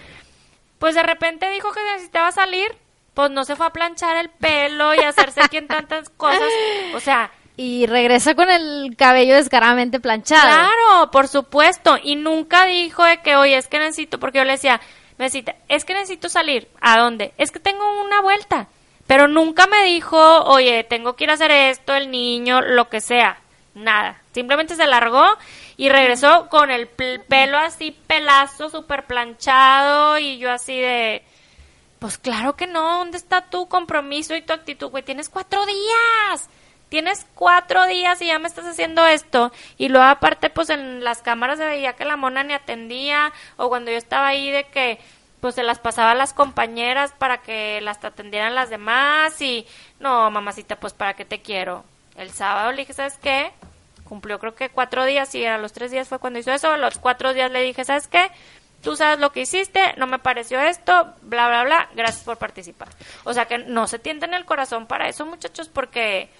Pues 0.79 0.95
de 0.95 1.03
repente 1.03 1.51
dijo 1.51 1.73
que 1.73 1.83
necesitaba 1.93 2.31
salir, 2.31 2.77
pues 3.15 3.31
no 3.31 3.45
se 3.45 3.57
fue 3.57 3.67
a 3.67 3.71
planchar 3.71 4.17
el 4.17 4.29
pelo 4.29 4.95
y 4.95 4.99
hacerse 4.99 5.41
quien 5.49 5.67
tantas 5.67 6.09
cosas, 6.11 6.51
o 6.95 7.01
sea, 7.01 7.31
Y 7.57 7.87
regresa 7.87 8.35
con 8.35 8.51
el 8.51 8.97
cabello 8.99 9.35
descaradamente 9.35 10.01
planchado. 10.01 10.43
Claro, 10.43 11.11
por 11.13 11.29
supuesto. 11.29 11.97
Y 12.03 12.17
nunca 12.17 12.65
dijo 12.67 13.05
de 13.05 13.19
que, 13.23 13.37
oye, 13.37 13.57
es 13.57 13.69
que 13.69 13.79
necesito, 13.79 14.19
porque 14.19 14.39
yo 14.39 14.45
le 14.45 14.53
decía, 14.53 14.81
necesita, 15.19 15.55
es 15.69 15.85
que 15.85 15.95
necesito 15.95 16.29
salir. 16.29 16.69
¿A 16.81 16.99
dónde? 16.99 17.33
Es 17.39 17.53
que 17.53 17.61
tengo 17.61 17.85
una 18.03 18.21
vuelta. 18.23 18.67
Pero 19.07 19.29
nunca 19.29 19.67
me 19.67 19.85
dijo, 19.85 20.19
oye, 20.45 20.83
tengo 20.83 21.15
que 21.15 21.25
ir 21.25 21.31
a 21.31 21.35
hacer 21.35 21.51
esto, 21.53 21.95
el 21.95 22.11
niño, 22.11 22.61
lo 22.61 22.89
que 22.89 23.01
sea. 23.01 23.39
Nada. 23.75 24.21
Simplemente 24.33 24.75
se 24.77 24.87
largó 24.87 25.25
y 25.77 25.89
regresó 25.91 26.49
con 26.49 26.71
el 26.71 26.89
pel- 26.97 27.23
pelo 27.25 27.59
así 27.59 27.91
pelazo, 28.07 28.69
súper 28.71 29.05
planchado 29.07 30.19
y 30.19 30.39
yo 30.39 30.51
así 30.51 30.81
de... 30.81 31.23
Pues 31.99 32.19
claro 32.19 32.55
que 32.57 32.67
no, 32.67 32.99
¿dónde 32.99 33.17
está 33.17 33.43
tu 33.49 33.69
compromiso 33.69 34.35
y 34.35 34.43
tu 34.43 34.53
actitud, 34.53 34.89
güey? 34.91 35.03
Tienes 35.05 35.29
cuatro 35.29 35.65
días. 35.67 36.49
Tienes 36.95 37.27
cuatro 37.35 37.87
días 37.87 38.23
y 38.23 38.29
ya 38.29 38.39
me 38.39 38.47
estás 38.47 38.67
haciendo 38.67 39.05
esto. 39.05 39.51
Y 39.79 39.89
luego 39.89 40.07
aparte, 40.07 40.49
pues 40.49 40.71
en 40.71 41.03
las 41.03 41.23
cámaras 41.23 41.59
se 41.59 41.65
veía 41.65 41.95
que 41.95 42.05
la 42.05 42.17
mona 42.17 42.45
ni 42.45 42.53
atendía. 42.53 43.33
O 43.57 43.69
cuando 43.69 43.91
yo 43.91 43.97
estaba 43.97 44.29
ahí 44.29 44.53
de 44.53 44.63
que, 44.69 45.01
pues 45.41 45.57
se 45.57 45.65
las 45.65 45.81
pasaba 45.81 46.13
a 46.13 46.15
las 46.15 46.33
compañeras 46.33 47.13
para 47.19 47.39
que 47.39 47.81
las 47.81 48.05
atendieran 48.05 48.55
las 48.55 48.71
demás. 48.71 49.43
Y, 49.43 49.67
no, 49.99 50.31
mamacita, 50.31 50.77
pues 50.77 50.93
para 50.93 51.15
qué 51.15 51.25
te 51.25 51.43
quiero. 51.43 51.85
El 52.17 52.31
sábado 52.31 52.71
le 52.71 52.83
dije, 52.83 52.93
¿sabes 52.93 53.19
qué? 53.21 53.51
Cumplió 54.05 54.39
creo 54.39 54.55
que 54.55 54.69
cuatro 54.69 55.05
días 55.05 55.35
y 55.35 55.45
a 55.45 55.59
los 55.59 55.73
tres 55.73 55.91
días 55.91 56.07
fue 56.07 56.21
cuando 56.21 56.39
hizo 56.39 56.53
eso. 56.53 56.77
Los 56.77 56.99
cuatro 56.99 57.35
días 57.35 57.51
le 57.51 57.63
dije, 57.63 57.85
¿sabes 57.85 58.07
qué? 58.07 58.31
Tú 58.85 58.95
sabes 58.95 59.19
lo 59.19 59.33
que 59.33 59.41
hiciste, 59.41 59.95
no 59.97 60.07
me 60.07 60.21
pareció 60.21 60.61
esto, 60.61 61.13
bla, 61.23 61.49
bla, 61.49 61.65
bla, 61.65 61.89
gracias 61.97 62.23
por 62.23 62.37
participar. 62.37 62.87
O 63.25 63.35
sea 63.35 63.47
que 63.47 63.59
no 63.59 63.89
se 63.89 63.99
tienten 63.99 64.33
el 64.33 64.45
corazón 64.45 64.87
para 64.87 65.09
eso, 65.09 65.27
muchachos, 65.27 65.69
porque 65.69 66.31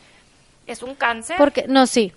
es 0.67 0.83
un 0.83 0.95
cáncer. 0.95 1.37
Porque, 1.39 1.65
no, 1.69 1.87
sí. 1.87 2.13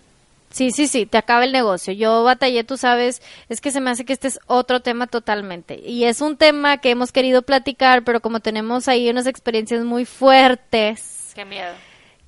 Sí, 0.49 0.71
sí, 0.71 0.87
sí, 0.87 1.05
te 1.05 1.17
acaba 1.17 1.43
el 1.43 1.51
negocio. 1.51 1.91
Yo 1.93 2.23
batallé, 2.23 2.63
tú 2.63 2.77
sabes, 2.77 3.21
es 3.49 3.59
que 3.59 3.69
se 3.69 3.81
me 3.81 3.89
hace 3.89 4.05
que 4.05 4.13
este 4.13 4.29
es 4.29 4.39
otro 4.47 4.79
tema 4.79 5.05
totalmente. 5.07 5.77
Y 5.85 6.05
es 6.05 6.21
un 6.21 6.37
tema 6.37 6.77
que 6.77 6.89
hemos 6.89 7.11
querido 7.11 7.41
platicar, 7.41 8.03
pero 8.05 8.21
como 8.21 8.39
tenemos 8.39 8.87
ahí 8.87 9.09
unas 9.09 9.27
experiencias 9.27 9.83
muy 9.83 10.05
fuertes, 10.05 11.31
Qué 11.35 11.43
miedo. 11.43 11.73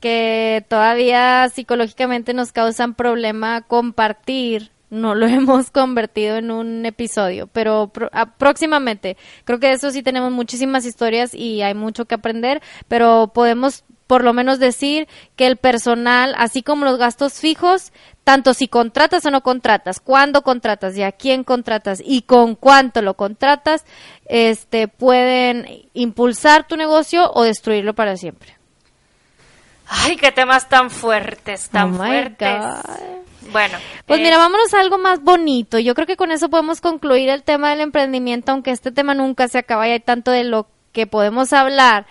que 0.01 0.65
todavía 0.67 1.47
psicológicamente 1.53 2.33
nos 2.33 2.51
causan 2.51 2.93
problema 2.93 3.61
compartir, 3.61 4.69
no 4.89 5.15
lo 5.15 5.25
hemos 5.27 5.71
convertido 5.71 6.35
en 6.37 6.51
un 6.51 6.85
episodio, 6.85 7.47
pero 7.47 7.87
pro- 7.87 8.09
a- 8.11 8.25
próximamente. 8.37 9.15
Creo 9.45 9.59
que 9.59 9.67
de 9.67 9.73
eso 9.73 9.91
sí 9.91 10.03
tenemos 10.03 10.31
muchísimas 10.31 10.85
historias 10.85 11.33
y 11.33 11.61
hay 11.61 11.73
mucho 11.73 12.05
que 12.05 12.15
aprender, 12.15 12.61
pero 12.89 13.31
podemos 13.33 13.83
por 14.09 14.23
lo 14.23 14.33
menos 14.33 14.57
decir 14.57 15.07
que 15.35 15.45
el 15.45 15.57
personal, 15.57 16.33
así 16.39 16.63
como 16.63 16.83
los 16.83 16.97
gastos 16.97 17.33
fijos, 17.33 17.93
tanto 18.23 18.55
si 18.55 18.67
contratas 18.67 19.23
o 19.27 19.29
no 19.29 19.41
contratas, 19.43 19.99
cuándo 19.99 20.41
contratas 20.41 20.97
y 20.97 21.03
a 21.03 21.11
quién 21.11 21.43
contratas 21.43 22.01
y 22.03 22.23
con 22.23 22.55
cuánto 22.55 23.03
lo 23.03 23.13
contratas, 23.13 23.85
este 24.25 24.87
pueden 24.87 25.67
impulsar 25.93 26.67
tu 26.67 26.75
negocio 26.75 27.29
o 27.35 27.43
destruirlo 27.43 27.93
para 27.93 28.17
siempre. 28.17 28.57
Ay, 29.87 30.15
qué 30.15 30.31
temas 30.31 30.67
tan 30.67 30.89
fuertes, 30.89 31.69
tan 31.69 31.93
Oh 31.93 31.97
fuertes. 31.97 32.57
God. 32.59 33.51
Bueno. 33.51 33.77
Pues 34.07 34.19
eh, 34.19 34.23
mira, 34.23 34.39
vámonos 34.39 34.73
a 34.73 34.79
algo 34.79 34.97
más 34.97 35.21
bonito. 35.21 35.77
Yo 35.77 35.93
creo 35.93 36.07
que 36.07 36.17
con 36.17 36.31
eso 36.31 36.49
podemos 36.49 36.81
concluir 36.81 37.29
el 37.29 37.43
tema 37.43 37.69
del 37.69 37.81
emprendimiento, 37.81 38.53
aunque 38.53 38.71
este 38.71 38.91
tema 38.91 39.13
nunca 39.13 39.47
se 39.47 39.59
acaba 39.59 39.87
y 39.87 39.91
hay 39.91 39.99
tanto 39.99 40.31
de 40.31 40.45
lo 40.45 40.65
que 40.93 41.05
podemos 41.05 41.53
hablar. 41.53 42.07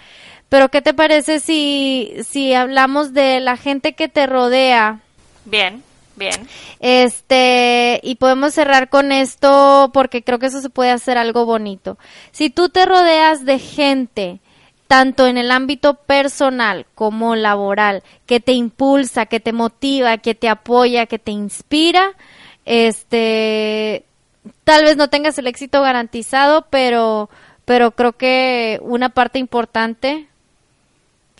Pero 0.48 0.70
¿qué 0.70 0.80
te 0.80 0.94
parece 0.94 1.40
si, 1.40 2.12
si 2.26 2.54
hablamos 2.54 3.12
de 3.12 3.40
la 3.40 3.56
gente 3.56 3.92
que 3.92 4.08
te 4.08 4.26
rodea? 4.26 5.00
Bien, 5.44 5.82
bien. 6.16 6.48
Este, 6.80 8.00
y 8.02 8.14
podemos 8.14 8.54
cerrar 8.54 8.88
con 8.88 9.12
esto 9.12 9.90
porque 9.92 10.22
creo 10.22 10.38
que 10.38 10.46
eso 10.46 10.62
se 10.62 10.70
puede 10.70 10.90
hacer 10.90 11.18
algo 11.18 11.44
bonito. 11.44 11.98
Si 12.32 12.48
tú 12.48 12.70
te 12.70 12.86
rodeas 12.86 13.44
de 13.44 13.58
gente, 13.58 14.40
tanto 14.86 15.26
en 15.26 15.36
el 15.36 15.50
ámbito 15.50 15.94
personal 15.94 16.86
como 16.94 17.36
laboral, 17.36 18.02
que 18.24 18.40
te 18.40 18.52
impulsa, 18.52 19.26
que 19.26 19.40
te 19.40 19.52
motiva, 19.52 20.16
que 20.16 20.34
te 20.34 20.48
apoya, 20.48 21.04
que 21.04 21.18
te 21.18 21.30
inspira, 21.30 22.12
este, 22.64 24.04
tal 24.64 24.84
vez 24.84 24.96
no 24.96 25.08
tengas 25.08 25.36
el 25.38 25.46
éxito 25.46 25.82
garantizado, 25.82 26.66
pero, 26.70 27.28
pero 27.66 27.90
creo 27.90 28.14
que 28.14 28.78
una 28.82 29.10
parte 29.10 29.38
importante 29.38 30.27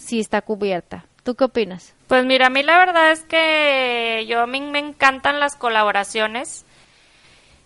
sí 0.08 0.20
está 0.20 0.40
cubierta. 0.40 1.04
¿Tú 1.22 1.34
qué 1.34 1.44
opinas? 1.44 1.94
Pues 2.06 2.24
mira, 2.24 2.46
a 2.46 2.50
mí 2.50 2.62
la 2.62 2.78
verdad 2.78 3.12
es 3.12 3.22
que 3.22 4.24
yo 4.26 4.40
a 4.40 4.46
mí 4.46 4.60
me 4.62 4.78
encantan 4.78 5.38
las 5.40 5.56
colaboraciones. 5.56 6.64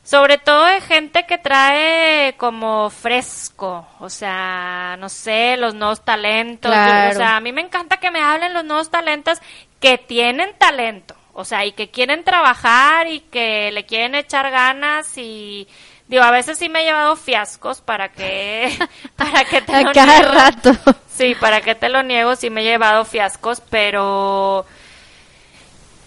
Sobre 0.03 0.37
todo 0.39 0.65
de 0.65 0.81
gente 0.81 1.27
que 1.27 1.39
trae 1.39 2.35
como 2.37 2.91
fresco, 2.91 3.87
o 4.01 4.11
sea, 4.11 4.97
no 4.99 5.09
sé, 5.09 5.57
los 5.57 5.75
nuevos 5.77 6.05
talentos. 6.05 6.73
Claro. 6.73 7.13
o 7.13 7.15
sea, 7.15 7.37
a 7.37 7.41
mí 7.41 7.53
me 7.53 7.61
encanta 7.61 7.99
que 7.99 8.11
me 8.11 8.21
hablen 8.21 8.53
los 8.53 8.65
nuevos 8.65 8.91
talentos 8.91 9.39
que 9.79 9.99
tienen 9.99 10.59
talento, 10.59 11.15
o 11.33 11.45
sea, 11.45 11.65
y 11.65 11.71
que 11.71 11.91
quieren 11.91 12.25
trabajar 12.25 13.07
y 13.07 13.21
que 13.21 13.71
le 13.71 13.87
quieren 13.87 14.17
echar 14.17 14.51
ganas 14.51 15.17
y 15.17 15.69
digo, 16.09 16.23
a 16.25 16.31
veces 16.31 16.59
sí 16.59 16.69
me 16.69 16.83
he 16.83 16.85
llevado 16.85 17.17
fiascos 17.17 17.81
para 17.81 18.11
que 18.11 18.71
para 19.17 19.45
que 19.45 19.63
te 19.63 19.77
A 19.77 19.83
lo 19.83 19.93
cada 19.93 20.21
niego. 20.21 20.33
rato. 20.33 20.73
Sí, 21.09 21.35
para 21.35 21.61
qué 21.61 21.75
te 21.75 21.89
lo 21.89 22.03
niego, 22.03 22.37
sí 22.37 22.51
me 22.51 22.63
he 22.63 22.65
llevado 22.65 23.05
fiascos, 23.05 23.61
pero 23.61 24.65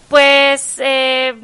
pues 0.08 0.78
eh, 0.78 1.34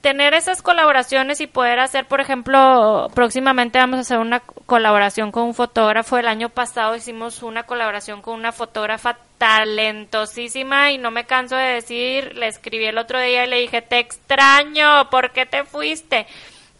tener 0.00 0.34
esas 0.34 0.62
colaboraciones 0.62 1.40
y 1.40 1.46
poder 1.46 1.78
hacer, 1.80 2.06
por 2.06 2.20
ejemplo, 2.20 3.10
próximamente 3.14 3.78
vamos 3.78 3.98
a 3.98 4.00
hacer 4.02 4.18
una 4.18 4.40
colaboración 4.40 5.32
con 5.32 5.44
un 5.44 5.54
fotógrafo. 5.54 6.16
El 6.16 6.28
año 6.28 6.48
pasado 6.48 6.96
hicimos 6.96 7.42
una 7.42 7.64
colaboración 7.64 8.22
con 8.22 8.34
una 8.34 8.52
fotógrafa 8.52 9.18
talentosísima 9.38 10.92
y 10.92 10.98
no 10.98 11.10
me 11.10 11.24
canso 11.26 11.56
de 11.56 11.74
decir, 11.74 12.34
le 12.36 12.46
escribí 12.46 12.84
el 12.86 12.98
otro 12.98 13.20
día 13.20 13.44
y 13.44 13.48
le 13.48 13.60
dije, 13.60 13.82
te 13.82 13.98
extraño, 13.98 15.10
¿por 15.10 15.32
qué 15.32 15.44
te 15.44 15.64
fuiste? 15.64 16.26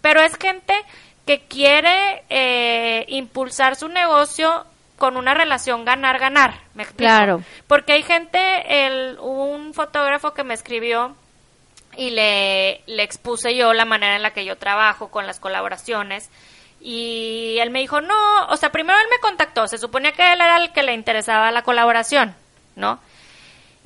Pero 0.07 0.21
es 0.21 0.37
gente 0.37 0.73
que 1.27 1.41
quiere 1.49 2.23
eh, 2.31 3.05
impulsar 3.09 3.75
su 3.75 3.89
negocio 3.89 4.65
con 4.99 5.17
una 5.17 5.35
relación 5.35 5.85
ganar-ganar, 5.85 6.61
¿me 6.75 6.85
explico? 6.85 7.09
Claro. 7.09 7.43
Porque 7.67 7.95
hay 7.95 8.05
gente, 8.05 8.39
el, 8.87 9.19
un 9.19 9.75
fotógrafo 9.75 10.33
que 10.33 10.45
me 10.45 10.55
escribió 10.55 11.17
y 11.97 12.11
le, 12.11 12.83
le 12.87 13.03
expuse 13.03 13.57
yo 13.57 13.75
la 13.75 13.85
manera 13.85 14.15
en 14.15 14.23
la 14.23 14.31
que 14.31 14.45
yo 14.45 14.57
trabajo 14.57 15.09
con 15.09 15.27
las 15.27 15.41
colaboraciones. 15.41 16.31
Y 16.81 17.57
él 17.59 17.71
me 17.71 17.81
dijo, 17.81 18.01
no, 18.01 18.47
o 18.47 18.57
sea, 18.57 18.71
primero 18.71 18.97
él 19.01 19.09
me 19.11 19.19
contactó, 19.19 19.67
se 19.67 19.77
suponía 19.77 20.13
que 20.13 20.23
él 20.23 20.41
era 20.41 20.59
el 20.59 20.71
que 20.71 20.85
le 20.85 20.95
interesaba 20.95 21.51
la 21.51 21.63
colaboración, 21.63 22.33
¿no? 22.77 23.01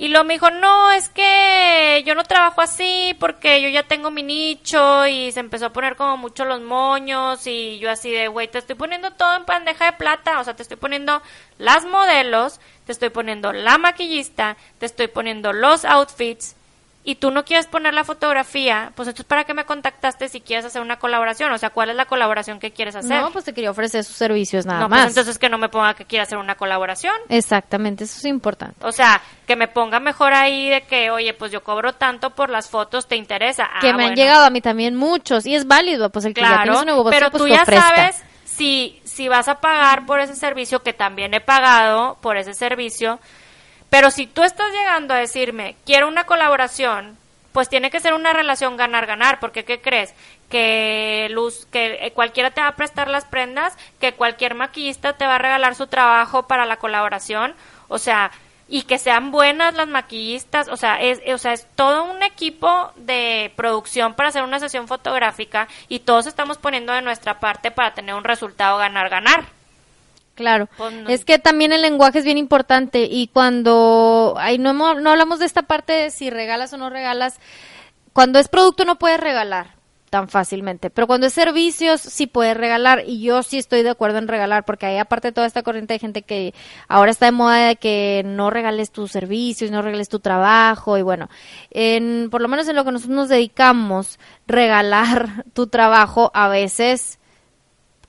Y 0.00 0.08
luego 0.08 0.24
me 0.24 0.32
dijo, 0.32 0.48
no, 0.48 0.90
es 0.92 1.10
que 1.10 2.02
yo 2.06 2.14
no 2.14 2.24
trabajo 2.24 2.62
así 2.62 3.14
porque 3.20 3.60
yo 3.60 3.68
ya 3.68 3.82
tengo 3.82 4.10
mi 4.10 4.22
nicho 4.22 5.06
y 5.06 5.30
se 5.30 5.40
empezó 5.40 5.66
a 5.66 5.72
poner 5.74 5.94
como 5.94 6.16
mucho 6.16 6.46
los 6.46 6.62
moños 6.62 7.46
y 7.46 7.78
yo 7.80 7.90
así 7.90 8.10
de, 8.10 8.28
güey, 8.28 8.48
te 8.48 8.56
estoy 8.56 8.76
poniendo 8.76 9.10
todo 9.10 9.36
en 9.36 9.44
bandeja 9.44 9.84
de 9.84 9.98
plata, 9.98 10.40
o 10.40 10.44
sea, 10.44 10.56
te 10.56 10.62
estoy 10.62 10.78
poniendo 10.78 11.20
las 11.58 11.84
modelos, 11.84 12.60
te 12.86 12.92
estoy 12.92 13.10
poniendo 13.10 13.52
la 13.52 13.76
maquillista, 13.76 14.56
te 14.78 14.86
estoy 14.86 15.08
poniendo 15.08 15.52
los 15.52 15.84
outfits 15.84 16.56
y 17.02 17.14
tú 17.14 17.30
no 17.30 17.44
quieres 17.46 17.66
poner 17.66 17.94
la 17.94 18.04
fotografía, 18.04 18.92
pues 18.94 19.08
entonces 19.08 19.24
¿para 19.26 19.44
qué 19.44 19.54
me 19.54 19.64
contactaste 19.64 20.28
si 20.28 20.42
quieres 20.42 20.66
hacer 20.66 20.82
una 20.82 20.98
colaboración? 20.98 21.50
O 21.50 21.56
sea, 21.56 21.70
¿cuál 21.70 21.88
es 21.90 21.96
la 21.96 22.04
colaboración 22.04 22.58
que 22.60 22.72
quieres 22.72 22.94
hacer? 22.94 23.22
No, 23.22 23.30
pues 23.30 23.46
te 23.46 23.54
quería 23.54 23.70
ofrecer 23.70 24.04
sus 24.04 24.16
servicios 24.16 24.66
nada 24.66 24.80
No, 24.80 24.88
pues 24.88 25.00
más. 25.00 25.08
entonces 25.08 25.38
que 25.38 25.48
no 25.48 25.56
me 25.56 25.70
ponga 25.70 25.94
que 25.94 26.04
quiera 26.04 26.24
hacer 26.24 26.36
una 26.36 26.56
colaboración. 26.56 27.14
Exactamente, 27.30 28.04
eso 28.04 28.18
es 28.18 28.24
importante. 28.26 28.76
O 28.86 28.92
sea, 28.92 29.22
que 29.46 29.56
me 29.56 29.66
ponga 29.66 29.98
mejor 29.98 30.34
ahí 30.34 30.68
de 30.68 30.82
que, 30.82 31.10
oye, 31.10 31.32
pues 31.32 31.50
yo 31.52 31.64
cobro 31.64 31.94
tanto 31.94 32.30
por 32.34 32.50
las 32.50 32.68
fotos, 32.68 33.08
¿te 33.08 33.16
interesa? 33.16 33.64
Ah, 33.72 33.78
que 33.80 33.94
me 33.94 34.04
han 34.04 34.14
llegado 34.14 34.44
a 34.44 34.50
mí 34.50 34.60
también 34.60 34.94
muchos 34.94 35.46
y 35.46 35.54
es 35.54 35.66
válido, 35.66 36.10
pues 36.10 36.26
el 36.26 36.34
que 36.34 36.42
ya 36.42 36.48
Claro, 36.48 36.62
tiene 36.64 36.78
su 36.80 36.84
negocio, 36.84 37.10
pero 37.10 37.30
pues 37.30 37.42
tú 37.42 37.46
que 37.46 37.54
ya 37.54 37.62
ofrezca. 37.62 37.88
sabes 37.96 38.22
si, 38.44 39.00
si 39.04 39.26
vas 39.28 39.48
a 39.48 39.60
pagar 39.60 40.04
por 40.04 40.20
ese 40.20 40.36
servicio, 40.36 40.82
que 40.82 40.92
también 40.92 41.32
he 41.32 41.40
pagado 41.40 42.18
por 42.20 42.36
ese 42.36 42.52
servicio, 42.52 43.18
pero 43.90 44.10
si 44.10 44.26
tú 44.26 44.42
estás 44.44 44.72
llegando 44.72 45.14
a 45.14 45.18
decirme, 45.18 45.76
quiero 45.84 46.08
una 46.08 46.24
colaboración, 46.24 47.18
pues 47.52 47.68
tiene 47.68 47.90
que 47.90 48.00
ser 48.00 48.14
una 48.14 48.32
relación 48.32 48.76
ganar-ganar, 48.76 49.40
porque 49.40 49.64
¿qué 49.64 49.80
crees? 49.80 50.14
Que 50.48 51.28
luz, 51.30 51.66
que 51.70 52.06
eh, 52.06 52.12
cualquiera 52.12 52.52
te 52.52 52.60
va 52.60 52.68
a 52.68 52.76
prestar 52.76 53.08
las 53.08 53.24
prendas, 53.24 53.76
que 54.00 54.14
cualquier 54.14 54.54
maquillista 54.54 55.14
te 55.14 55.26
va 55.26 55.34
a 55.34 55.38
regalar 55.38 55.74
su 55.74 55.88
trabajo 55.88 56.46
para 56.46 56.66
la 56.66 56.76
colaboración, 56.76 57.54
o 57.88 57.98
sea, 57.98 58.30
y 58.68 58.82
que 58.82 58.98
sean 58.98 59.32
buenas 59.32 59.74
las 59.74 59.88
maquillistas, 59.88 60.68
o 60.68 60.76
sea, 60.76 61.00
es, 61.00 61.20
o 61.34 61.38
sea, 61.38 61.52
es 61.52 61.66
todo 61.74 62.04
un 62.04 62.22
equipo 62.22 62.92
de 62.94 63.52
producción 63.56 64.14
para 64.14 64.28
hacer 64.28 64.44
una 64.44 64.60
sesión 64.60 64.86
fotográfica 64.86 65.66
y 65.88 66.00
todos 66.00 66.26
estamos 66.28 66.56
poniendo 66.56 66.92
de 66.92 67.02
nuestra 67.02 67.40
parte 67.40 67.72
para 67.72 67.94
tener 67.94 68.14
un 68.14 68.22
resultado 68.22 68.78
ganar-ganar. 68.78 69.59
Claro, 70.40 70.70
es 71.06 71.26
que 71.26 71.38
también 71.38 71.70
el 71.70 71.82
lenguaje 71.82 72.20
es 72.20 72.24
bien 72.24 72.38
importante 72.38 73.02
y 73.04 73.26
cuando 73.26 74.34
ay, 74.38 74.56
no, 74.56 74.72
no 74.72 75.10
hablamos 75.10 75.38
de 75.38 75.44
esta 75.44 75.62
parte 75.62 75.92
de 75.92 76.10
si 76.10 76.30
regalas 76.30 76.72
o 76.72 76.78
no 76.78 76.88
regalas, 76.88 77.38
cuando 78.14 78.38
es 78.38 78.48
producto 78.48 78.86
no 78.86 78.98
puedes 78.98 79.20
regalar 79.20 79.74
tan 80.10 80.28
fácilmente, 80.28 80.90
pero 80.90 81.06
cuando 81.06 81.28
es 81.28 81.32
servicios 81.32 82.00
sí 82.00 82.26
puedes 82.26 82.56
regalar 82.56 83.04
y 83.06 83.22
yo 83.22 83.42
sí 83.44 83.58
estoy 83.58 83.82
de 83.82 83.90
acuerdo 83.90 84.18
en 84.18 84.28
regalar 84.28 84.64
porque 84.64 84.86
hay 84.86 84.96
aparte 84.98 85.30
toda 85.30 85.46
esta 85.46 85.62
corriente 85.62 85.94
de 85.94 86.00
gente 86.00 86.22
que 86.22 86.52
ahora 86.88 87.12
está 87.12 87.26
de 87.26 87.32
moda 87.32 87.68
de 87.68 87.76
que 87.76 88.22
no 88.24 88.50
regales 88.50 88.90
tus 88.90 89.12
servicios, 89.12 89.70
no 89.70 89.82
regales 89.82 90.08
tu 90.08 90.18
trabajo 90.18 90.98
y 90.98 91.02
bueno, 91.02 91.28
en, 91.70 92.28
por 92.30 92.40
lo 92.40 92.48
menos 92.48 92.66
en 92.66 92.76
lo 92.76 92.84
que 92.84 92.92
nosotros 92.92 93.14
nos 93.14 93.28
dedicamos, 93.28 94.18
regalar 94.48 95.44
tu 95.52 95.68
trabajo 95.68 96.32
a 96.34 96.48
veces 96.48 97.19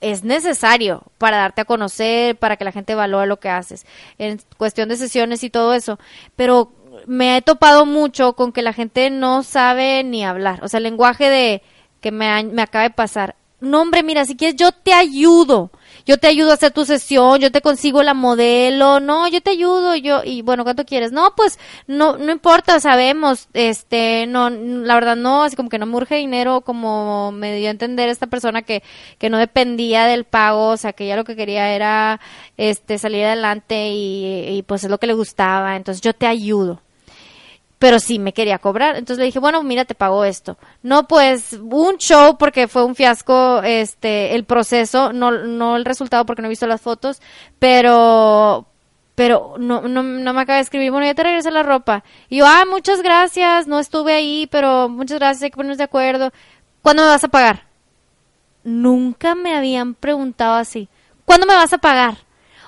es 0.02 0.24
necesario 0.24 1.04
para 1.16 1.38
darte 1.38 1.62
a 1.62 1.64
conocer, 1.64 2.36
para 2.36 2.56
que 2.56 2.64
la 2.64 2.72
gente 2.72 2.94
valore 2.94 3.26
lo 3.26 3.40
que 3.40 3.48
haces, 3.48 3.86
en 4.18 4.40
cuestión 4.58 4.88
de 4.88 4.96
sesiones 4.96 5.42
y 5.44 5.50
todo 5.50 5.72
eso. 5.72 5.98
Pero 6.36 6.72
me 7.06 7.36
he 7.36 7.42
topado 7.42 7.86
mucho 7.86 8.34
con 8.34 8.52
que 8.52 8.62
la 8.62 8.72
gente 8.72 9.08
no 9.10 9.42
sabe 9.42 10.04
ni 10.04 10.24
hablar. 10.24 10.62
O 10.62 10.68
sea, 10.68 10.78
el 10.78 10.84
lenguaje 10.84 11.30
de 11.30 11.62
que 12.00 12.10
me, 12.10 12.44
me 12.44 12.62
acaba 12.62 12.82
de 12.82 12.90
pasar. 12.90 13.36
No, 13.60 13.80
hombre, 13.80 14.02
mira, 14.02 14.24
si 14.24 14.36
quieres, 14.36 14.56
yo 14.56 14.72
te 14.72 14.92
ayudo. 14.92 15.70
Yo 16.06 16.18
te 16.18 16.26
ayudo 16.26 16.50
a 16.50 16.54
hacer 16.54 16.72
tu 16.72 16.84
sesión, 16.84 17.38
yo 17.40 17.50
te 17.52 17.60
consigo 17.60 18.02
la 18.02 18.14
modelo, 18.14 19.00
no, 19.00 19.28
yo 19.28 19.40
te 19.40 19.50
ayudo, 19.50 19.94
yo, 19.96 20.22
y 20.24 20.42
bueno, 20.42 20.64
¿cuánto 20.64 20.84
quieres? 20.84 21.12
No, 21.12 21.34
pues, 21.36 21.58
no, 21.86 22.16
no 22.18 22.32
importa, 22.32 22.80
sabemos, 22.80 23.48
este, 23.52 24.26
no, 24.26 24.50
la 24.50 24.94
verdad 24.94 25.16
no, 25.16 25.44
así 25.44 25.56
como 25.56 25.68
que 25.68 25.78
no 25.78 25.86
me 25.86 25.96
urge 25.96 26.16
dinero, 26.16 26.62
como 26.62 27.32
me 27.32 27.56
dio 27.56 27.68
a 27.68 27.70
entender 27.70 28.08
esta 28.08 28.26
persona 28.26 28.62
que, 28.62 28.82
que 29.18 29.30
no 29.30 29.38
dependía 29.38 30.06
del 30.06 30.24
pago, 30.24 30.68
o 30.68 30.76
sea, 30.76 30.92
que 30.92 31.04
ella 31.04 31.16
lo 31.16 31.24
que 31.24 31.36
quería 31.36 31.72
era, 31.74 32.20
este, 32.56 32.98
salir 32.98 33.24
adelante 33.24 33.88
y, 33.90 34.58
y 34.58 34.62
pues 34.62 34.84
es 34.84 34.90
lo 34.90 34.98
que 34.98 35.06
le 35.06 35.14
gustaba, 35.14 35.76
entonces 35.76 36.00
yo 36.00 36.14
te 36.14 36.26
ayudo 36.26 36.80
pero 37.82 37.98
sí 37.98 38.20
me 38.20 38.32
quería 38.32 38.60
cobrar. 38.60 38.94
Entonces 38.94 39.18
le 39.18 39.24
dije, 39.24 39.40
bueno, 39.40 39.60
mira, 39.64 39.84
te 39.84 39.96
pago 39.96 40.24
esto. 40.24 40.56
No, 40.84 41.08
pues 41.08 41.54
un 41.54 41.96
show 41.96 42.38
porque 42.38 42.68
fue 42.68 42.84
un 42.84 42.94
fiasco 42.94 43.60
este 43.64 44.36
el 44.36 44.44
proceso, 44.44 45.12
no 45.12 45.32
no 45.32 45.74
el 45.74 45.84
resultado 45.84 46.24
porque 46.24 46.42
no 46.42 46.46
he 46.46 46.50
visto 46.50 46.68
las 46.68 46.80
fotos, 46.80 47.20
pero 47.58 48.66
pero 49.16 49.56
no, 49.58 49.80
no, 49.80 50.04
no 50.04 50.32
me 50.32 50.40
acaba 50.40 50.58
de 50.58 50.62
escribir, 50.62 50.92
bueno, 50.92 51.06
ya 51.06 51.14
te 51.14 51.24
regresé 51.24 51.50
la 51.50 51.64
ropa. 51.64 52.04
Y 52.28 52.36
yo, 52.36 52.46
ah, 52.46 52.64
muchas 52.70 53.02
gracias, 53.02 53.66
no 53.66 53.80
estuve 53.80 54.12
ahí, 54.12 54.46
pero 54.48 54.88
muchas 54.88 55.18
gracias, 55.18 55.42
hay 55.42 55.50
que 55.50 55.56
ponernos 55.56 55.78
de 55.78 55.84
acuerdo. 55.84 56.30
¿Cuándo 56.82 57.02
me 57.02 57.08
vas 57.08 57.24
a 57.24 57.28
pagar? 57.28 57.64
Nunca 58.62 59.34
me 59.34 59.56
habían 59.56 59.94
preguntado 59.94 60.54
así. 60.54 60.88
¿Cuándo 61.24 61.48
me 61.48 61.54
vas 61.56 61.72
a 61.72 61.78
pagar? 61.78 62.18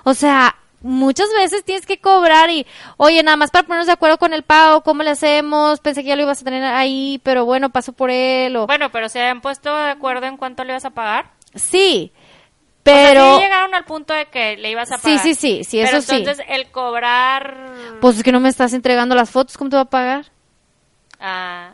O 0.03 0.12
sea, 0.12 0.57
muchas 0.85 1.29
veces 1.37 1.64
tienes 1.64 1.87
que 1.87 1.99
cobrar 1.99 2.51
y, 2.51 2.66
oye, 2.99 3.23
nada 3.23 3.37
más 3.37 3.51
para 3.51 3.66
ponernos 3.66 3.87
de 3.87 3.92
acuerdo 3.94 4.18
con 4.18 4.33
el 4.33 4.42
pago, 4.44 4.83
¿cómo 4.83 5.03
le 5.03 5.11
hacemos? 5.11 5.81
Pensé 5.81 6.03
que 6.03 6.09
ya 6.11 6.16
lo 6.16 6.23
ibas 6.23 6.40
a 6.42 6.44
tener 6.44 6.62
ahí, 6.62 7.20
pero 7.25 7.44
bueno, 7.44 7.70
paso 7.70 7.92
por 7.92 8.11
él 8.11 8.55
o... 8.57 8.66
Bueno, 8.66 8.90
pero 8.92 9.09
se 9.09 9.20
habían 9.20 9.40
puesto 9.40 9.75
de 9.77 9.90
acuerdo 9.90 10.27
en 10.27 10.37
cuánto 10.37 10.62
le 10.62 10.73
ibas 10.73 10.85
a 10.85 10.90
pagar. 10.90 11.31
Sí, 11.55 12.12
O 12.14 12.16
sea, 12.85 13.09
pero... 13.09 13.37
sí 13.38 13.42
llegaron 13.42 13.75
al 13.75 13.85
punto 13.85 14.12
de 14.12 14.27
que 14.27 14.57
le 14.59 14.70
ibas 14.70 14.92
a 14.92 14.99
Sí, 14.99 15.03
pagar. 15.05 15.18
sí, 15.20 15.35
sí, 15.35 15.64
sí, 15.64 15.81
Pero 15.83 15.99
eso 15.99 16.11
sí. 16.12 16.16
entonces 16.18 16.44
el 16.49 16.70
cobrar... 16.70 17.57
Pues 18.01 18.18
es 18.18 18.23
que 18.23 18.31
no 18.33 18.40
me 18.40 18.49
estás 18.51 18.73
entregando 18.75 19.14
las 19.14 19.31
fotos, 19.31 19.57
¿cómo 19.57 19.70
te 19.70 19.77
va 19.77 19.83
a 19.83 19.87
pagar? 19.87 20.27
Ah, 21.18 21.70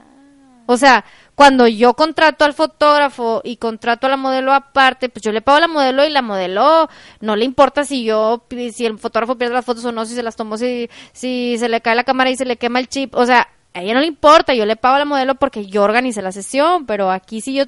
O 0.67 0.77
sea, 0.77 1.05
cuando 1.41 1.67
yo 1.67 1.95
contrato 1.95 2.45
al 2.45 2.53
fotógrafo 2.53 3.41
y 3.43 3.57
contrato 3.57 4.07
a 4.07 4.11
la 4.11 4.19
modelo 4.19 4.53
aparte, 4.53 5.09
pues 5.09 5.23
yo 5.23 5.33
le 5.33 5.41
pago 5.41 5.57
a 5.57 5.63
la 5.63 5.69
modelo 5.69 6.05
y 6.05 6.11
la 6.11 6.21
modelo 6.21 6.91
no 7.21 7.35
le 7.35 7.47
importa 7.47 7.83
si 7.87 8.05
yo, 8.05 8.45
si 8.75 8.85
el 8.85 8.99
fotógrafo 8.99 9.39
pierde 9.39 9.55
las 9.55 9.65
fotos 9.65 9.83
o 9.87 9.91
no, 9.91 10.05
si 10.05 10.15
se 10.15 10.23
las 10.23 10.37
tomó, 10.37 10.59
si, 10.59 10.91
si 11.15 11.57
se 11.57 11.71
le 11.71 11.81
cae 11.81 11.95
la 11.95 12.05
cámara 12.05 12.29
y 12.29 12.37
se 12.37 12.45
le 12.45 12.59
quema 12.59 12.79
el 12.79 12.91
chip. 12.91 13.15
O 13.15 13.25
sea, 13.25 13.49
a 13.73 13.81
ella 13.81 13.95
no 13.95 14.01
le 14.01 14.07
importa, 14.07 14.53
yo 14.53 14.67
le 14.67 14.77
pago 14.77 14.97
a 14.97 14.99
la 14.99 15.07
modelo 15.07 15.35
porque 15.37 15.65
yo 15.65 15.83
organicé 15.83 16.21
la 16.21 16.31
sesión, 16.31 16.85
pero 16.85 17.11
aquí 17.11 17.41
sí 17.41 17.55
yo, 17.55 17.65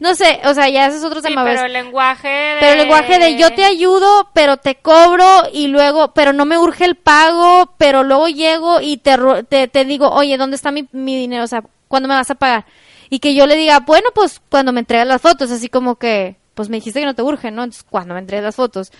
no 0.00 0.16
sé, 0.16 0.40
o 0.44 0.52
sea, 0.52 0.68
ya 0.68 0.88
ese 0.88 0.96
es 0.96 1.04
otro 1.04 1.20
sí, 1.20 1.28
tema. 1.28 1.44
pero 1.44 1.60
¿ves? 1.60 1.66
el 1.66 1.74
lenguaje 1.74 2.26
de... 2.26 2.56
Pero 2.58 2.72
el 2.72 2.78
lenguaje 2.78 3.20
de 3.20 3.36
yo 3.36 3.54
te 3.54 3.64
ayudo, 3.64 4.30
pero 4.34 4.56
te 4.56 4.74
cobro 4.74 5.24
y 5.52 5.68
luego, 5.68 6.12
pero 6.12 6.32
no 6.32 6.44
me 6.44 6.58
urge 6.58 6.86
el 6.86 6.96
pago, 6.96 7.72
pero 7.78 8.02
luego 8.02 8.26
llego 8.26 8.80
y 8.80 8.96
te, 8.96 9.16
te, 9.48 9.68
te 9.68 9.84
digo, 9.84 10.10
oye, 10.10 10.36
¿dónde 10.36 10.56
está 10.56 10.72
mi, 10.72 10.88
mi 10.90 11.16
dinero? 11.16 11.44
O 11.44 11.46
sea, 11.46 11.62
¿cuándo 11.86 12.08
me 12.08 12.16
vas 12.16 12.28
a 12.28 12.34
pagar? 12.34 12.64
Y 13.12 13.18
que 13.18 13.34
yo 13.34 13.46
le 13.46 13.56
diga, 13.56 13.80
bueno, 13.80 14.08
pues 14.14 14.40
cuando 14.48 14.72
me 14.72 14.80
entregas 14.80 15.06
las 15.06 15.20
fotos, 15.20 15.50
así 15.50 15.68
como 15.68 15.96
que, 15.96 16.36
pues 16.54 16.70
me 16.70 16.78
dijiste 16.78 16.98
que 16.98 17.04
no 17.04 17.14
te 17.14 17.20
urge, 17.20 17.50
¿no? 17.50 17.62
Entonces, 17.62 17.84
cuando 17.90 18.14
me 18.14 18.20
entregues 18.20 18.44
las 18.44 18.56
fotos. 18.56 18.90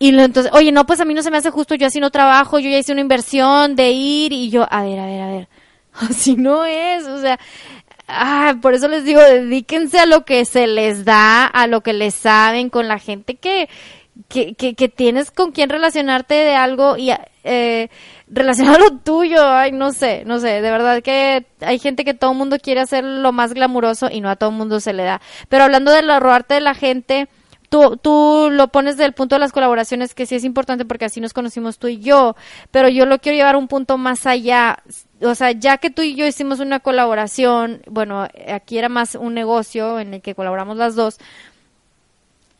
Y 0.00 0.08
entonces, 0.18 0.50
oye, 0.52 0.72
no, 0.72 0.84
pues 0.84 0.98
a 0.98 1.04
mí 1.04 1.14
no 1.14 1.22
se 1.22 1.30
me 1.30 1.36
hace 1.36 1.52
justo, 1.52 1.76
yo 1.76 1.86
así 1.86 2.00
no 2.00 2.10
trabajo, 2.10 2.58
yo 2.58 2.68
ya 2.68 2.78
hice 2.78 2.90
una 2.90 3.02
inversión 3.02 3.76
de 3.76 3.92
ir 3.92 4.32
y 4.32 4.50
yo, 4.50 4.66
a 4.68 4.82
ver, 4.82 4.98
a 4.98 5.06
ver, 5.06 5.20
a 5.20 5.26
ver, 5.28 5.48
así 5.92 6.34
no 6.34 6.64
es, 6.64 7.06
o 7.06 7.20
sea, 7.20 7.38
ah, 8.08 8.56
por 8.60 8.74
eso 8.74 8.88
les 8.88 9.04
digo, 9.04 9.20
dedíquense 9.20 10.00
a 10.00 10.06
lo 10.06 10.24
que 10.24 10.44
se 10.44 10.66
les 10.66 11.04
da, 11.04 11.46
a 11.46 11.68
lo 11.68 11.82
que 11.82 11.92
les 11.92 12.14
saben, 12.14 12.68
con 12.68 12.88
la 12.88 12.98
gente 12.98 13.36
que, 13.36 13.68
que, 14.28 14.54
que, 14.54 14.74
que 14.74 14.88
tienes 14.88 15.30
con 15.30 15.52
quien 15.52 15.68
relacionarte 15.68 16.34
de 16.34 16.54
algo 16.54 16.96
y 16.96 17.12
eh, 17.44 17.88
relacionado 18.28 18.76
a 18.76 18.80
lo 18.80 18.98
tuyo, 19.04 19.46
ay, 19.46 19.72
no 19.72 19.92
sé, 19.92 20.24
no 20.26 20.40
sé, 20.40 20.60
de 20.60 20.70
verdad 20.70 21.02
que 21.02 21.46
hay 21.60 21.78
gente 21.78 22.04
que 22.04 22.14
todo 22.14 22.32
el 22.32 22.38
mundo 22.38 22.58
quiere 22.58 22.80
hacer 22.80 23.04
lo 23.04 23.32
más 23.32 23.54
glamuroso 23.54 24.08
y 24.10 24.20
no 24.20 24.30
a 24.30 24.36
todo 24.36 24.50
el 24.50 24.56
mundo 24.56 24.80
se 24.80 24.92
le 24.92 25.04
da. 25.04 25.20
Pero 25.48 25.64
hablando 25.64 25.92
de 25.92 26.02
lo 26.02 26.18
robarte 26.18 26.54
de 26.54 26.60
la 26.60 26.74
gente, 26.74 27.28
tú, 27.68 27.96
tú 27.96 28.48
lo 28.50 28.68
pones 28.68 28.96
del 28.96 29.12
punto 29.12 29.36
de 29.36 29.40
las 29.40 29.52
colaboraciones, 29.52 30.14
que 30.14 30.26
sí 30.26 30.34
es 30.34 30.44
importante 30.44 30.84
porque 30.84 31.04
así 31.04 31.20
nos 31.20 31.32
conocimos 31.32 31.78
tú 31.78 31.88
y 31.88 31.98
yo, 31.98 32.36
pero 32.70 32.88
yo 32.88 33.06
lo 33.06 33.18
quiero 33.18 33.36
llevar 33.36 33.56
un 33.56 33.68
punto 33.68 33.98
más 33.98 34.26
allá. 34.26 34.78
O 35.22 35.34
sea, 35.34 35.52
ya 35.52 35.78
que 35.78 35.90
tú 35.90 36.02
y 36.02 36.14
yo 36.14 36.26
hicimos 36.26 36.60
una 36.60 36.80
colaboración, 36.80 37.82
bueno, 37.88 38.26
aquí 38.48 38.78
era 38.78 38.88
más 38.88 39.14
un 39.14 39.34
negocio 39.34 39.98
en 40.00 40.14
el 40.14 40.22
que 40.22 40.34
colaboramos 40.34 40.76
las 40.76 40.94
dos, 40.94 41.18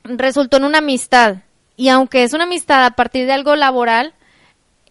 resultó 0.08 0.56
en 0.56 0.64
una 0.64 0.78
amistad. 0.78 1.36
Y 1.76 1.88
aunque 1.88 2.24
es 2.24 2.32
una 2.32 2.44
amistad 2.44 2.84
a 2.84 2.92
partir 2.92 3.26
de 3.26 3.32
algo 3.32 3.54
laboral, 3.56 4.14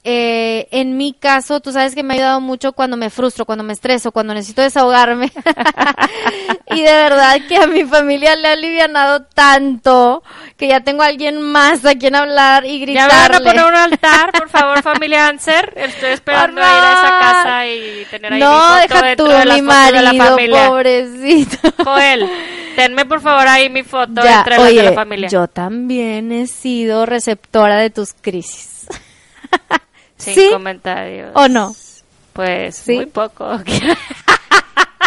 eh, 0.07 0.67
en 0.69 0.97
mi 0.97 1.13
caso, 1.13 1.59
tú 1.61 1.71
sabes 1.71 1.95
que 1.95 2.03
me 2.03 2.13
ha 2.13 2.17
ayudado 2.17 2.39
mucho 2.39 2.73
cuando 2.73 2.95
me 2.95 3.09
frustro, 3.09 3.43
cuando 3.43 3.63
me 3.63 3.73
estreso, 3.73 4.11
cuando 4.11 4.35
necesito 4.35 4.61
desahogarme. 4.61 5.31
y 6.71 6.81
de 6.81 6.93
verdad 6.93 7.37
que 7.49 7.57
a 7.57 7.65
mi 7.65 7.85
familia 7.85 8.35
le 8.35 8.47
ha 8.49 8.51
alivianado 8.51 9.23
tanto 9.23 10.21
que 10.57 10.67
ya 10.67 10.81
tengo 10.81 11.01
a 11.01 11.07
alguien 11.07 11.41
más 11.41 11.83
a 11.85 11.95
quien 11.95 12.15
hablar 12.15 12.65
y 12.65 12.79
gritarle. 12.81 13.11
Ya 13.11 13.27
van 13.29 13.35
a 13.35 13.39
poner 13.39 13.65
un 13.65 13.75
altar, 13.75 14.31
por 14.31 14.47
favor, 14.51 14.83
familia 14.83 15.27
Anser. 15.27 15.73
Estoy 15.75 16.11
esperando 16.11 16.61
a 16.61 16.65
ir 16.65 16.83
a 16.83 16.93
esa 16.93 17.19
casa 17.19 17.65
y 17.67 18.05
tener 18.11 18.33
ahí 18.33 18.39
no, 18.39 18.51
mi 18.51 18.87
foto 18.87 18.95
deja 18.95 19.15
tú, 19.15 19.25
de 19.25 19.37
mi 19.45 19.61
fotos 19.61 19.85
de 19.91 20.01
la 20.01 20.13
marido, 20.13 20.25
familia. 20.29 20.67
pobrecito. 20.69 21.57
Joel, 21.83 22.29
tenme 22.75 23.05
por 23.07 23.21
favor 23.21 23.47
ahí 23.47 23.71
mi 23.71 23.81
foto 23.81 24.21
Ya, 24.23 24.37
entre 24.37 24.57
las 24.57 24.65
de 24.67 24.71
oye, 24.71 24.83
la 24.83 24.93
familia. 24.93 25.29
yo 25.29 25.47
también 25.47 26.31
he 26.31 26.45
sido 26.45 27.07
receptora 27.07 27.77
de 27.77 27.89
tus 27.89 28.13
crisis. 28.13 28.85
Sin 30.25 30.33
¿Sí? 30.35 30.49
comentarios. 30.51 31.31
¿O 31.35 31.47
no? 31.47 31.73
Pues 32.33 32.75
¿Sí? 32.75 32.95
muy 32.95 33.05
poco. 33.05 33.47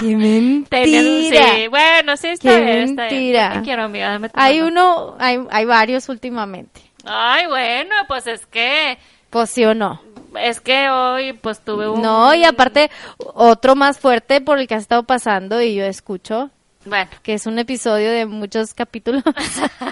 ¡Qué 0.01 0.17
mentira! 0.17 1.55
Sí, 1.57 1.69
bueno, 1.69 2.17
sí 2.17 2.29
está 2.29 2.49
Qué 2.51 2.61
bien, 2.65 2.79
está 2.91 3.07
bien. 3.09 3.15
mentira. 3.15 3.49
Yo 3.55 3.61
te 3.61 3.65
quiero, 3.65 3.83
amiga, 3.85 4.11
dame 4.11 4.31
Hay 4.35 4.61
uno, 4.61 5.17
hay, 5.19 5.41
hay 5.51 5.65
varios 5.65 6.09
últimamente. 6.09 6.81
Ay, 7.05 7.47
bueno, 7.47 7.95
pues 8.07 8.27
es 8.27 8.47
que 8.47 8.99
Pues 9.31 9.51
sí 9.51 9.65
o 9.65 9.75
no. 9.75 10.01
es 10.41 10.61
que 10.61 10.89
hoy 10.91 11.33
pues 11.33 11.61
tuve 11.61 11.89
un 11.89 12.01
No, 12.01 12.33
y 12.35 12.45
aparte, 12.45 12.91
otro 13.19 13.75
más 13.75 13.99
fuerte 13.99 14.41
por 14.41 14.59
el 14.59 14.69
que 14.69 14.75
has 14.77 14.83
estado 14.83 15.03
pasando 15.03 15.61
y 15.61 15.75
yo 15.75 15.85
escucho, 15.85 16.51
bueno, 16.85 17.11
que 17.23 17.35
es 17.35 17.47
un 17.47 17.59
episodio 17.59 18.11
de 18.11 18.27
muchos 18.27 18.73
capítulos. 18.73 19.23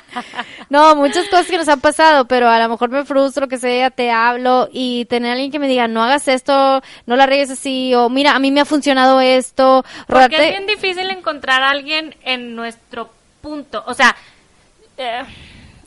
no, 0.70 0.94
muchas 0.96 1.26
cosas 1.28 1.46
que 1.46 1.58
nos 1.58 1.68
han 1.68 1.80
pasado, 1.80 2.26
pero 2.26 2.48
a 2.48 2.58
lo 2.58 2.68
mejor 2.68 2.90
me 2.90 3.04
frustro, 3.04 3.48
que 3.48 3.58
sea, 3.58 3.90
te 3.90 4.10
hablo 4.10 4.68
y 4.72 5.04
tener 5.06 5.30
a 5.30 5.32
alguien 5.34 5.50
que 5.50 5.58
me 5.58 5.68
diga, 5.68 5.88
no 5.88 6.02
hagas 6.02 6.28
esto, 6.28 6.82
no 7.06 7.16
la 7.16 7.26
reyes 7.26 7.50
así, 7.50 7.94
o 7.94 8.08
mira, 8.08 8.34
a 8.34 8.38
mí 8.38 8.50
me 8.50 8.60
ha 8.60 8.64
funcionado 8.64 9.20
esto. 9.20 9.84
porque 10.06 10.36
es 10.36 10.50
bien 10.50 10.66
difícil 10.66 11.10
encontrar 11.10 11.62
a 11.62 11.70
alguien 11.70 12.14
en 12.22 12.54
nuestro 12.54 13.10
punto, 13.40 13.82
o 13.86 13.94
sea, 13.94 14.16
eh, 14.96 15.22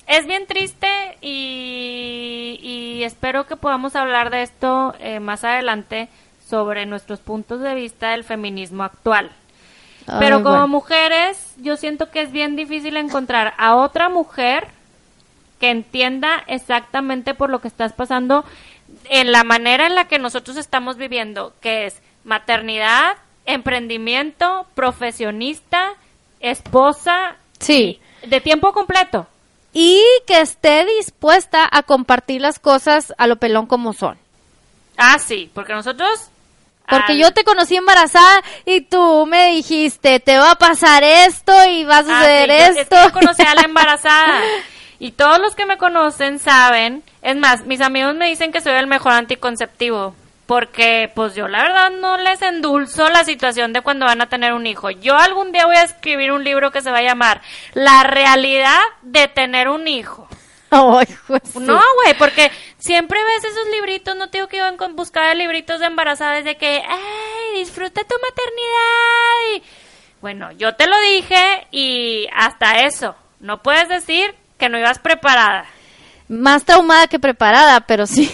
es 0.06 0.26
bien 0.26 0.48
triste 0.48 0.88
y, 1.22 2.60
y 2.62 3.04
espero 3.04 3.46
que 3.46 3.56
podamos 3.56 3.96
hablar 3.96 4.32
de 4.32 4.42
esto 4.42 4.96
eh, 5.00 5.20
más 5.20 5.44
adelante 5.44 6.10
sobre 6.50 6.86
nuestros 6.88 7.20
puntos 7.20 7.62
de 7.62 7.76
vista 7.76 8.10
del 8.10 8.24
feminismo 8.24 8.84
actual. 8.84 9.30
Pero 10.18 10.38
Ay, 10.38 10.44
como 10.44 10.56
bueno. 10.56 10.68
mujeres, 10.68 11.54
yo 11.58 11.78
siento 11.78 12.10
que 12.10 12.22
es 12.22 12.32
bien 12.32 12.56
difícil 12.56 12.98
encontrar 12.98 13.54
a 13.58 13.76
otra 13.76 14.10
mujer 14.10 14.68
que 15.60 15.70
entienda 15.70 16.44
exactamente 16.48 17.34
por 17.34 17.50
lo 17.50 17.60
que 17.60 17.68
estás 17.68 17.94
pasando 17.94 18.46
en 19.10 19.32
la 19.32 19.44
manera 19.44 19.86
en 19.88 19.96
la 19.96 20.08
que 20.08 20.18
nosotros 20.20 20.58
estamos 20.58 20.98
viviendo, 20.98 21.54
que 21.62 21.86
es 21.86 22.02
maternidad, 22.24 23.18
emprendimiento, 23.46 24.66
profesionista, 24.76 25.94
esposa, 26.40 27.36
Sí. 27.60 28.00
de 28.26 28.42
tiempo 28.42 28.72
completo. 28.74 29.28
Y 29.74 30.02
que 30.26 30.42
esté 30.42 30.86
dispuesta 30.98 31.68
a 31.72 31.84
compartir 31.84 32.42
las 32.42 32.58
cosas 32.58 33.14
a 33.18 33.28
lo 33.28 33.36
pelón 33.36 33.68
como 33.68 33.94
son. 33.94 34.18
Ah, 34.98 35.20
sí, 35.20 35.52
porque 35.54 35.74
nosotros... 35.74 36.30
Porque 36.90 37.18
yo 37.18 37.32
te 37.32 37.44
conocí 37.44 37.76
embarazada 37.76 38.42
y 38.66 38.82
tú 38.82 39.26
me 39.26 39.52
dijiste, 39.52 40.20
te 40.20 40.38
va 40.40 40.52
a 40.52 40.56
pasar 40.56 41.04
esto 41.04 41.54
y 41.66 41.84
va 41.86 41.98
a 41.98 42.00
Ah, 42.00 42.04
sí, 42.04 42.10
suceder 42.12 42.48
yo- 42.50 42.54
es 42.56 42.76
que 42.76 42.82
esto. 42.82 42.96
yo 43.04 43.12
conocí 43.14 43.42
a 43.44 43.56
la 43.56 43.62
embarazada. 43.66 44.42
Y 45.00 45.12
todos 45.12 45.40
los 45.40 45.56
que 45.56 45.66
me 45.66 45.78
conocen 45.78 46.40
saben, 46.40 47.04
es 47.22 47.36
más, 47.36 47.66
mis 47.66 47.80
amigos 47.82 48.16
me 48.16 48.28
dicen 48.28 48.52
que 48.52 48.60
soy 48.62 48.74
el 48.74 48.88
mejor 48.88 49.14
anticonceptivo. 49.14 50.16
Porque, 50.46 51.12
pues 51.14 51.36
yo 51.36 51.48
la 51.48 51.62
verdad 51.62 51.92
no 51.92 52.18
les 52.18 52.42
endulzo 52.42 53.08
la 53.10 53.24
situación 53.24 53.72
de 53.72 53.82
cuando 53.82 54.08
van 54.08 54.20
a 54.20 54.30
tener 54.30 54.54
un 54.54 54.66
hijo. 54.66 54.90
Yo 54.90 55.16
algún 55.16 55.52
día 55.52 55.68
voy 55.68 55.76
a 55.76 55.84
escribir 55.84 56.32
un 56.32 56.44
libro 56.44 56.72
que 56.72 56.82
se 56.82 56.90
va 56.90 56.98
a 56.98 57.02
llamar 57.04 57.42
La 57.76 58.02
realidad 58.02 58.80
de 59.04 59.28
tener 59.28 59.70
un 59.70 59.88
hijo. 59.88 60.28
Ay, 60.72 61.08
pues. 61.28 61.56
No, 61.56 61.82
güey, 62.04 62.18
porque 62.18 62.52
siempre 62.78 63.20
ves 63.24 63.44
esos 63.44 63.68
libritos, 63.72 64.16
no 64.16 64.30
tengo 64.30 64.48
que 64.48 64.58
ir 64.58 64.64
a 64.64 64.72
buscar 64.90 65.36
libritos 65.36 65.80
de 65.80 65.88
embarazadas 65.88 66.44
de 66.44 66.58
que, 66.58 66.82
ay, 66.88 67.60
disfruta 67.60 68.02
tu 68.04 68.16
maternidad. 68.22 69.56
Y, 69.56 69.64
bueno, 70.22 70.52
yo 70.52 70.76
te 70.76 70.88
lo 70.88 71.00
dije 71.02 71.68
y 71.72 72.28
hasta 72.36 72.82
eso, 72.82 73.16
no 73.40 73.64
puedes 73.64 73.90
decir 73.90 74.36
que 74.58 74.70
no 74.70 74.78
ibas 74.78 75.00
preparada. 75.00 75.66
Más 76.28 76.64
traumada 76.64 77.08
que 77.08 77.18
preparada, 77.18 77.82
pero 77.82 78.06
sí. 78.06 78.30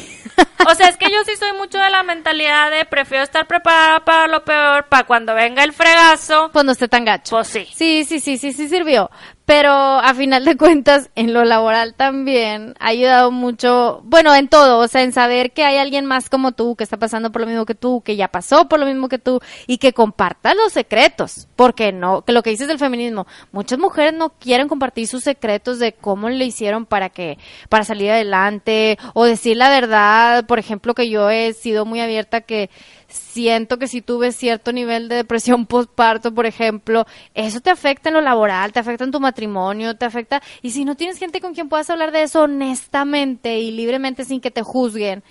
O 0.68 0.76
sea, 0.76 0.90
es 0.90 0.98
que 0.98 1.10
yo 1.10 1.24
sí 1.26 1.36
soy 1.38 1.54
mucho 1.54 1.78
de 1.78 1.90
la 1.90 2.04
mentalidad 2.04 2.72
de 2.72 2.84
prefiero 2.86 3.24
estar 3.24 3.48
preparada 3.48 4.04
para 4.04 4.28
lo 4.28 4.44
peor, 4.44 4.86
para 4.90 5.06
cuando 5.06 5.34
venga 5.34 5.64
el 5.64 5.72
fregazo, 5.72 6.50
pues 6.52 6.66
no 6.66 6.74
esté 6.74 6.88
tan 6.90 7.06
gacho. 7.06 7.38
pues 7.38 7.48
sí. 7.48 7.68
Sí, 7.74 8.04
sí, 8.04 8.20
sí, 8.20 8.38
sí, 8.38 8.52
sí 8.52 8.68
sirvió. 8.68 9.10
Pero 9.46 9.72
a 9.72 10.14
final 10.16 10.44
de 10.44 10.58
cuentas, 10.58 11.12
en 11.14 11.32
lo 11.32 11.46
laboral 11.46 11.94
también 11.94 12.74
ha 12.80 12.88
ayudado 12.88 13.30
mucho, 13.32 14.02
bueno, 14.04 14.34
en 14.34 14.48
todo, 14.48 14.80
o 14.80 14.88
sea, 14.88 15.04
en 15.04 15.12
saber 15.12 15.52
que 15.52 15.64
hay 15.64 15.78
alguien 15.78 16.06
más 16.06 16.30
como 16.30 16.54
tú, 16.54 16.76
que 16.76 16.84
está 16.84 16.98
pasando 16.98 17.32
por 17.32 17.42
lo 17.42 17.48
mismo 17.48 17.66
que 17.66 17.76
tú, 17.76 18.02
que 18.02 18.16
ya 18.16 18.28
pasó 18.28 18.68
por 18.68 18.80
lo 18.80 18.88
mismo 18.88 19.08
que 19.08 19.20
tú, 19.20 19.40
y 19.68 19.78
que 19.78 19.94
compartas 19.94 20.56
los 20.56 20.74
secretos. 20.74 21.48
Porque 21.56 21.92
no, 21.92 22.24
que 22.24 22.34
lo 22.34 22.42
que 22.42 22.50
dices 22.50 22.68
del 22.68 22.80
feminismo, 22.80 23.28
muchas 23.52 23.78
mujeres 23.78 24.14
no 24.14 24.30
quieren 24.30 24.68
compartir 24.68 25.08
sus 25.08 25.24
secretos 25.24 25.78
de 25.78 25.94
cómo 25.94 26.30
le 26.30 26.46
hicieron 26.46 26.88
para 26.88 27.10
que, 27.10 27.38
para 27.70 27.84
salir 27.84 28.10
adelante, 28.10 28.98
o 29.14 29.26
decir 29.26 29.58
la 29.58 29.70
verdad, 29.70 30.48
por 30.48 30.58
ejemplo, 30.58 30.96
que 30.96 31.08
yo 31.08 31.30
he 31.30 31.54
sido 31.54 31.86
muy 31.86 32.00
abierta 32.00 32.42
que 32.42 32.72
siento 33.08 33.78
que 33.78 33.88
si 33.88 34.02
tuve 34.02 34.32
cierto 34.32 34.72
nivel 34.72 35.10
de 35.10 35.16
depresión 35.16 35.66
postparto, 35.68 36.34
por 36.34 36.46
ejemplo, 36.46 37.06
eso 37.34 37.62
te 37.62 37.70
afecta 37.70 38.10
en 38.10 38.16
lo 38.16 38.22
laboral, 38.22 38.72
te 38.74 38.80
afecta 38.80 39.04
en 39.04 39.12
tu 39.12 39.20
matrimonio, 39.20 39.96
te 39.96 40.06
afecta, 40.06 40.42
y 40.62 40.72
si 40.72 40.86
no 40.86 40.96
tienes 40.96 41.18
gente 41.18 41.42
con 41.42 41.54
quien 41.54 41.70
puedas 41.70 41.90
hablar 41.90 42.12
de 42.12 42.24
eso 42.24 42.44
honestamente 42.44 43.60
y 43.60 43.72
libremente 43.72 44.26
sin 44.26 44.42
que 44.42 44.52
te 44.52 44.62
juzguen, 44.62 45.24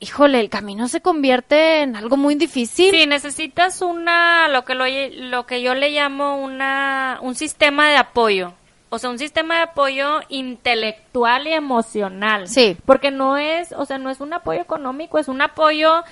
híjole, 0.00 0.40
el 0.40 0.48
camino 0.48 0.88
se 0.88 1.00
convierte 1.00 1.82
en 1.82 1.96
algo 1.96 2.16
muy 2.16 2.34
difícil. 2.34 2.90
Sí, 2.90 3.06
necesitas 3.06 3.82
una, 3.82 4.48
lo 4.48 4.64
que, 4.64 4.74
lo, 4.74 4.84
lo 5.28 5.46
que 5.46 5.62
yo 5.62 5.74
le 5.74 5.90
llamo 5.90 6.36
una, 6.36 7.18
un 7.22 7.34
sistema 7.34 7.88
de 7.88 7.96
apoyo. 7.96 8.54
O 8.90 8.98
sea, 8.98 9.10
un 9.10 9.18
sistema 9.18 9.56
de 9.56 9.62
apoyo 9.62 10.20
intelectual 10.28 11.46
y 11.46 11.52
emocional. 11.52 12.48
Sí. 12.48 12.76
Porque 12.86 13.10
no 13.10 13.36
es, 13.36 13.72
o 13.72 13.84
sea, 13.84 13.98
no 13.98 14.08
es 14.08 14.20
un 14.20 14.32
apoyo 14.32 14.60
económico, 14.60 15.18
es 15.18 15.28
un 15.28 15.42
apoyo 15.42 16.04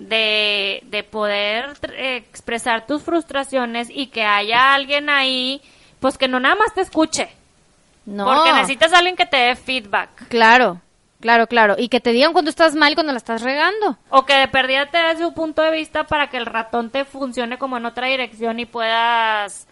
de, 0.00 0.80
de 0.86 1.02
poder 1.04 1.76
eh, 1.92 2.16
expresar 2.16 2.86
tus 2.86 3.02
frustraciones 3.02 3.88
y 3.90 4.06
que 4.06 4.24
haya 4.24 4.72
alguien 4.74 5.10
ahí, 5.10 5.60
pues 6.00 6.16
que 6.16 6.26
no 6.26 6.40
nada 6.40 6.54
más 6.54 6.72
te 6.74 6.80
escuche. 6.80 7.28
No. 8.06 8.24
Porque 8.24 8.52
necesitas 8.52 8.92
a 8.92 8.98
alguien 8.98 9.14
que 9.14 9.26
te 9.26 9.36
dé 9.36 9.56
feedback. 9.56 10.28
Claro, 10.28 10.80
claro, 11.20 11.46
claro. 11.46 11.76
Y 11.78 11.88
que 11.88 12.00
te 12.00 12.12
digan 12.12 12.32
cuando 12.32 12.50
estás 12.50 12.74
mal 12.74 12.94
cuando 12.94 13.12
la 13.12 13.18
estás 13.18 13.42
regando. 13.42 13.98
O 14.08 14.24
que 14.24 14.34
de 14.34 14.48
perdida 14.48 14.86
te 14.86 14.98
dé 14.98 15.18
su 15.18 15.34
punto 15.34 15.62
de 15.62 15.70
vista 15.70 16.04
para 16.04 16.30
que 16.30 16.38
el 16.38 16.46
ratón 16.46 16.90
te 16.90 17.04
funcione 17.04 17.58
como 17.58 17.76
en 17.76 17.84
otra 17.84 18.06
dirección 18.06 18.58
y 18.58 18.64
puedas, 18.64 19.68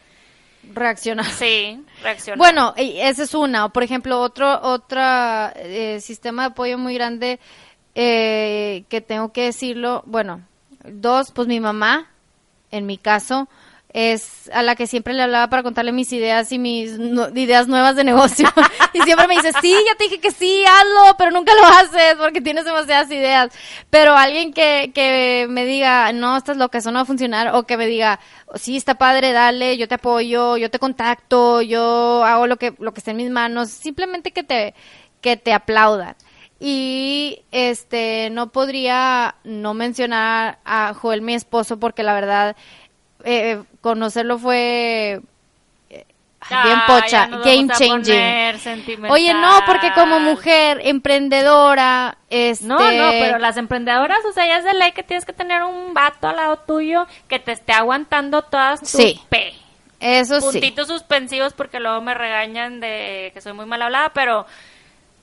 Reaccionar. 0.75 1.25
sí, 1.25 1.83
reaccionar. 2.03 2.37
Bueno, 2.39 2.75
y 2.77 3.01
esa 3.01 3.23
es 3.23 3.35
una. 3.35 3.65
O 3.65 3.69
por 3.71 3.83
ejemplo, 3.83 4.21
otro 4.21 4.61
otra 4.63 5.55
eh, 5.57 6.01
sistema 6.01 6.43
de 6.43 6.49
apoyo 6.49 6.77
muy 6.77 6.93
grande 6.95 7.41
eh, 8.01 8.85
que 8.89 9.01
tengo 9.01 9.33
que 9.33 9.43
decirlo. 9.43 10.05
Bueno, 10.07 10.43
dos, 10.85 11.33
pues 11.33 11.49
mi 11.49 11.59
mamá, 11.59 12.07
en 12.71 12.87
mi 12.87 12.97
caso, 12.97 13.49
es 13.93 14.49
a 14.55 14.63
la 14.63 14.77
que 14.77 14.87
siempre 14.87 15.15
le 15.15 15.25
hablaba 15.25 15.51
para 15.51 15.65
contarle 15.65 15.91
mis 15.91 16.13
ideas 16.13 16.53
y 16.53 16.61
mis 16.61 16.93
ideas 17.35 17.67
nuevas 17.67 17.97
de 17.97 18.05
negocio. 18.05 18.49
y 18.93 19.01
siempre 19.01 19.27
me 19.27 19.35
dice, 19.35 19.51
sí, 19.61 19.75
ya 19.85 19.97
te 19.97 20.05
dije 20.05 20.21
que 20.21 20.31
sí, 20.31 20.63
hazlo, 20.65 21.17
pero 21.19 21.33
nunca 21.33 21.53
lo 21.57 21.65
haces 21.67 22.15
porque 22.21 22.41
tienes 22.41 22.65
demasiadas 22.65 23.11
ideas. 23.11 23.51
Pero 23.91 24.15
alguien 24.17 24.53
que, 24.53 24.93
que 24.95 25.49
me 25.51 25.65
diga, 25.65 26.13
no, 26.13 26.37
estás 26.37 26.57
loca, 26.57 26.79
eso 26.79 26.93
no 26.93 26.99
va 27.01 27.03
a 27.03 27.07
funcionar, 27.07 27.53
o 27.57 27.65
que 27.65 27.77
me 27.77 27.89
diga, 27.89 28.21
sí, 28.55 28.77
está 28.77 28.95
padre, 28.95 29.33
dale, 29.33 29.77
yo 29.77 29.89
te 29.89 29.97
apoyo, 29.97 30.57
yo 30.57 30.71
te 30.71 30.79
contacto, 30.79 31.63
yo 31.63 32.23
hago 32.23 32.47
lo 32.47 32.59
que, 32.59 32.75
lo 32.79 32.93
que 32.93 33.01
esté 33.01 33.11
en 33.11 33.17
mis 33.17 33.31
manos, 33.31 33.71
simplemente 33.71 34.31
que 34.31 34.45
te, 34.45 34.75
que 35.21 35.37
te 35.37 35.53
aplaudan. 35.53 36.15
Y 36.61 37.43
este 37.53 38.31
no 38.31 38.49
podría 38.49 39.37
no 39.45 39.75
mencionar 39.75 40.59
a 40.65 40.93
Joel, 40.95 41.23
mi 41.23 41.35
esposo, 41.35 41.79
porque 41.79 42.03
la 42.03 42.15
verdad 42.15 42.57
eh, 43.25 43.63
conocerlo 43.81 44.39
fue 44.39 45.21
eh, 45.91 46.05
bien 46.51 46.79
Ah, 46.81 46.85
pocha, 46.89 47.09
ya 47.09 47.27
nos 47.29 47.45
game 47.45 47.69
changing. 47.69 49.05
Oye, 49.09 49.35
no, 49.35 49.61
porque 49.67 49.93
como 49.93 50.19
mujer 50.19 50.81
emprendedora, 50.85 52.19
este 52.29 52.65
No, 52.67 52.79
no, 52.79 53.11
pero 53.11 53.39
las 53.39 53.57
emprendedoras, 53.57 54.19
o 54.29 54.33
sea, 54.33 54.47
ya 54.47 54.59
es 54.59 54.65
de 54.65 54.75
ley 54.75 54.93
que 54.93 55.03
tienes 55.05 55.25
que 55.25 55.33
tener 55.33 55.63
un 55.63 55.95
vato 55.95 56.27
al 56.29 56.37
lado 56.37 56.59
tuyo 56.59 57.07
que 57.29 57.39
te 57.39 57.53
esté 57.53 57.73
aguantando 57.73 58.43
todas 58.43 58.81
tus 58.81 58.91
Sí. 58.91 59.21
P. 59.29 59.55
eso 60.01 60.41
sí. 60.41 60.47
Puntitos 60.59 60.89
suspensivos 60.89 61.53
porque 61.53 61.79
luego 61.81 62.01
me 62.01 62.15
regañan 62.15 62.81
de 62.81 63.31
que 63.33 63.41
soy 63.41 63.53
muy 63.53 63.67
mal 63.67 63.83
hablada, 63.83 64.11
pero 64.13 64.47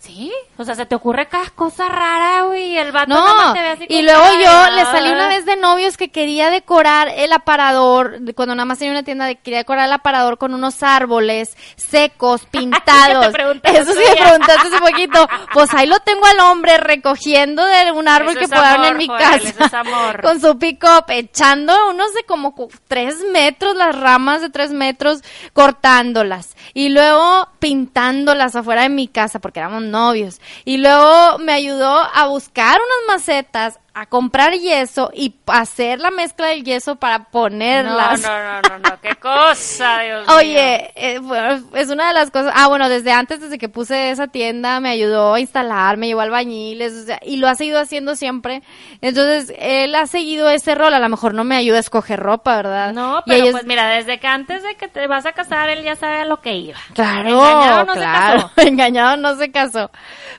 sí, 0.06 0.32
o 0.58 0.64
sea, 0.64 0.76
se 0.76 0.86
te 0.86 0.96
ocurre 0.96 1.28
cada 1.28 1.50
cosa 1.50 1.90
rara, 1.90 2.44
güey, 2.44 2.74
y 2.74 2.78
el 2.78 2.92
vato 2.92 3.10
nada 3.10 3.28
No, 3.28 3.36
más 3.36 3.54
te 3.54 3.60
ve 3.60 3.68
así 3.70 3.86
y 3.90 4.02
luego 4.02 4.24
yo 4.44 4.72
le 4.76 4.84
salí 4.84 5.10
una 5.10 5.28
vez 5.28 5.46
de 5.46 5.56
novios 5.56 5.98
que 5.98 6.10
quería 6.10 6.50
decorar 6.50 7.10
el 7.16 7.34
aparador, 7.34 8.20
cuando 8.36 8.56
nada 8.56 8.66
más 8.66 8.80
tenía 8.80 8.92
una 8.92 9.04
tienda, 9.04 9.26
de, 9.26 9.36
quería 9.38 9.60
decorar 9.60 9.88
el 9.88 9.94
aparador 9.94 10.38
con 10.38 10.54
unos 10.54 10.84
árboles 10.84 11.58
secos, 11.76 12.46
pintados. 12.52 13.34
Eso 13.64 13.94
sí 13.94 14.00
me 14.10 14.22
preguntaste 14.22 14.68
hace 14.68 14.80
poquito. 14.80 15.28
Pues 15.54 15.74
ahí 15.74 15.88
lo 15.88 16.00
tengo 16.00 16.26
al 16.26 16.40
hombre 16.40 16.78
recogiendo 16.78 17.66
de 17.66 17.92
un 17.92 18.08
árbol 18.08 18.38
Eso 18.38 18.50
que 18.50 18.56
amor, 18.56 18.88
en 18.88 18.98
mi 18.98 19.08
Joel, 19.08 19.20
casa. 19.20 19.38
eso 19.50 19.64
es 19.66 19.74
amor. 19.74 20.22
Con 20.24 20.40
su 20.40 20.58
pick 20.58 20.86
echando 21.10 21.90
unos 21.90 22.14
de 22.14 22.24
como 22.24 22.54
tres 22.88 23.16
metros, 23.32 23.76
las 23.76 23.98
ramas 23.98 24.42
de 24.42 24.50
tres 24.50 24.72
metros, 24.72 25.22
cortándolas. 25.54 26.56
Y 26.74 26.90
luego 26.90 27.48
pintándolas 27.60 28.56
afuera 28.56 28.84
de 28.84 28.90
mi 28.90 29.08
casa, 29.08 29.40
porque 29.40 29.60
éramos 29.60 29.84
novios. 29.96 30.42
Y 30.66 30.78
luego 30.78 31.38
me 31.40 31.54
ayudó 31.54 32.02
a 32.14 32.28
buscar 32.28 32.78
unas 32.78 33.16
macetas, 33.16 33.80
a 33.98 34.08
comprar 34.08 34.54
yeso 34.54 35.10
y 35.14 35.34
hacer 35.48 36.00
la 36.02 36.12
mezcla 36.12 36.48
del 36.48 36.66
yeso 36.66 36.98
para 36.98 37.20
No, 37.20 37.28
ponerlas. 37.32 38.22
no, 38.22 38.28
no, 38.44 38.62
no, 38.62 38.80
no, 38.80 39.02
qué 39.02 39.16
cosa, 39.16 40.00
Dios 40.02 40.28
mío. 40.28 40.36
Oye, 40.36 40.92
eh, 40.96 41.20
bueno, 41.20 41.64
es 41.74 41.90
una 41.90 42.10
de 42.10 42.14
las 42.14 42.30
cosas. 42.30 42.52
Ah, 42.56 42.68
bueno, 42.68 42.90
desde 42.90 43.14
antes, 43.14 43.40
desde 43.40 43.58
que 43.58 43.70
puse 43.70 44.10
esa 44.12 44.28
tienda, 44.28 44.82
me 44.82 44.90
ayudó 44.90 45.36
a 45.36 45.40
instalar, 45.40 45.96
me 45.96 46.08
llevó 46.08 46.20
albañiles, 46.22 46.94
o 46.94 47.06
sea, 47.06 47.20
y 47.24 47.38
lo 47.38 47.48
ha 47.48 47.56
seguido 47.56 47.80
haciendo 47.80 48.16
siempre. 48.16 48.64
Entonces, 49.00 49.54
él 49.58 49.96
ha 49.96 50.08
seguido 50.08 50.50
ese 50.50 50.76
rol. 50.76 50.94
A 50.94 51.00
lo 51.00 51.08
mejor 51.08 51.34
no 51.34 51.46
me 51.46 51.56
ayuda 51.56 51.78
a 51.78 51.80
escoger 51.80 52.20
ropa, 52.20 52.58
¿verdad? 52.58 52.92
No, 52.94 53.24
pero 53.26 53.38
ella 53.38 53.46
es- 53.46 53.52
pues 53.54 53.66
mira, 53.66 53.88
desde 53.88 54.20
que 54.20 54.28
antes 54.28 54.62
de 54.62 54.76
que 54.76 54.90
te 54.90 55.08
vas 55.08 55.26
a 55.26 55.32
casar, 55.32 55.70
él 55.70 55.84
ya 55.84 55.96
sabe 55.96 56.18
a 56.20 56.26
lo 56.26 56.42
que 56.42 56.54
iba. 56.56 56.78
Claro, 56.94 57.30
Engañado 57.30 57.86
no 57.86 57.94
se 57.94 58.00
claro, 58.00 58.42
casó. 58.42 58.52
engañado 58.68 59.18
no 59.18 59.36
se 59.38 59.52
casó. 59.52 59.90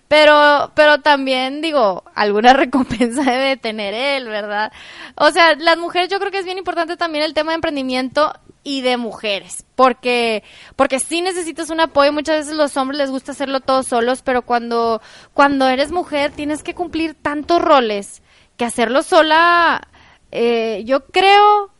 Pero, 0.08 0.70
pero 0.74 1.00
también 1.00 1.60
digo, 1.60 2.04
alguna 2.14 2.52
recompensa 2.54 3.22
debe 3.22 3.44
de 3.44 3.56
tener 3.56 3.94
él, 3.94 4.28
¿verdad? 4.28 4.72
O 5.16 5.30
sea, 5.30 5.54
las 5.56 5.78
mujeres 5.78 6.08
yo 6.08 6.18
creo 6.18 6.30
que 6.30 6.38
es 6.38 6.44
bien 6.44 6.58
importante 6.58 6.96
también 6.96 7.24
el 7.24 7.34
tema 7.34 7.52
de 7.52 7.56
emprendimiento 7.56 8.32
y 8.62 8.80
de 8.80 8.96
mujeres, 8.96 9.64
porque, 9.76 10.42
porque 10.74 10.98
sí 10.98 11.22
necesitas 11.22 11.70
un 11.70 11.80
apoyo, 11.80 12.12
muchas 12.12 12.38
veces 12.38 12.56
los 12.56 12.76
hombres 12.76 12.98
les 12.98 13.10
gusta 13.10 13.32
hacerlo 13.32 13.60
todos 13.60 13.86
solos, 13.86 14.22
pero 14.22 14.42
cuando, 14.42 15.00
cuando 15.34 15.68
eres 15.68 15.92
mujer 15.92 16.32
tienes 16.32 16.64
que 16.64 16.74
cumplir 16.74 17.14
tantos 17.14 17.62
roles 17.62 18.22
que 18.56 18.64
hacerlo 18.64 19.02
sola, 19.02 19.86
eh, 20.32 20.82
yo 20.84 21.06
creo 21.06 21.70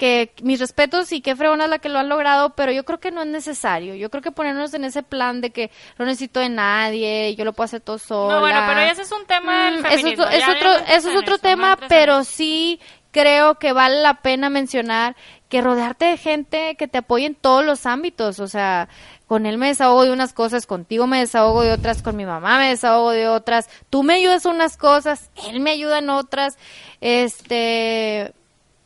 que 0.00 0.32
mis 0.42 0.58
respetos 0.58 1.12
y 1.12 1.20
qué 1.20 1.36
fregona 1.36 1.66
la 1.66 1.78
que 1.78 1.90
lo 1.90 1.98
han 1.98 2.08
logrado, 2.08 2.54
pero 2.54 2.72
yo 2.72 2.86
creo 2.86 3.00
que 3.00 3.10
no 3.10 3.20
es 3.20 3.28
necesario. 3.28 3.94
Yo 3.94 4.08
creo 4.08 4.22
que 4.22 4.32
ponernos 4.32 4.72
en 4.72 4.84
ese 4.84 5.02
plan 5.02 5.42
de 5.42 5.50
que 5.50 5.70
no 5.98 6.06
necesito 6.06 6.40
de 6.40 6.48
nadie, 6.48 7.34
yo 7.36 7.44
lo 7.44 7.52
puedo 7.52 7.66
hacer 7.66 7.82
todo 7.82 7.98
sola. 7.98 8.36
No, 8.36 8.40
bueno, 8.40 8.62
pero 8.66 8.80
ese 8.80 9.02
es 9.02 9.12
un 9.12 9.26
tema 9.26 9.66
del 9.66 9.82
feminismo, 9.84 10.24
otro, 10.24 10.34
es 10.34 10.40
ya 10.40 10.52
otro, 10.52 10.70
habíamos 10.70 10.90
eso 10.90 11.10
es 11.10 11.16
otro 11.16 11.34
eso, 11.34 11.42
tema, 11.42 11.78
pero 11.86 12.24
sí 12.24 12.80
creo 13.10 13.56
que 13.56 13.74
vale 13.74 14.00
la 14.00 14.22
pena 14.22 14.48
mencionar 14.48 15.16
que 15.50 15.60
rodearte 15.60 16.06
de 16.06 16.16
gente 16.16 16.76
que 16.76 16.88
te 16.88 16.96
apoye 16.96 17.26
en 17.26 17.34
todos 17.34 17.62
los 17.62 17.84
ámbitos, 17.84 18.40
o 18.40 18.48
sea, 18.48 18.88
con 19.26 19.44
él 19.44 19.58
me 19.58 19.66
desahogo 19.66 20.04
de 20.04 20.12
unas 20.12 20.32
cosas, 20.32 20.64
contigo 20.64 21.06
me 21.06 21.18
desahogo 21.18 21.60
de 21.60 21.72
otras, 21.72 22.00
con 22.00 22.16
mi 22.16 22.24
mamá 22.24 22.58
me 22.58 22.70
desahogo 22.70 23.10
de 23.10 23.28
otras, 23.28 23.68
tú 23.90 24.02
me 24.02 24.14
ayudas 24.14 24.46
en 24.46 24.52
unas 24.52 24.78
cosas, 24.78 25.28
él 25.46 25.60
me 25.60 25.72
ayuda 25.72 25.98
en 25.98 26.08
otras, 26.08 26.56
este, 27.02 28.32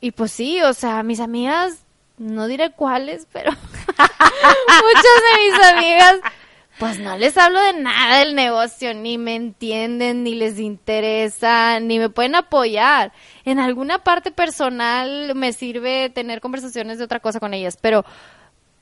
y 0.05 0.11
pues 0.11 0.33
sí, 0.33 0.61
o 0.61 0.75
sea, 0.75 1.03
mis 1.03 1.19
amigas, 1.19 1.79
no 2.19 2.47
diré 2.47 2.73
cuáles, 2.73 3.27
pero 3.33 3.51
muchas 3.97 3.97
de 3.97 5.51
mis 5.51 5.65
amigas, 5.65 6.17
pues 6.79 6.99
no 6.99 7.17
les 7.17 7.39
hablo 7.39 7.59
de 7.59 7.73
nada 7.73 8.19
del 8.19 8.35
negocio, 8.35 8.93
ni 8.93 9.17
me 9.17 9.35
entienden, 9.35 10.23
ni 10.23 10.35
les 10.35 10.59
interesa, 10.59 11.81
ni 11.81 11.99
me 11.99 12.11
pueden 12.11 12.35
apoyar. 12.35 13.15
En 13.47 13.59
alguna 13.59 13.99
parte 14.05 14.31
personal 14.31 15.35
me 15.35 15.55
sirve 15.55 16.11
tener 16.11 16.43
conversaciones 16.43 16.99
de 16.99 17.05
otra 17.05 17.21
cosa 17.21 17.41
con 17.41 17.55
ellas, 17.55 17.79
pero, 17.81 18.05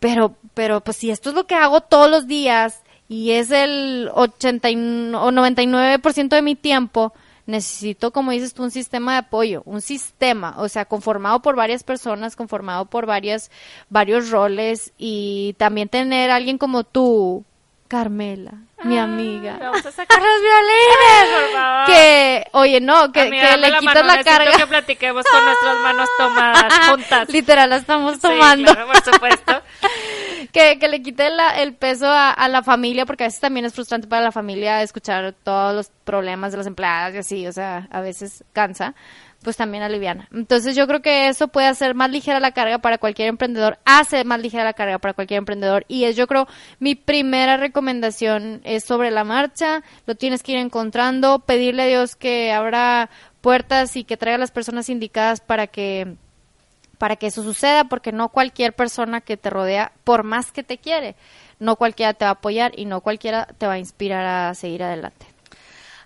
pero, 0.00 0.34
pero, 0.54 0.80
pues 0.80 0.96
si 0.96 1.12
esto 1.12 1.28
es 1.28 1.36
lo 1.36 1.46
que 1.46 1.54
hago 1.54 1.82
todos 1.82 2.10
los 2.10 2.26
días 2.26 2.82
y 3.08 3.30
es 3.30 3.52
el 3.52 4.10
80 4.12 4.70
y 4.70 4.74
o 4.74 5.30
99% 5.30 6.28
de 6.30 6.42
mi 6.42 6.56
tiempo, 6.56 7.12
necesito, 7.46 8.12
como 8.12 8.30
dices 8.30 8.54
tú, 8.54 8.62
un 8.62 8.70
sistema 8.70 9.12
de 9.12 9.18
apoyo, 9.18 9.62
un 9.64 9.80
sistema, 9.80 10.54
o 10.58 10.68
sea, 10.68 10.84
conformado 10.84 11.40
por 11.42 11.56
varias 11.56 11.82
personas, 11.82 12.36
conformado 12.36 12.84
por 12.86 13.06
varias, 13.06 13.50
varios 13.88 14.30
roles 14.30 14.92
y 14.98 15.54
también 15.58 15.88
tener 15.88 16.30
a 16.30 16.36
alguien 16.36 16.58
como 16.58 16.84
tú, 16.84 17.44
Carmela, 17.88 18.52
mi 18.84 18.96
amiga. 18.96 19.58
Vamos 19.60 19.84
a 19.84 19.92
sacar 19.92 20.18
los 20.22 20.40
violines, 20.40 21.34
por 21.42 21.52
favor. 21.60 21.86
Que, 21.86 22.46
oye, 22.52 22.80
no, 22.80 23.12
que, 23.12 23.20
Amiga, 23.22 23.50
que 23.50 23.56
le 23.58 23.68
la 23.70 23.78
quitas 23.80 23.94
mano, 23.94 24.06
la 24.06 24.16
necesito 24.16 24.44
carga. 24.44 24.56
que 24.58 24.66
platiquemos 24.66 25.24
con 25.30 25.44
nuestras 25.44 25.78
manos 25.80 26.08
tomadas 26.16 26.78
juntas. 26.88 27.28
Literal, 27.28 27.68
la 27.70 27.76
estamos 27.76 28.14
Sí, 28.14 28.20
tomando. 28.20 28.72
claro, 28.72 28.86
por 28.92 29.02
supuesto. 29.12 29.62
que, 30.52 30.78
que 30.78 30.88
le 30.88 31.02
quite 31.02 31.30
la- 31.30 31.60
el 31.62 31.74
peso 31.74 32.06
a, 32.06 32.30
a 32.30 32.48
la 32.48 32.62
familia, 32.62 33.06
porque 33.06 33.24
a 33.24 33.26
veces 33.26 33.40
también 33.40 33.64
es 33.66 33.72
frustrante 33.74 34.06
para 34.06 34.22
la 34.22 34.32
familia 34.32 34.82
escuchar 34.82 35.34
todos 35.42 35.74
los 35.74 35.90
problemas 36.04 36.52
de 36.52 36.58
las 36.58 36.66
empleadas 36.66 37.14
y 37.14 37.18
así, 37.18 37.46
o 37.46 37.52
sea, 37.52 37.88
a 37.90 38.00
veces 38.02 38.44
cansa, 38.52 38.94
pues 39.42 39.56
también 39.56 39.82
aliviana. 39.82 40.28
Entonces 40.32 40.76
yo 40.76 40.86
creo 40.86 41.00
que 41.02 41.28
eso 41.28 41.48
puede 41.48 41.66
hacer 41.66 41.94
más 41.94 42.10
ligera 42.10 42.38
la 42.38 42.52
carga 42.52 42.78
para 42.78 42.98
cualquier 42.98 43.28
emprendedor, 43.28 43.78
hace 43.84 44.24
más 44.24 44.40
ligera 44.40 44.62
la 44.62 44.74
carga 44.74 44.98
para 44.98 45.14
cualquier 45.14 45.38
emprendedor 45.38 45.84
y 45.88 46.04
es 46.04 46.14
yo 46.16 46.26
creo 46.28 46.46
mi 46.78 46.94
primera 46.94 47.56
recomendación 47.56 48.60
es 48.64 48.84
sobre 48.84 49.10
la 49.10 49.24
marcha, 49.24 49.82
lo 50.06 50.14
tienes 50.14 50.42
que 50.42 50.52
ir 50.52 50.58
encontrando, 50.58 51.40
pedirle 51.40 51.82
a 51.84 51.86
Dios 51.86 52.14
que 52.14 52.52
abra 52.52 53.10
puertas 53.40 53.96
y 53.96 54.04
que 54.04 54.16
traiga 54.16 54.36
a 54.36 54.38
las 54.38 54.52
personas 54.52 54.88
indicadas 54.88 55.40
para 55.40 55.66
que 55.66 56.14
para 57.02 57.16
que 57.16 57.26
eso 57.26 57.42
suceda, 57.42 57.82
porque 57.82 58.12
no 58.12 58.28
cualquier 58.28 58.74
persona 58.74 59.20
que 59.20 59.36
te 59.36 59.50
rodea, 59.50 59.90
por 60.04 60.22
más 60.22 60.52
que 60.52 60.62
te 60.62 60.78
quiere, 60.78 61.16
no 61.58 61.74
cualquiera 61.74 62.14
te 62.14 62.24
va 62.24 62.28
a 62.28 62.34
apoyar 62.34 62.78
y 62.78 62.84
no 62.84 63.00
cualquiera 63.00 63.48
te 63.58 63.66
va 63.66 63.72
a 63.72 63.78
inspirar 63.78 64.24
a 64.24 64.54
seguir 64.54 64.84
adelante. 64.84 65.26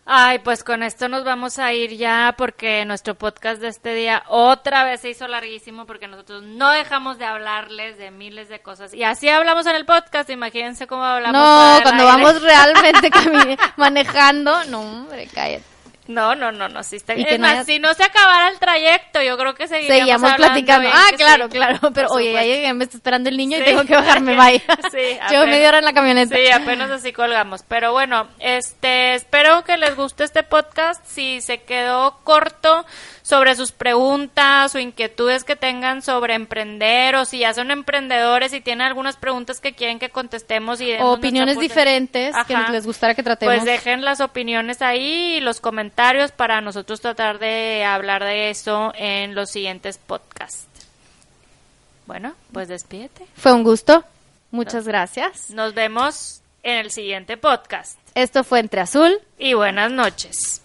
Ay, 0.06 0.38
pues 0.38 0.64
con 0.64 0.82
esto 0.82 1.10
nos 1.10 1.22
vamos 1.22 1.58
a 1.58 1.70
ir 1.74 1.98
ya 1.98 2.34
porque 2.38 2.86
nuestro 2.86 3.14
podcast 3.14 3.60
de 3.60 3.68
este 3.68 3.92
día 3.92 4.22
otra 4.28 4.84
vez 4.84 5.02
se 5.02 5.10
hizo 5.10 5.28
larguísimo 5.28 5.84
porque 5.84 6.08
nosotros 6.08 6.42
no 6.42 6.70
dejamos 6.70 7.18
de 7.18 7.26
hablarles 7.26 7.98
de 7.98 8.10
miles 8.10 8.48
de 8.48 8.60
cosas. 8.60 8.94
Y 8.94 9.04
así 9.04 9.28
hablamos 9.28 9.66
en 9.66 9.76
el 9.76 9.84
podcast, 9.84 10.30
imagínense 10.30 10.86
cómo 10.86 11.04
hablamos. 11.04 11.38
No, 11.38 11.82
cuando 11.82 12.08
aire. 12.08 12.24
vamos 12.24 12.40
realmente 12.40 13.10
manejando, 13.76 14.64
no, 14.64 14.80
hombre, 14.80 15.28
cállate. 15.30 15.75
No, 16.08 16.34
no, 16.34 16.52
no, 16.52 16.68
no, 16.68 16.82
sí 16.82 16.96
está 16.96 17.14
Y 17.14 17.22
Es 17.22 17.28
que 17.28 17.38
no 17.38 17.42
más, 17.42 17.52
haya- 17.54 17.64
si 17.64 17.78
no 17.78 17.92
se 17.94 18.04
acabara 18.04 18.48
el 18.48 18.58
trayecto, 18.58 19.22
yo 19.22 19.36
creo 19.36 19.54
que 19.54 19.66
seguiríamos, 19.66 19.98
Seguíamos 19.98 20.30
hablando 20.32 20.54
platicando. 20.54 20.88
Ah, 20.92 21.08
claro, 21.16 21.44
sí, 21.46 21.50
claro. 21.50 21.78
Pero 21.92 22.08
oye, 22.10 22.32
ya 22.32 22.42
llegué, 22.44 22.72
me 22.74 22.84
está 22.84 22.96
esperando 22.96 23.28
el 23.28 23.36
niño 23.36 23.58
y 23.58 23.62
tengo 23.62 23.84
que 23.84 23.94
bajarme, 23.94 24.36
bye. 24.40 24.62
Sí, 24.90 25.18
Llevo 25.30 25.46
media 25.46 25.68
hora 25.68 25.78
en 25.78 25.84
la 25.84 25.92
camioneta. 25.92 26.36
Sí, 26.36 26.50
apenas 26.50 26.90
así 26.90 27.12
colgamos. 27.12 27.64
Pero 27.66 27.92
bueno, 27.92 28.28
este, 28.38 29.14
espero 29.14 29.64
que 29.64 29.76
les 29.76 29.96
guste 29.96 30.22
este 30.24 30.42
podcast. 30.42 31.04
Si 31.06 31.40
se 31.40 31.62
quedó 31.62 32.20
corto 32.24 32.86
sobre 33.22 33.56
sus 33.56 33.72
preguntas 33.72 34.72
o 34.74 34.78
inquietudes 34.78 35.42
que 35.42 35.56
tengan 35.56 36.02
sobre 36.02 36.34
emprender 36.34 37.16
o 37.16 37.24
si 37.24 37.40
ya 37.40 37.52
son 37.52 37.72
emprendedores 37.72 38.52
y 38.52 38.60
tienen 38.60 38.86
algunas 38.86 39.16
preguntas 39.16 39.60
que 39.60 39.72
quieren 39.74 39.98
que 39.98 40.10
contestemos 40.10 40.80
y 40.80 40.94
opiniones 41.00 41.58
diferentes 41.58 42.36
que 42.46 42.56
les 42.70 42.86
gustara 42.86 43.14
que 43.16 43.24
tratemos. 43.24 43.52
Pues 43.56 43.64
dejen 43.64 44.04
las 44.04 44.20
opiniones 44.20 44.80
ahí 44.82 45.36
y 45.36 45.40
los 45.40 45.60
comentarios 45.60 45.95
para 46.30 46.60
nosotros 46.60 47.00
tratar 47.00 47.38
de 47.38 47.84
hablar 47.84 48.22
de 48.22 48.50
eso 48.50 48.92
en 48.94 49.34
los 49.34 49.50
siguientes 49.50 49.98
podcasts. 49.98 50.66
Bueno, 52.06 52.34
pues 52.52 52.68
despídete. 52.68 53.26
Fue 53.36 53.52
un 53.52 53.64
gusto. 53.64 54.04
Muchas 54.50 54.86
gracias. 54.86 55.50
Nos 55.50 55.74
vemos 55.74 56.40
en 56.62 56.78
el 56.78 56.90
siguiente 56.90 57.36
podcast. 57.36 57.98
Esto 58.14 58.44
fue 58.44 58.60
Entre 58.60 58.80
Azul 58.80 59.18
Y 59.38 59.54
buenas 59.54 59.90
noches. 59.90 60.62